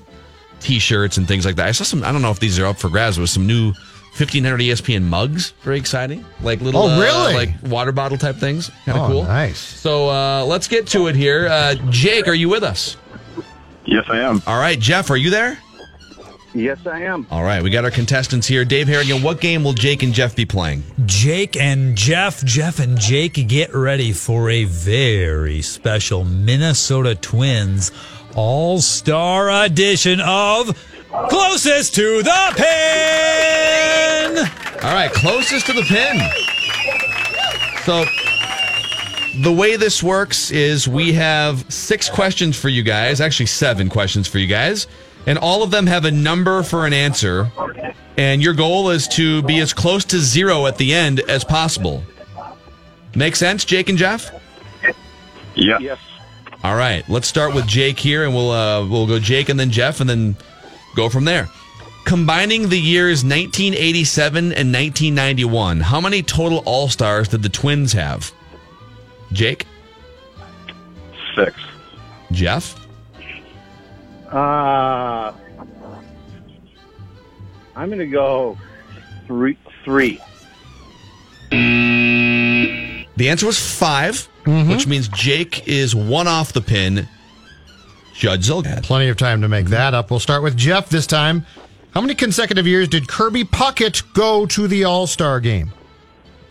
t-shirts 0.61 1.17
and 1.17 1.27
things 1.29 1.45
like 1.45 1.57
that. 1.57 1.67
I 1.69 1.73
saw 1.73 1.85
some. 1.85 2.03
I 2.05 2.13
don't 2.13 2.23
know 2.23 2.31
if 2.31 2.41
these 2.41 2.59
are 2.59 2.67
up 2.67 2.79
for 2.79 2.89
grabs. 2.89 3.19
With 3.19 3.31
some 3.31 3.47
new 3.47 3.69
1500 4.17 4.59
ESPN 4.61 5.03
mugs, 5.03 5.51
very 5.63 5.79
exciting. 5.79 6.25
Like 6.41 6.61
little, 6.61 6.83
Oh, 6.83 6.89
uh, 6.89 7.01
really? 7.01 7.35
like 7.35 7.51
water 7.65 7.93
bottle 7.93 8.17
type 8.19 8.37
things. 8.37 8.71
Kind 8.85 8.99
of 8.99 9.05
Oh, 9.05 9.13
cool. 9.13 9.23
nice. 9.25 9.59
So 9.59 10.09
uh, 10.09 10.45
let's 10.45 10.69
get 10.69 10.87
to 10.89 11.07
it 11.09 11.17
here. 11.17 11.49
Uh, 11.49 11.75
Jake, 11.91 12.27
are 12.29 12.35
you 12.35 12.49
with 12.49 12.63
us? 12.63 12.97
Yes, 13.85 14.05
I 14.09 14.19
am. 14.21 14.43
All 14.47 14.59
right, 14.59 14.79
Jeff, 14.79 15.11
are 15.11 15.17
you 15.17 15.31
there? 15.31 15.59
Yes, 16.55 16.79
I 16.87 17.03
am. 17.03 17.27
All 17.31 17.43
right, 17.45 17.63
we 17.63 17.69
got 17.69 17.85
our 17.85 17.91
contestants 17.91 18.47
here. 18.47 18.65
Dave 18.65 18.89
Harrigan, 18.89 19.23
what 19.23 19.43
game 19.43 19.63
will 19.63 19.75
Jake 19.75 20.03
and 20.03 20.15
Jeff 20.15 20.35
be 20.35 20.47
playing? 20.47 20.83
Jake 21.05 21.55
and 21.59 21.95
Jeff, 21.99 22.43
Jeff 22.45 22.79
and 22.81 22.99
Jake, 22.99 23.35
get 23.47 23.75
ready 23.75 24.11
for 24.13 24.49
a 24.49 24.65
very 24.65 25.61
special 25.61 26.25
Minnesota 26.25 27.15
Twins 27.15 27.93
All 28.37 28.81
Star 28.81 29.65
edition 29.65 30.21
of 30.21 30.77
Closest 31.31 31.95
to 31.95 32.23
the 32.23 32.53
Pin. 32.57 32.67
All 34.85 34.93
right, 34.95 35.11
closest 35.11 35.67
to 35.67 35.73
the 35.73 35.83
pin. 35.83 36.21
So 37.85 38.05
the 39.43 39.53
way 39.53 39.77
this 39.77 40.03
works 40.03 40.51
is 40.51 40.87
we 40.87 41.15
have 41.15 41.65
six 41.73 42.11
questions 42.11 42.59
for 42.59 42.69
you 42.69 42.83
guys, 42.83 43.21
actually 43.23 43.47
seven 43.47 43.89
questions 43.89 44.29
for 44.29 44.39
you 44.39 44.47
guys, 44.47 44.87
and 45.27 45.39
all 45.39 45.63
of 45.63 45.71
them 45.71 45.87
have 45.87 46.05
a 46.05 46.11
number 46.11 46.63
for 46.63 46.87
an 46.87 46.93
answer. 46.93 47.51
And 48.19 48.43
your 48.43 48.53
goal 48.55 48.91
is 48.91 49.09
to 49.09 49.43
be 49.43 49.61
as 49.61 49.73
close 49.73 50.05
to 50.07 50.19
zero 50.19 50.67
at 50.67 50.77
the 50.77 50.93
end 50.95 51.21
as 51.21 51.43
possible. 51.43 52.03
Make 53.15 53.35
sense, 53.35 53.65
Jake 53.65 53.89
and 53.89 53.97
Jeff? 53.97 54.31
Yes. 55.55 55.81
Yes. 55.81 55.99
All 56.65 56.75
right, 56.77 57.09
let's 57.09 57.29
start 57.29 57.55
with 57.55 57.67
Jake 57.67 57.99
here, 57.99 58.25
and 58.25 58.35
we'll 58.35 58.51
uh, 58.51 58.87
we'll 58.87 59.07
go 59.07 59.19
Jake 59.19 59.49
and 59.49 59.59
then 59.61 59.71
Jeff, 59.71 60.01
and 60.01 60.09
then 60.11 60.37
go 60.97 61.09
from 61.09 61.25
there. 61.25 61.49
Combining 62.05 62.69
the 62.69 62.79
years 62.79 63.25
1987 63.25 64.39
and 64.53 64.73
1991, 64.73 65.81
how 65.81 66.01
many 66.01 66.23
total 66.23 66.59
All 66.65 66.89
Stars 66.89 67.29
did 67.29 67.43
the 67.43 67.49
Twins 67.49 67.93
have? 67.93 68.33
Jake, 69.33 69.67
Six. 71.35 71.55
Jeff, 72.33 72.75
Uh, 74.33 75.33
I'm 77.77 77.87
going 77.89 77.99
to 77.99 78.07
go 78.07 78.57
three. 79.27 79.57
Three. 79.85 80.21
the 81.51 83.07
answer 83.21 83.47
was 83.47 83.57
5 84.47 84.69
which 84.69 84.87
means 84.87 85.09
Jake 85.09 85.67
is 85.69 85.95
one 85.95 86.27
off 86.29 86.53
the 86.53 86.61
pin. 86.61 87.09
Judge 88.15 88.49
Zulgad. 88.49 88.83
Plenty 88.83 89.09
of 89.09 89.17
time 89.17 89.43
to 89.43 89.49
make 89.49 89.67
that 89.67 89.93
up. 89.93 90.11
We'll 90.11 90.21
start 90.21 90.43
with 90.43 90.57
Jeff 90.57 90.89
this 90.89 91.07
time. 91.07 91.45
How 91.91 92.01
many 92.01 92.15
consecutive 92.15 92.67
years 92.67 92.89
did 92.89 93.09
Kirby 93.09 93.45
Puckett 93.45 94.03
go 94.15 94.47
to 94.47 94.67
the 94.69 94.85
All 94.85 95.07
Star 95.07 95.41
game? 95.41 95.73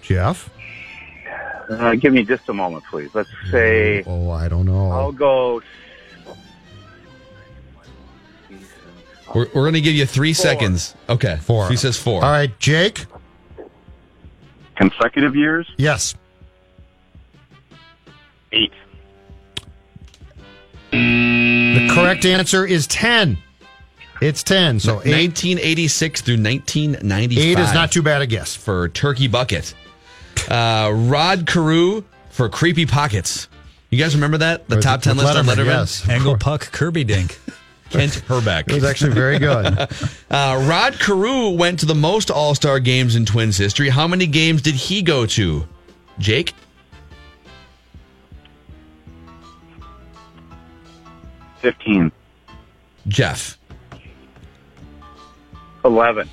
Jeff? 0.02 0.50
Uh, 1.70 1.96
give 1.96 2.14
me 2.14 2.24
just 2.24 2.48
a 2.50 2.54
moment, 2.54 2.84
please. 2.92 3.10
Let's 3.16 3.30
say 3.50 4.04
Oh, 4.06 4.30
I 4.30 4.48
don't 4.48 4.66
know. 4.66 4.92
I'll 4.92 5.12
go. 5.12 5.62
We're, 9.34 9.48
we're 9.48 9.64
going 9.64 9.74
to 9.74 9.82
give 9.82 9.96
you 9.96 10.06
three 10.06 10.34
seconds. 10.34 10.96
Okay, 11.10 11.38
Four. 11.42 11.70
He 11.70 11.76
says 11.76 11.98
four. 11.98 12.24
All 12.24 12.30
right, 12.32 12.58
Jake? 12.60 13.06
Consecutive 14.76 15.36
years? 15.36 15.68
Yes. 15.78 16.16
Eight. 18.56 18.72
The 20.92 21.90
correct 21.94 22.26
answer 22.26 22.66
is 22.66 22.88
10. 22.88 23.38
It's 24.22 24.44
10. 24.44 24.80
So 24.80 24.94
8, 25.04 25.12
1986 25.12 26.22
through 26.22 26.42
1995. 26.42 27.44
eight 27.44 27.60
is 27.60 27.74
not 27.74 27.92
too 27.92 28.02
bad 28.02 28.22
a 28.22 28.28
guess. 28.28 28.56
for 28.56 28.88
Turkey 28.90 29.28
Bucket. 29.28 29.74
Uh, 30.50 30.92
Rod 30.94 31.46
Carew 31.48 32.04
for 32.30 32.48
Creepy 32.50 32.86
Pockets. 32.86 33.50
You 33.90 33.98
guys 34.00 34.16
remember 34.16 34.38
that? 34.40 34.68
The 34.70 34.78
With- 34.78 34.86
top 34.86 35.02
10 35.02 35.18
with 35.18 35.26
list 35.26 35.38
on 35.38 35.46
Letterman, 35.46 35.56
Letterman? 35.56 35.66
yes. 35.66 36.08
Angle 36.10 36.38
Puck 36.38 36.72
Kirby 36.72 37.04
Dink. 37.04 37.40
Kent 37.92 38.14
Hrbek. 38.28 38.68
It 38.70 38.74
was 38.74 38.84
actually 38.84 39.14
very 39.14 39.38
good. 39.40 39.88
Uh, 40.32 40.66
Rod 40.68 41.00
Carew 41.00 41.52
went 41.52 41.80
to 41.80 41.86
the 41.86 41.96
most 41.96 42.30
All 42.30 42.56
Star 42.56 42.80
games 42.82 43.16
in 43.16 43.26
Twins 43.26 43.58
history. 43.58 43.88
How 43.90 44.06
many 44.08 44.28
games 44.28 44.62
did 44.62 44.76
he 44.76 45.02
go 45.02 45.26
to? 45.28 45.66
Jake? 46.20 46.54
Fifteen. 51.66 52.12
Jeff? 53.08 53.58
Eleven. 55.84 56.30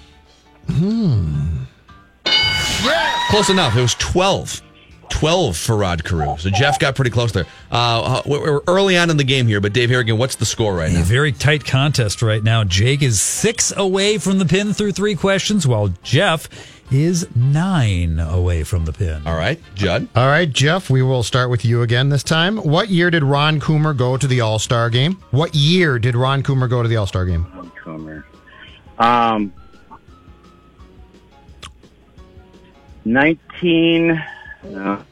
Close 3.30 3.48
enough. 3.48 3.74
It 3.74 3.80
was 3.80 3.94
12. 3.94 4.60
12 5.08 5.56
for 5.56 5.76
Rod 5.78 6.04
Carew. 6.04 6.36
So 6.36 6.50
Jeff 6.50 6.78
got 6.78 6.94
pretty 6.96 7.10
close 7.10 7.32
there. 7.32 7.46
Uh, 7.70 8.20
we're 8.26 8.40
we're 8.40 8.60
early 8.66 8.98
on 8.98 9.08
in 9.08 9.16
the 9.16 9.24
game 9.24 9.46
here, 9.46 9.62
but 9.62 9.72
Dave 9.72 9.88
Harrigan, 9.88 10.18
what's 10.18 10.34
the 10.36 10.44
score 10.44 10.74
right 10.74 10.90
now? 10.92 10.98
A 10.98 11.00
now? 11.00 11.06
very 11.06 11.32
tight 11.32 11.64
contest 11.64 12.20
right 12.20 12.42
now. 12.44 12.62
Jake 12.64 13.00
is 13.00 13.22
six 13.22 13.72
away 13.74 14.18
from 14.18 14.38
the 14.38 14.44
pin 14.44 14.74
through 14.74 14.92
three 14.92 15.14
questions, 15.14 15.66
while 15.66 15.88
Jeff 16.02 16.46
is 16.92 17.26
nine 17.34 18.18
away 18.18 18.62
from 18.64 18.84
the 18.84 18.92
pin. 18.92 19.26
All 19.26 19.34
right, 19.36 19.60
Judd. 19.74 20.08
All 20.14 20.26
right, 20.26 20.50
Jeff, 20.50 20.90
we 20.90 21.02
will 21.02 21.22
start 21.22 21.50
with 21.50 21.64
you 21.64 21.82
again 21.82 22.08
this 22.10 22.22
time. 22.22 22.58
What 22.58 22.88
year 22.88 23.10
did 23.10 23.24
Ron 23.24 23.60
Coomer 23.60 23.96
go 23.96 24.16
to 24.16 24.26
the 24.26 24.40
All 24.40 24.58
Star 24.58 24.90
game? 24.90 25.14
What 25.30 25.54
year 25.54 25.98
did 25.98 26.14
Ron 26.14 26.42
Coomer 26.42 26.68
go 26.68 26.82
to 26.82 26.88
the 26.88 26.96
All 26.96 27.06
Star 27.06 27.24
game? 27.24 27.46
Comer. 27.82 28.24
Um. 28.98 29.52
Nineteen. 33.04 34.22
No. 34.64 35.02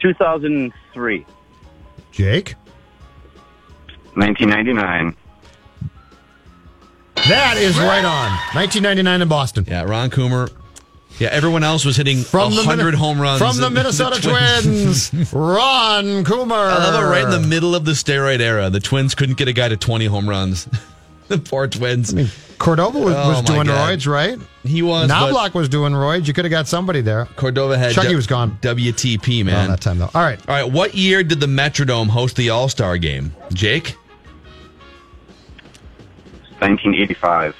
Two 0.00 0.14
thousand 0.14 0.72
three. 0.92 1.24
Jake? 2.10 2.54
1999. 4.14 5.16
That 7.28 7.56
is 7.56 7.78
right 7.78 8.04
on. 8.04 8.30
1999 8.54 9.22
in 9.22 9.28
Boston. 9.28 9.64
Yeah, 9.66 9.84
Ron 9.84 10.10
Coomer. 10.10 10.50
Yeah, 11.22 11.28
everyone 11.30 11.62
else 11.62 11.84
was 11.84 11.96
hitting 11.96 12.22
From 12.22 12.50
the 12.50 12.62
100 12.64 12.84
Min- 12.84 12.94
home 12.94 13.20
runs. 13.20 13.38
From 13.40 13.56
the 13.58 13.70
Minnesota 13.70 14.20
Twins, 14.20 15.12
Ron 15.32 16.24
Coomer. 16.24 16.52
I 16.52 16.78
love 16.78 17.00
it 17.02 17.06
right 17.06 17.22
in 17.24 17.30
the 17.30 17.46
middle 17.46 17.76
of 17.76 17.84
the 17.84 17.92
steroid 17.92 18.40
era. 18.40 18.70
The 18.70 18.80
Twins 18.80 19.14
couldn't 19.14 19.38
get 19.38 19.46
a 19.46 19.52
guy 19.52 19.68
to 19.68 19.76
20 19.76 20.06
home 20.06 20.28
runs. 20.28 20.68
the 21.28 21.38
poor 21.38 21.68
Twins. 21.68 22.12
Cordova 22.58 22.98
was, 22.98 23.14
Oh, 23.16 23.28
was 23.28 23.42
doing 23.42 23.66
God. 23.68 23.90
roids, 23.98 24.06
right? 24.10 24.38
he 24.64 24.82
was. 24.82 25.08
but 25.08 25.14
Knoblauch 25.32 25.54
was 25.54 25.68
doing 25.68 25.92
roids. 25.92 26.26
You 26.26 26.32
could 26.34 26.44
have 26.44 26.50
got 26.50 26.66
somebody 26.68 27.00
there. 27.00 27.26
Cordova 27.36 27.76
had 27.78 27.92
Chucky 27.92 28.14
was 28.16 28.26
gone. 28.26 28.58
WTP, 28.60 29.38
Around 29.44 29.46
man. 29.46 29.70
that 29.70 29.80
time, 29.80 29.98
though. 29.98 30.10
All 30.14 30.22
right. 30.22 30.40
All 30.48 30.54
right, 30.54 30.70
what 30.72 30.94
year 30.94 31.22
did 31.22 31.38
the 31.40 31.46
Metrodome 31.46 32.08
host 32.08 32.34
the 32.36 32.50
All 32.50 32.68
Star 32.68 32.98
game? 32.98 33.32
Jake? 33.52 33.96
1985. 36.58 37.56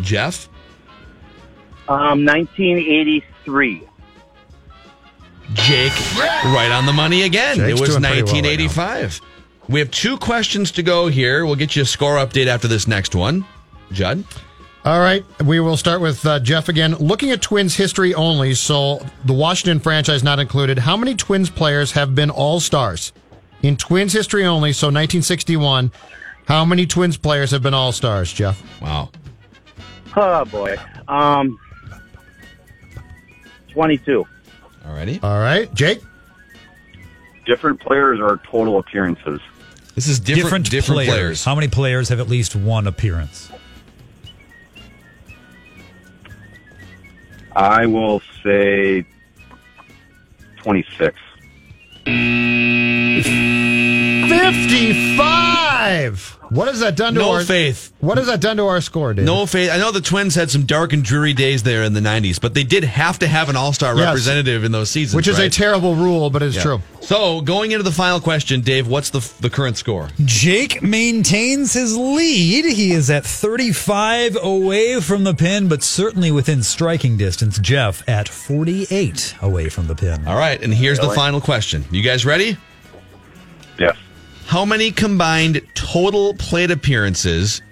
Jeff? 0.00 0.48
Um, 1.90 2.24
1983. 2.24 3.82
Jake, 5.54 5.92
right 6.44 6.70
on 6.70 6.86
the 6.86 6.92
money 6.92 7.22
again. 7.22 7.56
Jake's 7.56 7.68
it 7.68 7.80
was 7.80 7.90
doing 7.90 8.02
pretty 8.02 8.22
well 8.22 8.34
right 8.34 8.44
1985. 8.44 9.20
we 9.68 9.80
have 9.80 9.90
two 9.90 10.16
questions 10.16 10.70
to 10.72 10.84
go 10.84 11.08
here. 11.08 11.44
We'll 11.44 11.56
get 11.56 11.74
you 11.74 11.82
a 11.82 11.86
score 11.86 12.16
update 12.16 12.46
after 12.46 12.68
this 12.68 12.86
next 12.86 13.16
one. 13.16 13.44
Judd? 13.90 14.24
All 14.84 15.00
right, 15.00 15.24
we 15.42 15.60
will 15.60 15.76
start 15.76 16.00
with 16.00 16.24
uh, 16.24 16.38
Jeff 16.40 16.68
again. 16.68 16.94
Looking 16.94 17.32
at 17.32 17.42
Twins 17.42 17.74
history 17.74 18.14
only, 18.14 18.54
so 18.54 19.04
the 19.24 19.34
Washington 19.34 19.78
franchise 19.80 20.22
not 20.22 20.38
included. 20.38 20.78
How 20.78 20.96
many 20.96 21.14
Twins 21.16 21.50
players 21.50 21.92
have 21.92 22.14
been 22.14 22.30
All 22.30 22.60
Stars 22.60 23.12
in 23.62 23.76
Twins 23.76 24.12
history 24.12 24.46
only? 24.46 24.72
So 24.72 24.86
1961. 24.86 25.92
How 26.46 26.64
many 26.64 26.86
Twins 26.86 27.16
players 27.18 27.50
have 27.50 27.62
been 27.62 27.74
All 27.74 27.92
Stars, 27.92 28.32
Jeff? 28.32 28.62
Wow. 28.80 29.10
Oh 30.16 30.44
boy. 30.46 30.76
Um, 31.08 31.58
22. 33.72 34.26
Alrighty. 34.84 35.22
All 35.22 35.38
right, 35.38 35.72
Jake. 35.74 36.00
Different 37.46 37.80
players 37.80 38.20
are 38.20 38.38
total 38.50 38.78
appearances? 38.78 39.40
This 39.94 40.08
is 40.08 40.20
different, 40.20 40.70
different, 40.70 41.06
players. 41.06 41.44
How 41.44 41.54
many 41.54 41.68
players 41.68 42.08
have 42.08 42.20
at 42.20 42.28
least 42.28 42.54
one 42.54 42.86
appearance? 42.86 43.50
I 47.54 47.86
will 47.86 48.22
say 48.42 49.04
26. 50.62 51.16
55. 54.40 56.38
What 56.50 56.66
has 56.66 56.80
that 56.80 56.96
done 56.96 57.14
to 57.14 57.20
No 57.20 57.30
our 57.32 57.44
faith. 57.44 57.92
What 58.00 58.18
has 58.18 58.26
that 58.26 58.40
done 58.40 58.56
to 58.56 58.64
our 58.66 58.80
score, 58.80 59.14
Dave? 59.14 59.24
No 59.24 59.46
faith. 59.46 59.70
I 59.70 59.78
know 59.78 59.92
the 59.92 60.00
Twins 60.00 60.34
had 60.34 60.50
some 60.50 60.64
dark 60.66 60.92
and 60.92 61.04
dreary 61.04 61.32
days 61.32 61.62
there 61.62 61.84
in 61.84 61.92
the 61.92 62.00
90s, 62.00 62.40
but 62.40 62.54
they 62.54 62.64
did 62.64 62.82
have 62.82 63.20
to 63.20 63.28
have 63.28 63.48
an 63.48 63.54
all 63.56 63.72
star 63.72 63.94
Yes. 63.96 64.04
representative 64.06 64.64
in 64.64 64.72
those 64.72 64.90
seasons. 64.90 65.14
which 65.14 65.28
is 65.28 65.38
a 65.38 65.48
terrible 65.48 65.94
rule, 65.94 66.28
but 66.28 66.42
it's 66.42 66.56
Yeah. 66.56 66.62
true. 66.62 66.82
So, 67.02 67.40
going 67.40 67.70
into 67.70 67.84
the 67.84 67.92
final 67.92 68.18
question, 68.20 68.62
Dave, 68.62 68.88
what's 68.88 69.10
the, 69.10 69.20
the 69.40 69.48
current 69.50 69.76
score? 69.76 70.08
Jake 70.24 70.82
maintains 70.82 71.72
his 71.74 71.96
lead. 71.96 72.64
He 72.64 72.90
is 72.92 73.10
at 73.10 73.24
35 73.24 74.36
away 74.42 75.00
from 75.00 75.22
the 75.22 75.34
pin, 75.34 75.68
but 75.68 75.84
certainly 75.84 76.32
within 76.32 76.62
striking 76.64 77.16
distance. 77.16 77.58
Jeff 77.60 78.02
at 78.08 78.28
48 78.28 79.34
away 79.40 79.68
from 79.68 79.86
the 79.86 79.94
pin. 79.94 80.26
All 80.26 80.36
right, 80.36 80.60
and 80.60 80.74
here's 80.74 80.98
the 80.98 81.10
final 81.10 81.40
question. 81.40 81.84
You 81.92 82.02
guys 82.02 82.26
ready? 82.26 82.56
Yes. 83.78 83.96
How 84.50 84.64
many 84.64 84.90
combined 84.90 85.60
total 85.74 86.34
plate 86.34 86.72
appearances 86.72 87.62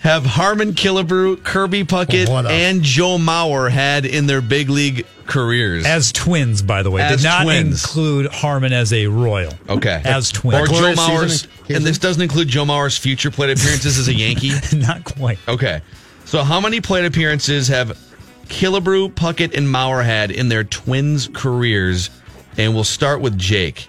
have 0.00 0.24
Harmon 0.24 0.72
Killebrew, 0.72 1.44
Kirby 1.44 1.84
Puckett, 1.84 2.26
a- 2.28 2.48
and 2.50 2.82
Joe 2.82 3.18
Mauer 3.18 3.70
had 3.70 4.06
in 4.06 4.26
their 4.26 4.40
big 4.40 4.70
league 4.70 5.04
careers? 5.26 5.84
As 5.84 6.10
twins, 6.10 6.62
by 6.62 6.82
the 6.82 6.90
way. 6.90 7.02
As 7.02 7.18
Did 7.20 7.24
not 7.28 7.42
twins. 7.42 7.84
include 7.84 8.32
Harmon 8.32 8.72
as 8.72 8.94
a 8.94 9.08
Royal. 9.08 9.52
okay. 9.68 10.00
As 10.06 10.30
twins. 10.32 10.70
Or 10.70 10.72
Joe 10.72 10.94
Mauer's, 10.94 11.32
season- 11.42 11.50
season? 11.66 11.76
and 11.76 11.84
this 11.84 11.98
doesn't 11.98 12.22
include 12.22 12.48
Joe 12.48 12.64
Mauer's 12.64 12.96
future 12.96 13.30
plate 13.30 13.50
appearances 13.58 13.98
as 13.98 14.08
a 14.08 14.14
Yankee. 14.14 14.52
not 14.76 15.04
quite. 15.04 15.38
Okay. 15.46 15.82
So, 16.24 16.42
how 16.44 16.60
many 16.62 16.80
plate 16.80 17.04
appearances 17.04 17.68
have 17.68 17.98
Killebrew, 18.46 19.12
Puckett, 19.12 19.54
and 19.54 19.66
Mauer 19.66 20.02
had 20.02 20.30
in 20.30 20.48
their 20.48 20.64
twins' 20.64 21.28
careers? 21.34 22.08
And 22.56 22.74
we'll 22.74 22.84
start 22.84 23.20
with 23.20 23.36
Jake. 23.38 23.86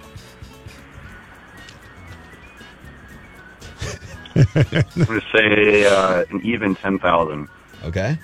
I'm 4.35 5.05
going 5.05 5.19
to 5.19 5.21
say 5.35 5.85
uh, 5.85 6.23
an 6.29 6.41
even 6.43 6.75
10,000. 6.75 7.47
Okay. 7.85 8.17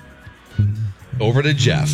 Over 1.20 1.41
to 1.41 1.53
Jeff. 1.53 1.89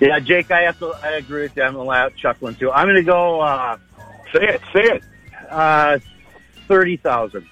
Yeah, 0.00 0.18
Jake, 0.20 0.50
I 0.50 0.62
have 0.62 0.78
to. 0.80 0.88
I 1.02 1.12
agree 1.12 1.42
with 1.42 1.56
you. 1.56 1.62
I'm 1.62 1.76
allowed 1.76 2.14
chuckling 2.16 2.54
too. 2.56 2.70
I'm 2.70 2.84
going 2.86 2.96
to 2.96 3.02
go. 3.02 3.40
Uh, 3.40 3.78
say 4.32 4.46
it. 4.46 4.60
Say 4.72 4.80
it. 4.82 5.02
Uh, 5.50 5.98
thirty 6.68 6.96
thousand. 6.98 7.46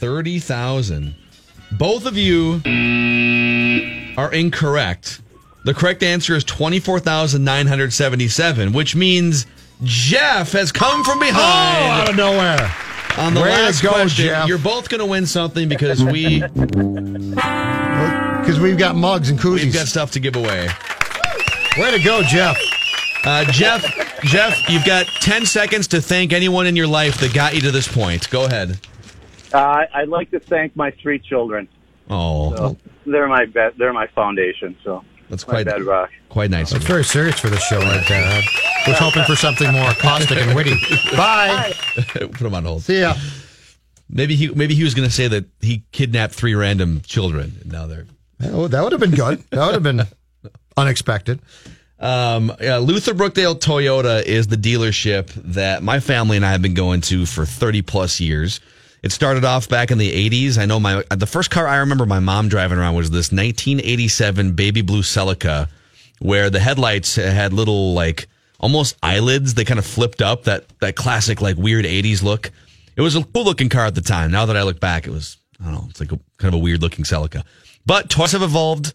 30,000. 0.00 1.14
Both 1.72 2.06
of 2.06 2.16
you 2.16 2.60
are 4.16 4.32
incorrect. 4.32 5.20
The 5.64 5.74
correct 5.74 6.02
answer 6.04 6.34
is 6.36 6.44
24,977, 6.44 8.72
which 8.72 8.94
means 8.96 9.46
Jeff 9.82 10.52
has 10.52 10.70
come 10.72 11.02
from 11.04 11.18
Oh, 11.22 11.30
out 11.32 12.08
of 12.10 12.16
nowhere. 12.16 12.72
On 13.18 13.34
the 13.34 13.40
way 13.42 13.48
last 13.50 13.82
go, 13.82 13.90
question. 13.90 14.26
Jeff. 14.26 14.48
You're 14.48 14.58
both 14.58 14.88
going 14.88 15.00
to 15.00 15.06
win 15.06 15.26
something 15.26 15.68
because 15.68 16.02
we 16.04 16.40
Because 18.40 18.60
we've 18.60 18.78
got 18.78 18.96
mugs 18.96 19.30
and 19.30 19.38
koozies. 19.38 19.64
we've 19.64 19.74
got 19.74 19.86
stuff 19.88 20.10
to 20.12 20.20
give 20.20 20.36
away. 20.36 20.68
Way 21.76 21.90
to 21.96 22.02
go, 22.02 22.22
Jeff. 22.22 22.56
Uh, 23.24 23.44
Jeff, 23.46 23.84
Jeff, 24.22 24.68
you've 24.70 24.84
got 24.84 25.06
10 25.20 25.44
seconds 25.46 25.88
to 25.88 26.00
thank 26.00 26.32
anyone 26.32 26.66
in 26.66 26.76
your 26.76 26.86
life 26.86 27.18
that 27.20 27.34
got 27.34 27.54
you 27.54 27.60
to 27.62 27.70
this 27.70 27.86
point. 27.88 28.30
Go 28.30 28.44
ahead. 28.46 28.78
Uh, 29.52 29.84
I'd 29.94 30.08
like 30.08 30.30
to 30.30 30.40
thank 30.40 30.76
my 30.76 30.90
three 31.02 31.18
children. 31.18 31.68
Oh, 32.10 32.54
So 32.56 32.76
they're 33.06 33.28
my 33.28 33.44
be- 33.46 33.70
they're 33.76 33.92
my 33.92 34.06
foundation. 34.08 34.76
So 34.84 35.04
that's 35.28 35.46
my 35.46 35.54
quite 35.54 35.66
bedrock. 35.66 36.10
quite 36.28 36.50
nice. 36.50 36.70
That's 36.70 36.84
very 36.84 37.04
serious 37.04 37.38
for 37.38 37.48
the 37.48 37.58
show 37.58 37.78
right 37.80 38.04
there. 38.08 38.24
I 38.86 38.90
was 38.90 38.98
hoping 38.98 39.24
for 39.24 39.36
something 39.36 39.70
more 39.72 39.90
caustic 39.92 40.38
and 40.38 40.54
witty. 40.54 40.74
Bye. 41.16 41.72
Put 41.96 42.40
him 42.40 42.54
on 42.54 42.64
hold. 42.64 42.82
See 42.82 43.00
ya. 43.00 43.14
Maybe 44.10 44.36
he 44.36 44.48
maybe 44.48 44.74
he 44.74 44.84
was 44.84 44.94
going 44.94 45.08
to 45.08 45.14
say 45.14 45.28
that 45.28 45.44
he 45.60 45.84
kidnapped 45.92 46.34
three 46.34 46.54
random 46.54 47.02
children. 47.02 47.58
And 47.62 47.72
now 47.72 47.86
they're 47.86 48.06
Oh, 48.42 48.68
that 48.68 48.82
would 48.82 48.92
have 48.92 49.00
been 49.00 49.10
good. 49.10 49.42
That 49.50 49.64
would 49.66 49.74
have 49.74 49.82
been 49.82 50.02
unexpected. 50.76 51.40
Um, 52.00 52.52
yeah, 52.60 52.76
Luther 52.78 53.12
Brookdale 53.12 53.58
Toyota 53.58 54.22
is 54.22 54.46
the 54.46 54.56
dealership 54.56 55.26
that 55.34 55.82
my 55.82 55.98
family 55.98 56.36
and 56.36 56.46
I 56.46 56.52
have 56.52 56.62
been 56.62 56.74
going 56.74 57.00
to 57.02 57.26
for 57.26 57.44
30 57.44 57.82
plus 57.82 58.20
years. 58.20 58.60
It 59.02 59.12
started 59.12 59.44
off 59.44 59.68
back 59.68 59.90
in 59.90 59.98
the 59.98 60.30
80s. 60.30 60.58
I 60.58 60.66
know 60.66 60.80
my 60.80 61.04
the 61.10 61.26
first 61.26 61.50
car 61.50 61.66
I 61.66 61.76
remember 61.76 62.06
my 62.06 62.18
mom 62.18 62.48
driving 62.48 62.78
around 62.78 62.94
was 62.94 63.10
this 63.10 63.30
1987 63.30 64.52
baby 64.52 64.82
blue 64.82 65.02
Celica 65.02 65.68
where 66.18 66.50
the 66.50 66.58
headlights 66.58 67.16
had 67.16 67.52
little 67.52 67.94
like 67.94 68.28
almost 68.58 68.96
eyelids. 69.02 69.54
They 69.54 69.64
kind 69.64 69.78
of 69.78 69.86
flipped 69.86 70.20
up 70.20 70.44
that 70.44 70.68
that 70.80 70.96
classic 70.96 71.40
like 71.40 71.56
weird 71.56 71.84
80s 71.84 72.22
look. 72.22 72.50
It 72.96 73.02
was 73.02 73.14
a 73.14 73.22
cool 73.22 73.44
looking 73.44 73.68
car 73.68 73.86
at 73.86 73.94
the 73.94 74.00
time. 74.00 74.32
Now 74.32 74.46
that 74.46 74.56
I 74.56 74.62
look 74.62 74.80
back, 74.80 75.06
it 75.06 75.10
was 75.10 75.36
I 75.60 75.64
don't 75.64 75.74
know, 75.74 75.86
it's 75.90 76.00
like 76.00 76.12
a 76.12 76.18
kind 76.38 76.52
of 76.52 76.60
a 76.60 76.62
weird 76.62 76.82
looking 76.82 77.04
Celica. 77.04 77.44
But 77.86 78.10
Toys 78.10 78.32
have 78.32 78.42
evolved 78.42 78.94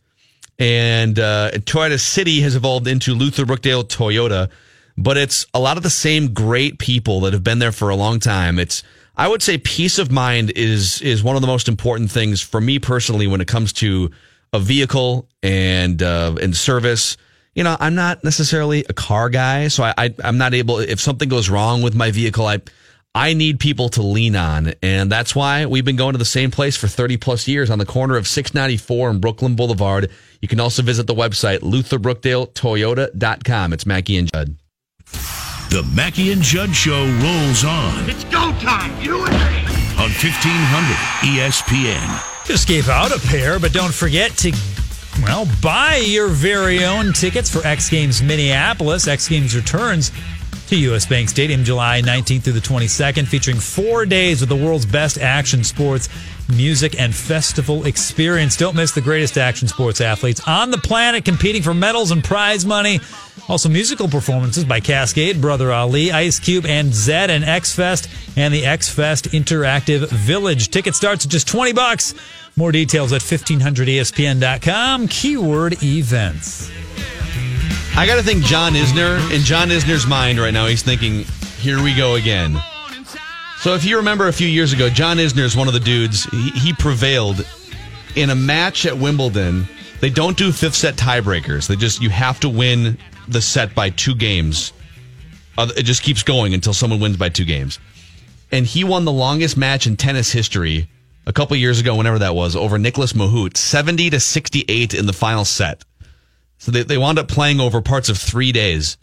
and 0.60 1.18
uh, 1.18 1.52
Toyota 1.54 2.00
City 2.00 2.42
has 2.42 2.56
evolved 2.56 2.88
into 2.88 3.14
Luther 3.14 3.44
Brookdale 3.44 3.84
Toyota, 3.84 4.50
but 4.98 5.18
it's 5.18 5.46
a 5.54 5.60
lot 5.60 5.78
of 5.78 5.84
the 5.84 5.90
same 5.90 6.34
great 6.34 6.78
people 6.78 7.22
that 7.22 7.34
have 7.34 7.44
been 7.44 7.60
there 7.60 7.72
for 7.72 7.90
a 7.90 7.96
long 7.96 8.20
time. 8.20 8.60
It's 8.60 8.84
I 9.16 9.28
would 9.28 9.44
say 9.44 9.58
peace 9.58 10.00
of 10.00 10.12
mind 10.12 10.52
is 10.56 11.02
is 11.02 11.24
one 11.24 11.36
of 11.36 11.42
the 11.42 11.48
most 11.48 11.68
important 11.68 12.12
things 12.12 12.42
for 12.42 12.60
me 12.60 12.80
personally 12.80 13.28
when 13.28 13.42
it 13.42 13.48
comes 13.48 13.74
to 13.74 14.10
a 14.52 14.60
vehicle 14.60 15.30
and 15.42 16.02
uh, 16.02 16.36
and 16.42 16.56
service. 16.56 17.18
You 17.54 17.64
know, 17.64 17.78
I'm 17.80 17.94
not 17.94 18.24
necessarily 18.24 18.84
a 18.90 18.94
car 18.94 19.30
guy, 19.30 19.68
so 19.68 19.84
I, 19.84 19.94
I 19.98 20.16
I'm 20.24 20.38
not 20.38 20.56
able. 20.56 20.80
If 20.80 21.00
something 21.00 21.30
goes 21.30 21.50
wrong 21.50 21.84
with 21.84 21.94
my 21.94 22.10
vehicle, 22.10 22.48
I 22.48 22.62
I 23.16 23.34
need 23.34 23.60
people 23.60 23.90
to 23.90 24.02
lean 24.02 24.36
on. 24.36 24.74
And 24.82 25.12
that's 25.12 25.36
why 25.36 25.68
we've 25.68 25.86
been 25.86 25.96
going 25.96 26.14
to 26.14 26.18
the 26.18 26.26
same 26.26 26.50
place 26.50 26.76
for 26.76 26.88
30 26.88 27.18
plus 27.18 27.48
years 27.48 27.70
on 27.70 27.78
the 27.78 27.86
corner 27.86 28.18
of 28.18 28.28
694 28.28 29.12
and 29.12 29.22
Brooklyn 29.22 29.56
Boulevard. 29.56 30.10
You 30.42 30.48
can 30.48 30.60
also 30.60 30.82
visit 30.82 31.06
the 31.06 31.14
website, 31.14 31.60
lutherbrookdaletoyota.com. 31.60 33.74
It's 33.74 33.86
Mackey 33.86 34.18
and 34.18 34.34
Judd. 34.34 34.58
The 35.70 35.84
Mackey 35.94 36.32
and 36.32 36.42
Judd 36.42 36.76
Show 36.76 37.04
rolls 37.24 37.64
on 37.64 38.10
It's 38.10 38.24
go 38.26 38.52
time. 38.60 39.02
You 39.02 39.24
and 39.26 39.34
me. 39.34 39.74
on 39.98 40.10
E 40.10 40.14
1500 40.14 40.96
ESPN. 41.24 42.46
Just 42.46 42.68
gave 42.68 42.90
out 42.90 43.12
a 43.16 43.20
pair, 43.28 43.60
but 43.60 43.74
don't 43.74 43.94
forget 43.94 44.32
to, 44.38 44.54
well, 45.24 45.48
buy 45.62 45.96
your 45.98 46.28
very 46.28 46.84
own 46.86 47.12
tickets 47.14 47.50
for 47.50 47.66
X 47.66 47.90
Games 47.90 48.22
Minneapolis. 48.22 49.08
X 49.08 49.28
Games 49.28 49.56
returns 49.56 50.12
to 50.68 50.76
US 50.94 51.06
Bank 51.06 51.30
Stadium 51.30 51.64
July 51.64 52.02
19th 52.02 52.44
through 52.44 52.54
the 52.54 52.60
22nd, 52.60 53.28
featuring 53.28 53.58
four 53.58 54.06
days 54.06 54.42
of 54.42 54.50
the 54.50 54.56
world's 54.56 54.86
best 54.86 55.18
action 55.18 55.64
sports, 55.64 56.10
music, 56.50 57.00
and 57.00 57.14
festival 57.14 57.86
experience. 57.86 58.58
Don't 58.58 58.76
miss 58.76 58.92
the 58.92 59.02
greatest 59.02 59.38
action 59.38 59.68
sports 59.68 60.02
athletes 60.02 60.42
on 60.48 60.72
the 60.72 60.78
planet 60.78 61.26
competing 61.26 61.62
for 61.62 61.74
medals 61.74 62.12
and 62.12 62.24
prize 62.24 62.66
money. 62.66 63.00
Also, 63.50 63.68
musical 63.68 64.08
performances 64.08 64.64
by 64.64 64.80
Kaskade, 64.80 65.42
Brother 65.42 65.72
Ali, 65.72 66.12
Ice 66.12 66.40
Cube, 66.40 66.66
and 66.66 66.90
Zedd, 66.90 67.30
and 67.30 67.44
X 67.44 67.76
Fest, 67.76 68.10
and 68.38 68.54
the 68.54 68.66
X 68.66 68.90
Fest 68.90 69.26
Interactive 69.26 70.08
Village. 70.10 70.70
Ticket 70.70 70.96
starts 70.96 71.26
at 71.26 71.32
just 71.32 71.48
20 71.48 71.74
bucks. 71.74 72.14
More 72.56 72.72
details 72.72 73.12
at 73.12 73.22
E 73.22 73.38
1500ESPN.com. 73.38 75.08
Keyword 75.08 75.84
events. 75.84 76.72
I 77.96 78.06
got 78.08 78.16
to 78.16 78.24
think 78.24 78.44
John 78.44 78.74
Isner. 78.74 79.32
In 79.32 79.42
John 79.42 79.70
Isner's 79.70 80.08
mind 80.08 80.40
right 80.40 80.54
now, 80.54 80.66
he's 80.66 80.82
thinking, 80.82 81.26
here 81.60 81.82
we 81.82 81.96
go 81.96 82.16
again. 82.16 82.60
So 83.60 83.76
if 83.76 83.86
you 83.86 83.98
remember 83.98 84.28
a 84.28 84.34
few 84.34 84.48
years 84.48 84.74
ago, 84.74 84.90
John 84.90 85.18
Isner 85.18 85.44
is 85.44 85.56
one 85.56 85.68
of 85.68 85.74
the 85.74 85.80
dudes. 85.80 86.26
He, 86.26 86.50
he 86.50 86.74
prevailed 86.74 87.46
in 88.16 88.30
a 88.30 88.36
match 88.36 88.86
at 88.86 88.98
Wimbledon, 88.98 89.68
they 90.02 90.10
don't 90.10 90.38
do 90.38 90.52
fifth 90.52 90.76
set 90.76 90.96
tiebreakers. 90.96 91.68
They 91.68 91.76
just 91.76 92.02
you 92.02 92.10
have 92.10 92.40
to 92.42 92.50
win 92.50 92.98
the 93.28 93.42
set 93.42 93.74
by 93.74 93.90
two 93.92 94.16
games. 94.16 94.74
It 95.58 95.84
just 95.84 96.04
keeps 96.04 96.24
going 96.24 96.54
until 96.54 96.74
someone 96.74 97.00
wins 97.00 97.18
by 97.18 97.30
two 97.30 97.46
games. 97.46 97.80
And 98.52 98.66
he 98.66 98.84
won 98.84 99.06
the 99.06 99.12
longest 99.12 99.56
match 99.56 99.88
in 99.88 99.98
tennis 99.98 100.32
history 100.32 100.90
a 101.26 101.32
couple 101.32 101.56
years 101.56 101.80
ago, 101.80 101.96
whenever 101.96 102.20
that 102.20 102.36
was, 102.36 102.56
over 102.56 102.78
Nicolas 102.78 103.14
Mahut, 103.14 103.56
70 103.56 104.10
to 104.10 104.20
68 104.20 104.94
in 104.94 105.06
the 105.06 105.14
final 105.14 105.46
set. 105.46 105.84
So 106.64 106.72
they, 106.72 106.84
they 106.84 106.98
wound 106.98 107.20
up 107.20 107.28
playing 107.28 107.60
over 107.60 107.82
parts 107.82 108.08
of 108.08 108.18
three 108.18 108.54
days, 108.54 108.96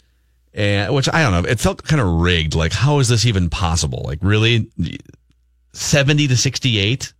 and, 0.51 0.91
which 0.95 1.07
I 1.13 1.21
don't 1.21 1.43
know. 1.43 1.47
It 1.47 1.59
felt 1.59 1.83
kind 1.83 2.01
of 2.01 2.07
rigged. 2.07 2.55
Like, 2.55 2.73
how 2.73 2.97
is 2.97 3.07
this 3.07 3.23
even 3.27 3.51
possible? 3.51 4.01
Like, 4.03 4.17
really? 4.23 4.67
70 5.73 6.27
to 6.27 6.37
68? 6.37 7.13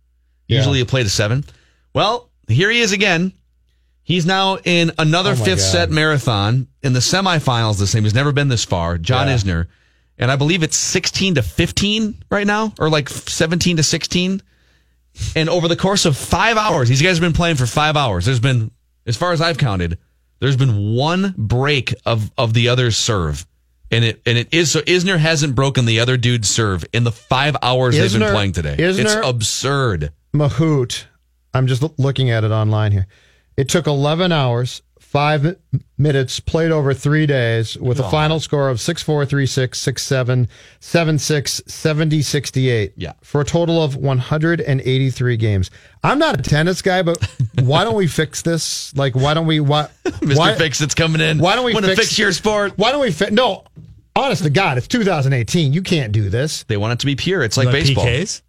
Usually 0.48 0.78
you 0.78 0.84
play 0.84 1.02
to 1.04 1.08
seven. 1.08 1.44
Well, 1.94 2.28
here 2.48 2.70
he 2.70 2.80
is 2.80 2.92
again. 2.92 3.32
He's 4.02 4.26
now 4.26 4.58
in 4.64 4.90
another 4.98 5.30
Oh 5.30 5.36
fifth 5.36 5.60
God. 5.60 5.70
set 5.72 5.90
marathon 5.90 6.66
in 6.82 6.92
the 6.92 6.98
semifinals. 6.98 7.78
The 7.78 7.86
same. 7.86 8.02
He's 8.02 8.12
never 8.14 8.32
been 8.32 8.48
this 8.48 8.64
far. 8.64 8.98
John 8.98 9.28
Yeah. 9.28 9.36
Isner, 9.36 9.66
and 10.18 10.28
I 10.30 10.34
believe 10.36 10.62
it's 10.64 10.76
sixteen 10.76 11.36
to 11.36 11.42
fifteen 11.42 12.22
right 12.30 12.46
now, 12.46 12.74
or 12.80 12.90
like 12.90 13.08
seventeen 13.08 13.76
to 13.76 13.82
sixteen. 13.84 14.42
And 15.36 15.48
over 15.48 15.68
the 15.68 15.76
course 15.76 16.04
of 16.04 16.16
five 16.16 16.56
hours, 16.56 16.88
these 16.88 17.00
guys 17.00 17.16
have 17.18 17.22
been 17.22 17.32
playing 17.32 17.56
for 17.56 17.66
five 17.66 17.96
hours. 17.96 18.26
There's 18.26 18.40
been, 18.40 18.72
as 19.06 19.16
far 19.16 19.32
as 19.32 19.40
I've 19.40 19.56
counted, 19.58 19.98
there's 20.42 20.56
been 20.56 20.96
one 20.96 21.34
break 21.38 21.94
of 22.04 22.32
of 22.36 22.52
the 22.52 22.68
other's 22.68 22.96
serve, 22.96 23.46
and 23.92 24.04
it 24.04 24.20
and 24.26 24.36
it 24.36 24.52
is 24.52 24.72
so 24.72 24.80
Isner 24.80 25.16
hasn't 25.16 25.54
broken 25.54 25.84
the 25.84 26.00
other 26.00 26.16
dude's 26.16 26.50
serve 26.50 26.84
in 26.92 27.04
the 27.04 27.12
five 27.12 27.56
hours 27.62 27.96
they've 27.96 28.12
been 28.12 28.32
playing 28.32 28.50
today. 28.50 28.74
Isner, 28.76 28.98
it's 28.98 29.14
Isner- 29.14 29.28
absurd. 29.28 30.12
Mahut. 30.34 31.04
I'm 31.54 31.68
just 31.68 31.84
looking 31.96 32.30
at 32.30 32.42
it 32.42 32.50
online 32.50 32.90
here. 32.90 33.06
It 33.56 33.68
took 33.68 33.86
11 33.86 34.32
hours, 34.32 34.82
five 35.12 35.56
minutes, 35.98 36.40
played 36.40 36.70
over 36.70 36.94
three 36.94 37.26
days, 37.26 37.76
with 37.76 38.00
a 38.00 38.10
final 38.10 38.40
score 38.40 38.70
of 38.70 38.80
6 38.80 39.02
4, 39.02 39.26
3 39.26 39.44
6, 39.46 39.78
6 39.78 40.02
7, 40.02 40.48
7 40.80 41.18
6, 41.18 41.62
70 41.66 42.22
68. 42.22 42.92
Yeah. 42.96 43.12
For 43.22 43.42
a 43.42 43.44
total 43.44 43.82
of 43.82 43.94
183 43.94 45.36
games. 45.36 45.70
I'm 46.02 46.18
not 46.18 46.40
a 46.40 46.42
tennis 46.42 46.80
guy, 46.80 47.02
but 47.02 47.18
why 47.60 47.84
don't 47.84 47.94
we 47.94 48.06
fix 48.06 48.40
this? 48.40 48.96
Like, 48.96 49.14
why 49.14 49.34
don't 49.34 49.46
we? 49.46 49.60
Why, 49.60 49.88
Mr. 50.04 50.38
why, 50.38 50.54
Fix 50.54 50.80
it's 50.80 50.94
coming 50.94 51.20
in. 51.20 51.38
Why 51.38 51.56
don't 51.56 51.66
we 51.66 51.74
want 51.74 51.84
to 51.84 51.94
fix- 51.94 52.08
fix 52.08 52.18
your 52.18 52.32
sport? 52.32 52.72
Why 52.76 52.90
don't 52.90 53.02
we 53.02 53.12
fix? 53.12 53.30
No, 53.32 53.64
honest 54.16 54.44
to 54.44 54.50
God, 54.50 54.78
it's 54.78 54.88
2018. 54.88 55.74
You 55.74 55.82
can't 55.82 56.12
do 56.12 56.30
this. 56.30 56.62
They 56.64 56.78
want 56.78 56.94
it 56.94 57.00
to 57.00 57.06
be 57.06 57.16
pure. 57.16 57.42
It's 57.42 57.58
like 57.58 57.66
Like 57.66 57.74
baseball. 57.74 58.06
PKs? 58.06 58.40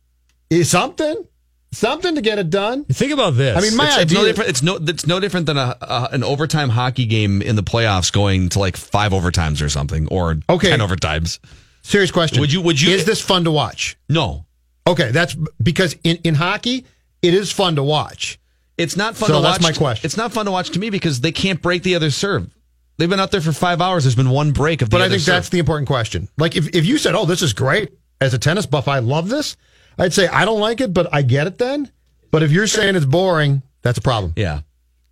Is 0.50 0.70
something, 0.70 1.28
something 1.74 2.16
to 2.16 2.22
get 2.22 2.40
it 2.40 2.50
done. 2.50 2.86
Think 2.86 3.12
about 3.12 3.32
this. 3.36 3.58
I 3.58 3.62
mean, 3.62 3.76
my 3.76 3.88
It's, 3.88 3.98
it's 3.98 4.14
no 4.14 4.20
idea- 4.22 4.30
different. 4.32 4.50
It's 4.50 4.64
no. 4.64 4.76
It's 4.82 5.08
no 5.08 5.20
different 5.20 5.46
than 5.48 5.58
a, 5.58 5.76
a 5.82 6.10
an 6.12 6.24
overtime 6.24 6.70
hockey 6.70 7.06
game 7.06 7.42
in 7.42 7.56
the 7.56 7.64
playoffs 7.64 8.12
going 8.12 8.50
to 8.50 8.60
like 8.60 8.78
five 8.78 9.12
overtimes 9.12 9.62
or 9.62 9.70
something, 9.70 10.08
or 10.10 10.38
Okay. 10.50 10.70
ten 10.70 10.80
overtimes. 10.80 11.40
Serious 11.82 12.12
question. 12.12 12.40
Would 12.40 12.54
you- 12.54 12.62
would 12.62 12.80
you- 12.80 12.92
Is 12.92 13.04
this 13.06 13.20
fun 13.20 13.44
to 13.44 13.52
watch? 13.52 13.98
No, 14.08 14.46
Okay, 14.88 15.12
that's 15.12 15.36
because 15.62 15.96
in, 16.04 16.18
in 16.24 16.36
hockey, 16.36 16.86
it 17.22 17.34
is 17.34 17.52
fun 17.52 17.76
to 17.78 17.84
watch. 17.84 18.40
it's 18.78 18.96
not 18.98 19.16
fun 19.16 19.28
So 19.28 19.36
to 19.38 19.42
that's 19.42 19.60
watch. 19.64 19.74
my 19.74 19.78
question. 19.78 20.06
It's 20.06 20.18
not 20.18 20.34
fun 20.34 20.46
to 20.46 20.52
watch 20.52 20.72
to 20.72 20.80
me 20.80 20.90
because 20.90 21.22
they 21.22 21.32
can't 21.32 21.62
break 21.62 21.84
the 21.84 21.96
other 21.96 22.10
serve. 22.12 22.50
They've 22.98 23.10
been 23.10 23.20
out 23.20 23.32
there 23.32 23.42
for 23.42 23.52
five 23.54 23.82
hours. 23.82 24.04
There's 24.04 24.16
been 24.16 24.30
one 24.30 24.52
break 24.52 24.82
of 24.82 24.90
the 24.90 24.96
But 24.98 25.02
I 25.04 25.10
think 25.10 25.22
serve. 25.22 25.36
that's 25.36 25.50
the 25.50 25.60
important 25.60 25.88
question. 25.88 26.28
Like 26.38 26.56
if, 26.56 26.68
if 26.76 26.86
you 26.86 26.98
said, 26.98 27.16
"Oh, 27.16 27.26
this 27.26 27.42
is 27.42 27.54
great," 27.54 27.92
as 28.22 28.34
a 28.34 28.38
tennis 28.38 28.66
buff, 28.66 28.88
I 28.88 29.00
love 29.00 29.30
this. 29.30 29.56
I'd 29.98 30.14
say 30.14 30.28
I 30.28 30.46
don't 30.46 30.60
like 30.60 30.82
it, 30.82 30.94
but 30.94 31.14
I 31.14 31.22
get 31.22 31.48
it 31.48 31.58
then. 31.58 31.92
But 32.32 32.44
if 32.44 32.52
you're 32.52 32.68
saying 32.68 32.96
it's 32.96 33.06
boring, 33.06 33.62
that's 33.82 33.98
a 33.98 34.02
problem. 34.02 34.34
yeah. 34.36 34.62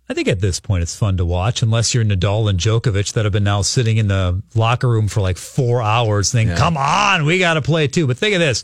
I 0.08 0.14
think 0.14 0.28
at 0.28 0.40
this 0.40 0.60
point 0.60 0.82
it's 0.82 0.94
fun 0.96 1.16
to 1.18 1.24
watch, 1.24 1.62
unless 1.62 1.94
you're 1.94 2.04
Nadal 2.04 2.50
and 2.50 2.58
Djokovic 2.58 3.14
that 3.14 3.24
have 3.24 3.32
been 3.32 3.44
now 3.44 3.62
sitting 3.62 3.96
in 3.96 4.08
the 4.08 4.42
locker 4.54 4.88
room 4.88 5.08
for 5.08 5.20
like 5.22 5.38
four 5.38 5.80
hours 5.80 6.28
saying, 6.28 6.54
come 6.56 6.76
on, 6.76 7.24
we 7.24 7.38
got 7.38 7.54
to 7.54 7.62
play 7.62 7.86
too. 7.86 8.06
But 8.06 8.18
think 8.18 8.34
of 8.34 8.40
this 8.40 8.62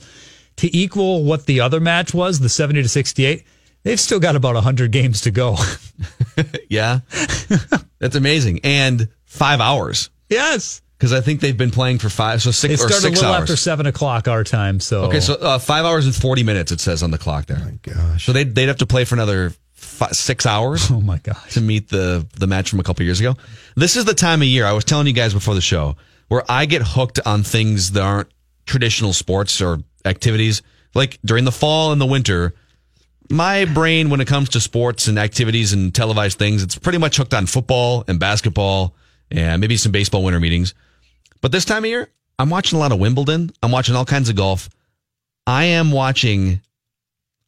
to 0.56 0.76
equal 0.76 1.24
what 1.24 1.46
the 1.46 1.60
other 1.60 1.80
match 1.80 2.12
was, 2.12 2.40
the 2.40 2.48
70 2.50 2.82
to 2.82 2.88
68, 2.88 3.44
they've 3.82 4.00
still 4.00 4.20
got 4.20 4.36
about 4.36 4.56
100 4.56 4.90
games 4.90 5.22
to 5.22 5.30
go. 5.30 5.56
Yeah, 6.68 7.00
that's 7.98 8.14
amazing. 8.14 8.60
And 8.62 9.08
five 9.24 9.60
hours 9.60 10.10
yes. 10.28 10.82
Because 10.98 11.12
I 11.12 11.20
think 11.20 11.40
they've 11.40 11.56
been 11.56 11.70
playing 11.70 11.98
for 11.98 12.08
five, 12.08 12.42
so 12.42 12.50
It 12.50 12.54
six 12.54 12.74
or 12.74 12.76
started 12.88 12.96
a 12.96 13.00
six 13.00 13.16
little 13.20 13.32
hours. 13.34 13.42
after 13.42 13.56
7 13.56 13.86
o'clock 13.86 14.26
our 14.26 14.42
time. 14.42 14.80
So, 14.80 15.04
Okay, 15.04 15.20
so 15.20 15.34
uh, 15.34 15.58
five 15.60 15.84
hours 15.84 16.06
and 16.06 16.14
forty 16.14 16.42
minutes 16.42 16.72
it 16.72 16.80
says 16.80 17.02
on 17.02 17.10
the 17.12 17.18
clock 17.18 17.46
there. 17.46 17.58
Oh 17.60 17.64
my 17.64 17.78
gosh. 17.94 18.24
So 18.26 18.32
they'd 18.32 18.52
they'd 18.54 18.66
have 18.68 18.78
to 18.78 18.86
play 18.86 19.04
for 19.04 19.14
another 19.14 19.52
fi 19.74 20.08
six 20.10 20.44
hours. 20.44 20.90
oh 20.90 21.00
my 21.00 21.18
gosh. 21.18 21.54
to 21.54 21.60
meet 21.60 21.88
the 21.88 22.26
the 22.36 22.46
match 22.48 22.68
from 22.70 22.80
a 22.80 22.82
couple 22.82 23.04
years 23.04 23.20
ago. 23.20 23.36
This 23.76 23.94
is 23.96 24.04
the 24.06 24.14
time 24.14 24.42
of 24.42 24.48
year 24.48 24.66
I 24.66 24.72
was 24.72 24.84
telling 24.84 25.06
you 25.06 25.12
guys 25.12 25.32
before 25.32 25.54
the 25.54 25.60
show 25.60 25.96
where 26.28 26.42
I 26.50 26.66
get 26.66 26.82
hooked 26.84 27.20
on 27.24 27.42
things 27.44 27.92
that 27.92 28.02
aren't 28.02 28.28
traditional 28.66 29.12
sports 29.12 29.60
or 29.62 29.78
activities. 30.04 30.62
Like 30.94 31.18
during 31.24 31.44
the 31.44 31.52
fall 31.52 31.92
and 31.92 32.00
the 32.00 32.06
winter, 32.06 32.54
my 33.30 33.66
brain 33.66 34.10
when 34.10 34.20
it 34.20 34.26
comes 34.26 34.48
to 34.50 34.60
sports 34.60 35.06
and 35.06 35.18
activities 35.18 35.72
and 35.72 35.94
televised 35.94 36.38
things, 36.38 36.62
it's 36.62 36.76
pretty 36.76 36.98
much 36.98 37.16
hooked 37.18 37.34
on 37.34 37.46
football 37.46 38.04
and 38.08 38.18
basketball 38.18 38.94
and 39.30 39.60
maybe 39.60 39.76
some 39.76 39.92
baseball 39.92 40.24
winter 40.24 40.40
meetings. 40.40 40.74
But 41.40 41.52
this 41.52 41.64
time 41.64 41.84
of 41.84 41.88
year, 41.90 42.08
I'm 42.38 42.50
watching 42.50 42.76
a 42.76 42.80
lot 42.80 42.92
of 42.92 42.98
Wimbledon. 42.98 43.50
I'm 43.62 43.70
watching 43.70 43.94
all 43.94 44.04
kinds 44.04 44.28
of 44.28 44.36
golf. 44.36 44.68
I 45.46 45.64
am 45.64 45.90
watching 45.92 46.60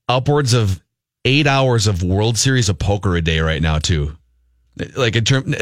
upwards 0.09 0.55
of 0.55 0.81
eight 1.25 1.47
hours 1.47 1.87
of 1.87 2.03
World 2.03 2.39
Series 2.39 2.69
of 2.69 2.79
Poker 2.79 3.17
a 3.17 3.23
day 3.23 3.41
right 3.41 3.61
now 3.63 3.79
too. 3.79 4.17
Like 4.97 5.17
in 5.17 5.25
term, 5.25 5.55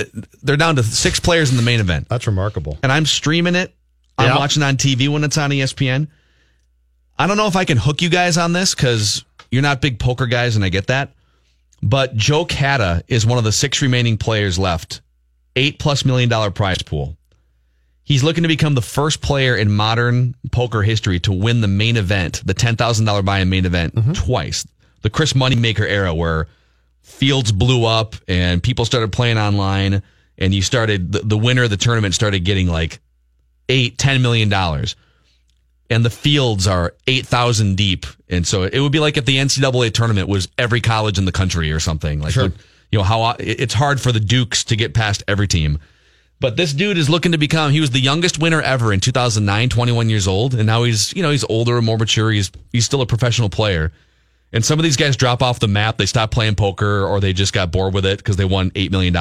they're 0.43 0.57
down 0.57 0.77
to 0.77 0.83
six 0.83 1.19
players 1.19 1.51
in 1.51 1.57
the 1.57 1.63
main 1.63 1.81
event, 1.81 2.09
That's 2.09 2.27
remarkable. 2.27 2.79
and 2.83 2.93
I'm 2.93 3.07
streaming 3.07 3.57
it. 3.57 3.75
I'm 4.17 4.29
Yeah. 4.31 4.37
watching 4.37 4.63
on 4.63 4.77
TV 4.77 5.09
when 5.09 5.25
it's 5.25 5.37
on 5.39 5.51
ESPN. 5.51 6.09
I 7.19 7.27
don't 7.27 7.37
know 7.37 7.49
if 7.49 7.57
I 7.57 7.65
can 7.65 7.77
hook 7.79 8.01
you 8.01 8.09
guys 8.09 8.39
on 8.39 8.53
this 8.53 8.75
because 8.75 9.25
you're 9.51 9.63
not 9.63 9.81
big 9.81 9.99
poker 9.99 10.27
guys, 10.27 10.55
and 10.55 10.65
I 10.65 10.69
get 10.69 10.87
that. 10.87 11.15
But 11.83 12.17
Joe 12.17 12.45
Cada 12.45 13.03
is 13.09 13.27
one 13.27 13.39
of 13.39 13.45
the 13.45 13.53
six 13.53 13.83
remaining 13.83 14.17
players 14.19 14.59
left, 14.59 15.01
eight 15.57 15.79
plus 15.81 16.05
million 16.05 16.29
dollar 16.29 16.51
prize 16.53 16.83
pool. 16.83 17.17
He's 18.09 18.25
looking 18.25 18.43
to 18.43 18.49
become 18.49 18.75
the 18.75 18.81
first 18.81 19.21
player 19.21 19.55
in 19.55 19.71
modern 19.71 20.35
poker 20.51 20.81
history 20.81 21.21
to 21.21 21.33
win 21.33 21.61
the 21.61 21.69
main 21.69 21.99
event, 21.99 22.41
the 22.43 22.55
ten 22.55 22.75
thousand 22.75 23.05
dollar 23.05 23.21
buy-in 23.21 23.51
main 23.51 23.67
event, 23.67 23.95
mm-hmm. 23.95 24.13
twice. 24.13 24.67
The 25.03 25.11
Chris 25.11 25.35
Moneymaker 25.35 25.87
era, 25.87 26.15
where 26.15 26.47
fields 27.03 27.53
blew 27.53 27.85
up 27.85 28.17
and 28.27 28.63
people 28.63 28.87
started 28.87 29.13
playing 29.13 29.37
online, 29.37 30.03
and 30.39 30.55
you 30.55 30.63
started 30.63 31.13
the, 31.13 31.19
the 31.19 31.37
winner 31.37 31.65
of 31.65 31.71
the 31.71 31.77
tournament 31.77 32.15
started 32.15 32.47
getting 32.47 32.67
like 32.67 32.99
eight, 33.69 33.99
ten 33.99 34.23
million 34.23 34.49
dollars, 34.49 34.97
and 35.91 36.03
the 36.03 36.09
fields 36.09 36.67
are 36.67 36.95
eight 37.07 37.27
thousand 37.27 37.77
deep, 37.77 38.07
and 38.31 38.47
so 38.47 38.63
it 38.63 38.81
would 38.81 38.91
be 38.91 39.01
like 39.01 39.19
if 39.19 39.27
the 39.27 39.37
NCAA 39.37 39.93
tournament 39.93 40.29
was 40.29 40.49
every 40.57 40.81
college 40.81 41.19
in 41.19 41.27
the 41.27 41.33
country 41.33 41.71
or 41.73 41.79
something. 41.79 42.21
Like, 42.21 42.33
Sure. 42.33 42.51
you 42.91 42.99
know 42.99 43.03
how 43.03 43.37
it's 43.39 43.75
hard 43.75 44.01
for 44.01 44.13
the 44.13 44.21
Dukes 44.21 44.65
to 44.65 44.77
get 44.77 44.95
past 44.95 45.23
every 45.29 45.47
team. 45.47 45.79
But 46.41 46.57
this 46.57 46.73
dude 46.73 46.99
is 46.99 47.11
looking 47.11 47.33
to 47.33 47.39
become, 47.39 47.73
he 47.73 47.81
was 47.81 47.91
the 47.91 48.01
youngest 48.01 48.39
winner 48.39 48.63
ever 48.63 48.93
in 48.93 49.01
2009, 49.01 49.69
21 49.69 50.09
years 50.09 50.29
old. 50.29 50.55
And 50.55 50.67
now 50.67 50.85
he's, 50.85 51.13
you 51.15 51.23
know, 51.23 51.31
he's 51.31 51.45
older 51.45 51.77
and 51.77 51.85
more 51.85 51.99
mature. 51.99 52.31
He's, 52.31 52.53
he's 52.73 52.85
still 52.85 53.03
a 53.03 53.07
professional 53.07 53.49
player. 53.49 53.91
And 54.53 54.65
some 54.65 54.79
of 54.79 54.85
these 54.85 54.97
guys 54.97 55.17
drop 55.17 55.43
off 55.43 55.59
the 55.59 55.69
map. 55.69 55.99
They 55.99 56.07
stop 56.07 56.31
playing 56.31 56.55
poker 56.55 57.05
or 57.05 57.21
they 57.21 57.33
just 57.33 57.53
got 57.53 57.73
bored 57.73 57.93
with 57.93 58.07
it 58.07 58.19
because 58.19 58.37
they 58.37 58.45
won 58.45 58.71
$8 58.71 58.91
million. 58.93 59.15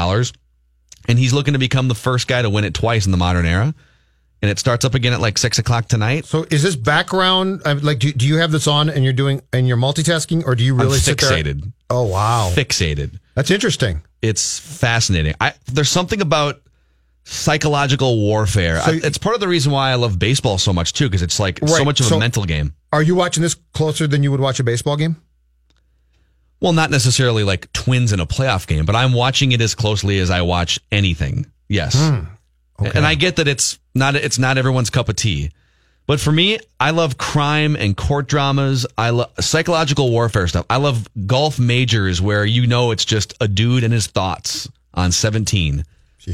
And 1.07 1.17
he's 1.17 1.33
looking 1.33 1.53
to 1.53 1.59
become 1.59 1.87
the 1.87 1.95
first 1.95 2.27
guy 2.27 2.41
to 2.41 2.49
win 2.49 2.65
it 2.65 2.73
twice 2.73 3.05
in 3.05 3.11
the 3.11 3.17
modern 3.17 3.45
era. 3.45 3.73
And 4.41 4.51
it 4.51 4.59
starts 4.59 4.85
up 4.85 4.93
again 4.93 5.13
at 5.13 5.19
like 5.19 5.39
six 5.39 5.57
o'clock 5.57 5.87
tonight. 5.87 6.25
So 6.25 6.45
is 6.51 6.61
this 6.61 6.75
background 6.75 7.63
uh, 7.65 7.79
like 7.81 7.97
do, 7.97 8.13
do 8.13 8.27
you 8.27 8.37
have 8.37 8.51
this 8.51 8.67
on 8.67 8.87
and 8.87 9.03
you're 9.03 9.13
doing 9.13 9.41
and 9.51 9.67
you're 9.67 9.77
multitasking 9.77 10.45
or 10.45 10.53
do 10.53 10.63
you 10.63 10.75
really 10.75 10.93
I'm 10.93 10.99
sit 10.99 11.19
there? 11.19 11.31
fixated. 11.31 11.73
Oh 11.89 12.03
wow. 12.03 12.51
Fixated. 12.53 13.19
That's 13.33 13.49
interesting. 13.49 14.03
It's 14.21 14.59
fascinating. 14.59 15.33
I, 15.41 15.53
there's 15.65 15.89
something 15.89 16.21
about 16.21 16.61
psychological 17.27 18.17
warfare. 18.19 18.81
So- 18.81 18.91
I, 18.91 18.99
it's 19.03 19.17
part 19.17 19.35
of 19.35 19.41
the 19.41 19.47
reason 19.47 19.71
why 19.71 19.91
I 19.91 19.95
love 19.95 20.17
baseball 20.17 20.57
so 20.57 20.73
much 20.73 20.93
too, 20.93 21.05
because 21.07 21.21
it's 21.21 21.39
like 21.39 21.59
so 21.67 21.83
much 21.83 21.99
of 21.99 22.05
So- 22.07 22.15
a 22.17 22.19
mental 22.19 22.45
game. 22.45 22.73
Are 22.93 23.01
you 23.03 23.15
watching 23.15 23.43
this 23.43 23.55
closer 23.73 24.07
than 24.07 24.23
you 24.23 24.31
would 24.31 24.39
watch 24.39 24.59
a 24.59 24.63
baseball 24.63 24.95
game? 24.95 25.17
Well, 26.59 26.73
not 26.73 26.89
necessarily 26.89 27.43
like 27.43 27.71
twins 27.73 28.13
in 28.13 28.19
a 28.19 28.25
playoff 28.25 28.65
game, 28.65 28.85
but 28.85 28.95
I'm 28.95 29.13
watching 29.13 29.51
it 29.51 29.61
as 29.61 29.75
closely 29.75 30.19
as 30.19 30.31
I 30.31 30.41
watch 30.41 30.79
anything. 30.91 31.45
Yes. 31.67 31.93
Hmm. 31.95 32.25
And 32.79 33.05
I 33.05 33.15
get 33.15 33.35
that 33.37 33.47
it's 33.47 33.77
not 33.93 34.15
it's 34.15 34.39
not 34.39 34.57
everyone's 34.57 34.89
cup 34.89 35.09
of 35.09 35.15
tea. 35.15 35.51
But 36.07 36.21
for 36.21 36.31
me, 36.31 36.57
I 36.79 36.91
love 36.91 37.17
crime 37.17 37.75
and 37.75 37.97
court 37.97 38.27
dramas. 38.27 38.85
I 38.97 39.09
love 39.09 39.31
psychological 39.41 40.09
warfare 40.09 40.47
stuff. 40.47 40.65
I 40.69 40.77
love 40.77 41.07
golf 41.25 41.59
majors 41.59 42.21
where 42.21 42.45
you 42.45 42.65
know 42.65 42.91
it's 42.91 43.03
just 43.03 43.33
a 43.41 43.47
dude 43.47 43.83
and 43.83 43.91
his 43.93 44.07
thoughts 44.07 44.69
on 44.93 45.11
17 45.11 45.83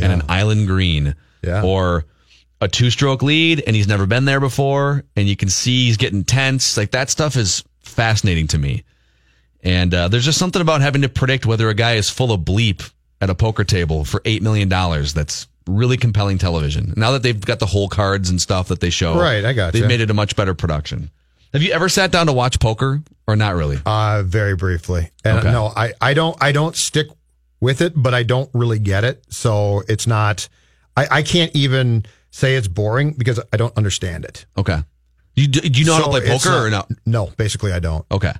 and 0.01 0.11
an 0.11 0.23
island 0.29 0.67
green 0.67 1.15
Yeah. 1.43 1.61
or 1.63 2.05
a 2.61 2.67
two-stroke 2.67 3.21
lead 3.21 3.61
and 3.67 3.75
he's 3.75 3.87
never 3.87 4.05
been 4.05 4.25
there 4.25 4.39
before 4.39 5.03
and 5.15 5.27
you 5.27 5.35
can 5.35 5.49
see 5.49 5.85
he's 5.85 5.97
getting 5.97 6.23
tense. 6.23 6.77
Like 6.77 6.91
that 6.91 7.09
stuff 7.09 7.35
is 7.35 7.63
fascinating 7.81 8.47
to 8.47 8.57
me 8.57 8.83
And 9.63 9.93
uh, 9.93 10.07
there's 10.07 10.25
just 10.25 10.39
something 10.39 10.61
about 10.61 10.81
having 10.81 11.01
to 11.03 11.09
predict 11.09 11.45
whether 11.45 11.69
a 11.69 11.73
guy 11.73 11.93
is 11.93 12.09
full 12.09 12.31
of 12.31 12.41
bleep 12.41 12.89
at 13.21 13.29
a 13.29 13.35
poker 13.35 13.63
table 13.63 14.03
for 14.05 14.19
$8 14.21 14.41
million 14.41 14.67
that's 14.69 15.47
really 15.67 15.95
compelling 15.95 16.37
television. 16.37 16.93
Now 16.97 17.11
that 17.11 17.23
they've 17.23 17.39
got 17.39 17.59
the 17.59 17.65
whole 17.65 17.87
cards 17.87 18.29
and 18.29 18.41
stuff 18.41 18.67
that 18.69 18.81
they 18.81 18.89
show. 18.89 19.17
Right, 19.17 19.45
I 19.45 19.53
gotcha. 19.53 19.77
They've 19.79 19.87
made 19.87 20.01
it 20.01 20.09
a 20.09 20.13
much 20.13 20.35
better 20.35 20.53
production. 20.53 21.09
Have 21.53 21.61
you 21.61 21.71
ever 21.71 21.87
sat 21.87 22.11
down 22.11 22.25
to 22.27 22.33
watch 22.33 22.59
poker 22.59 23.01
or 23.27 23.35
not 23.37 23.55
really? 23.55 23.77
Uh, 23.85 24.23
very 24.25 24.55
briefly. 24.55 25.11
And 25.23 25.37
Okay. 25.39 25.51
no, 25.51 25.67
I, 25.67 25.93
I 26.01 26.13
don't 26.13 26.35
I 26.41 26.51
don't 26.51 26.75
stick 26.75 27.07
with 27.63 27.81
it, 27.81 27.93
but 27.95 28.13
I 28.13 28.21
don't 28.23 28.49
really 28.53 28.79
get 28.79 29.03
it. 29.03 29.23
So 29.29 29.81
it's 29.87 30.05
not 30.05 30.47
I, 30.95 31.07
I 31.09 31.21
can't 31.23 31.55
even 31.55 32.05
say 32.29 32.55
it's 32.55 32.67
boring 32.67 33.13
because 33.13 33.39
I 33.51 33.57
don't 33.57 33.75
understand 33.77 34.25
it. 34.25 34.45
Okay. 34.57 34.77
You, 35.35 35.47
do 35.47 35.61
do 35.61 35.79
you 35.79 35.85
know 35.85 35.95
how 35.95 36.03
to 36.03 36.09
play 36.09 36.21
it's 36.21 36.45
poker 36.45 36.67
or 36.67 36.69
no? 36.69 36.83
No, 37.05 37.27
basically 37.37 37.71
I 37.73 37.79
don't. 37.79 38.05
Okay. 38.11 38.33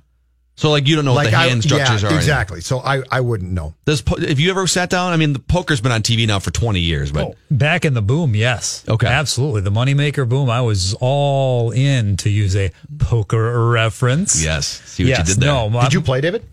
So 0.56 0.70
like 0.70 0.86
you 0.86 0.94
don't 0.94 1.04
know 1.04 1.14
what 1.14 1.28
the 1.28 1.36
I- 1.36 1.48
hand 1.48 1.64
structures 1.64 2.02
yeah, 2.02 2.08
are. 2.08 2.10
or 2.10 2.14
anything. 2.14 2.16
Exactly. 2.18 2.60
So 2.60 2.78
I, 2.78 3.02
I 3.10 3.20
wouldn't 3.20 3.50
know. 3.50 3.74
Does 3.86 4.02
po- 4.02 4.20
have 4.20 4.38
you 4.38 4.50
ever 4.50 4.68
sat 4.68 4.88
down? 4.88 5.12
I 5.12 5.16
mean, 5.16 5.32
the 5.32 5.40
poker's 5.40 5.80
been 5.80 5.90
on 5.90 6.02
TV 6.02 6.28
now 6.28 6.38
for 6.38 6.52
20 6.52 6.78
years, 6.78 7.10
but 7.10 7.24
Oh, 7.24 7.34
back 7.50 7.84
in 7.84 7.94
the 7.94 8.02
boom, 8.02 8.36
yes. 8.36 8.84
Okay. 8.88 9.08
Absolutely. 9.08 9.62
The 9.62 9.72
moneymaker 9.72 10.28
boom, 10.28 10.48
I 10.48 10.60
was 10.60 10.94
all 11.00 11.72
in 11.72 12.16
to 12.18 12.30
use 12.30 12.54
a 12.54 12.70
poker 12.98 13.68
reference. 13.68 14.44
yes. 14.44 14.66
See 14.84 15.02
what 15.02 15.08
yes. 15.08 15.18
you 15.18 15.34
did 15.34 15.42
there. 15.42 15.70
No, 15.70 15.80
Did 15.82 15.92
you 15.92 16.00
play, 16.00 16.20
David? 16.20 16.46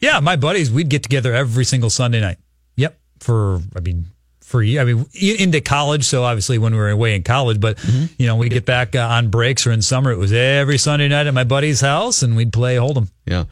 Yeah, 0.00 0.20
my 0.20 0.36
buddies, 0.36 0.70
we'd 0.70 0.88
get 0.88 1.02
together 1.02 1.34
every 1.34 1.64
single 1.64 1.90
Sunday 1.90 2.20
night. 2.20 2.38
Yep. 2.76 2.98
For, 3.20 3.60
I 3.76 3.80
mean, 3.80 4.06
for, 4.40 4.62
I 4.62 4.84
mean, 4.84 5.06
into 5.14 5.60
college. 5.60 6.04
So 6.04 6.22
obviously 6.24 6.58
when 6.58 6.72
we 6.72 6.78
were 6.78 6.90
away 6.90 7.14
in 7.16 7.22
college, 7.22 7.60
but, 7.60 7.76
Mm-hmm. 7.78 8.04
you 8.18 8.26
know, 8.26 8.36
we'd 8.36 8.52
get 8.52 8.64
back 8.64 8.94
uh, 8.94 9.00
on 9.00 9.28
breaks 9.30 9.66
or 9.66 9.72
in 9.72 9.82
summer. 9.82 10.10
It 10.12 10.18
was 10.18 10.32
every 10.32 10.78
Sunday 10.78 11.08
night 11.08 11.26
at 11.26 11.34
my 11.34 11.44
buddy's 11.44 11.80
house 11.80 12.22
and 12.22 12.36
we'd 12.36 12.52
play 12.52 12.76
Hold'em. 12.76 13.10
Yeah. 13.26 13.44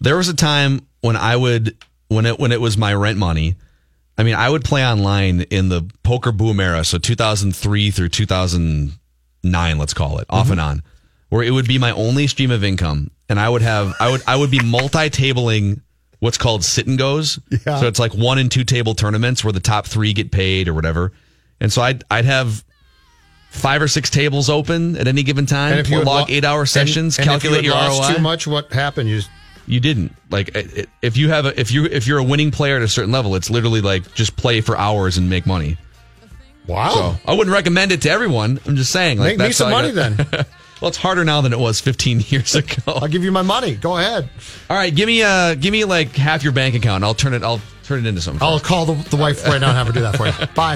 There 0.00 0.16
was 0.16 0.28
a 0.28 0.34
time 0.34 0.86
when 1.00 1.16
I 1.16 1.36
would 1.36 1.76
when 2.08 2.26
it 2.26 2.38
when 2.38 2.50
it 2.52 2.60
was 2.60 2.76
my 2.76 2.92
rent 2.92 3.16
money. 3.18 3.54
I 4.18 4.24
mean, 4.24 4.34
I 4.34 4.50
would 4.50 4.64
play 4.64 4.84
online 4.84 5.42
in 5.42 5.68
the 5.68 5.88
poker 6.02 6.32
boom 6.32 6.60
era, 6.60 6.84
so 6.84 6.98
2003 6.98 7.90
through 7.92 8.08
2009, 8.10 9.78
let's 9.78 9.94
call 9.94 10.18
it, 10.18 10.26
off 10.28 10.50
and 10.50 10.60
on, 10.60 10.82
where 11.30 11.42
it 11.42 11.50
would 11.50 11.66
be 11.66 11.78
my 11.78 11.92
only 11.92 12.26
stream 12.26 12.50
of 12.50 12.62
income, 12.62 13.10
and 13.28 13.38
I 13.40 13.48
would 13.48 13.62
have 13.62 13.94
I 14.00 14.10
would 14.10 14.22
I 14.26 14.36
would 14.36 14.50
be 14.50 14.60
multi-tabling 14.62 15.80
what's 16.22 16.38
called 16.38 16.62
sit 16.64 16.86
and 16.86 16.96
goes. 16.96 17.40
Yeah. 17.50 17.80
So 17.80 17.88
it's 17.88 17.98
like 17.98 18.12
one 18.14 18.38
and 18.38 18.48
two 18.48 18.62
table 18.62 18.94
tournaments 18.94 19.42
where 19.42 19.52
the 19.52 19.58
top 19.60 19.86
three 19.86 20.12
get 20.12 20.30
paid 20.30 20.68
or 20.68 20.74
whatever, 20.74 21.12
and 21.60 21.72
so 21.72 21.82
I'd 21.82 22.04
I'd 22.10 22.24
have. 22.24 22.64
Five 23.50 23.82
or 23.82 23.88
six 23.88 24.08
tables 24.08 24.48
open 24.48 24.96
at 24.96 25.06
any 25.06 25.22
given 25.24 25.44
time. 25.44 25.74
had 25.74 25.86
log 25.90 26.06
lo- 26.06 26.24
eight 26.30 26.42
hour 26.42 26.64
sessions. 26.64 27.18
and 27.18 27.28
calculate 27.28 27.58
if 27.58 27.64
you 27.66 27.70
your 27.72 27.78
ROI. 27.78 28.14
Too 28.14 28.22
much. 28.22 28.46
What 28.46 28.72
happened? 28.72 29.10
You 29.10 29.20
You 29.66 29.78
didn't 29.78 30.16
like 30.30 30.56
if 31.02 31.18
you 31.18 31.28
have 31.28 31.44
a 31.44 31.60
if 31.60 31.70
you 31.70 31.84
if 31.84 32.06
you're 32.06 32.16
a 32.16 32.24
winning 32.24 32.50
player 32.50 32.76
at 32.76 32.82
a 32.82 32.88
certain 32.88 33.12
level, 33.12 33.34
it's 33.34 33.50
literally 33.50 33.82
like 33.82 34.14
just 34.14 34.36
play 34.36 34.62
for 34.62 34.74
hours 34.78 35.18
and 35.18 35.28
make 35.28 35.44
money. 35.44 35.76
wow. 36.66 36.94
So 36.94 37.30
I 37.30 37.34
wouldn't 37.34 37.52
recommend 37.52 37.92
it 37.92 38.00
to 38.02 38.10
everyone. 38.10 38.58
I'm 38.64 38.74
just 38.76 38.90
saying, 38.90 39.18
like 39.18 39.36
Make 39.36 39.48
me 39.48 39.52
some 39.52 39.70
money 39.70 39.90
then. 39.90 40.16
well, 40.82 40.88
it's 40.88 40.98
harder 40.98 41.24
now 41.24 41.40
than 41.40 41.52
it 41.52 41.58
was 41.60 41.80
15 41.80 42.20
years 42.26 42.56
ago. 42.56 42.82
I'll 42.88 43.06
give 43.08 43.22
you 43.22 43.30
my 43.30 43.42
money. 43.42 43.76
Go 43.76 43.96
ahead. 43.96 44.28
All 44.68 44.76
right, 44.76 44.94
give 44.94 45.06
me 45.06 45.22
uh 45.22 45.54
give 45.54 45.70
me 45.70 45.84
like 45.84 46.14
half 46.16 46.42
your 46.42 46.52
bank 46.52 46.74
account. 46.74 47.04
I'll 47.04 47.14
turn 47.14 47.34
it. 47.34 47.44
I'll 47.44 47.60
turn 47.84 48.04
it 48.04 48.08
into 48.08 48.20
something. 48.20 48.42
I'll 48.42 48.58
call 48.60 48.86
the, 48.86 48.94
the 49.10 49.16
wife 49.16 49.46
right 49.46 49.60
now 49.60 49.68
and 49.68 49.76
have 49.78 49.86
her 49.86 49.92
do 49.92 50.00
that 50.00 50.16
for 50.16 50.26
you. 50.26 50.32
Bye. 50.54 50.70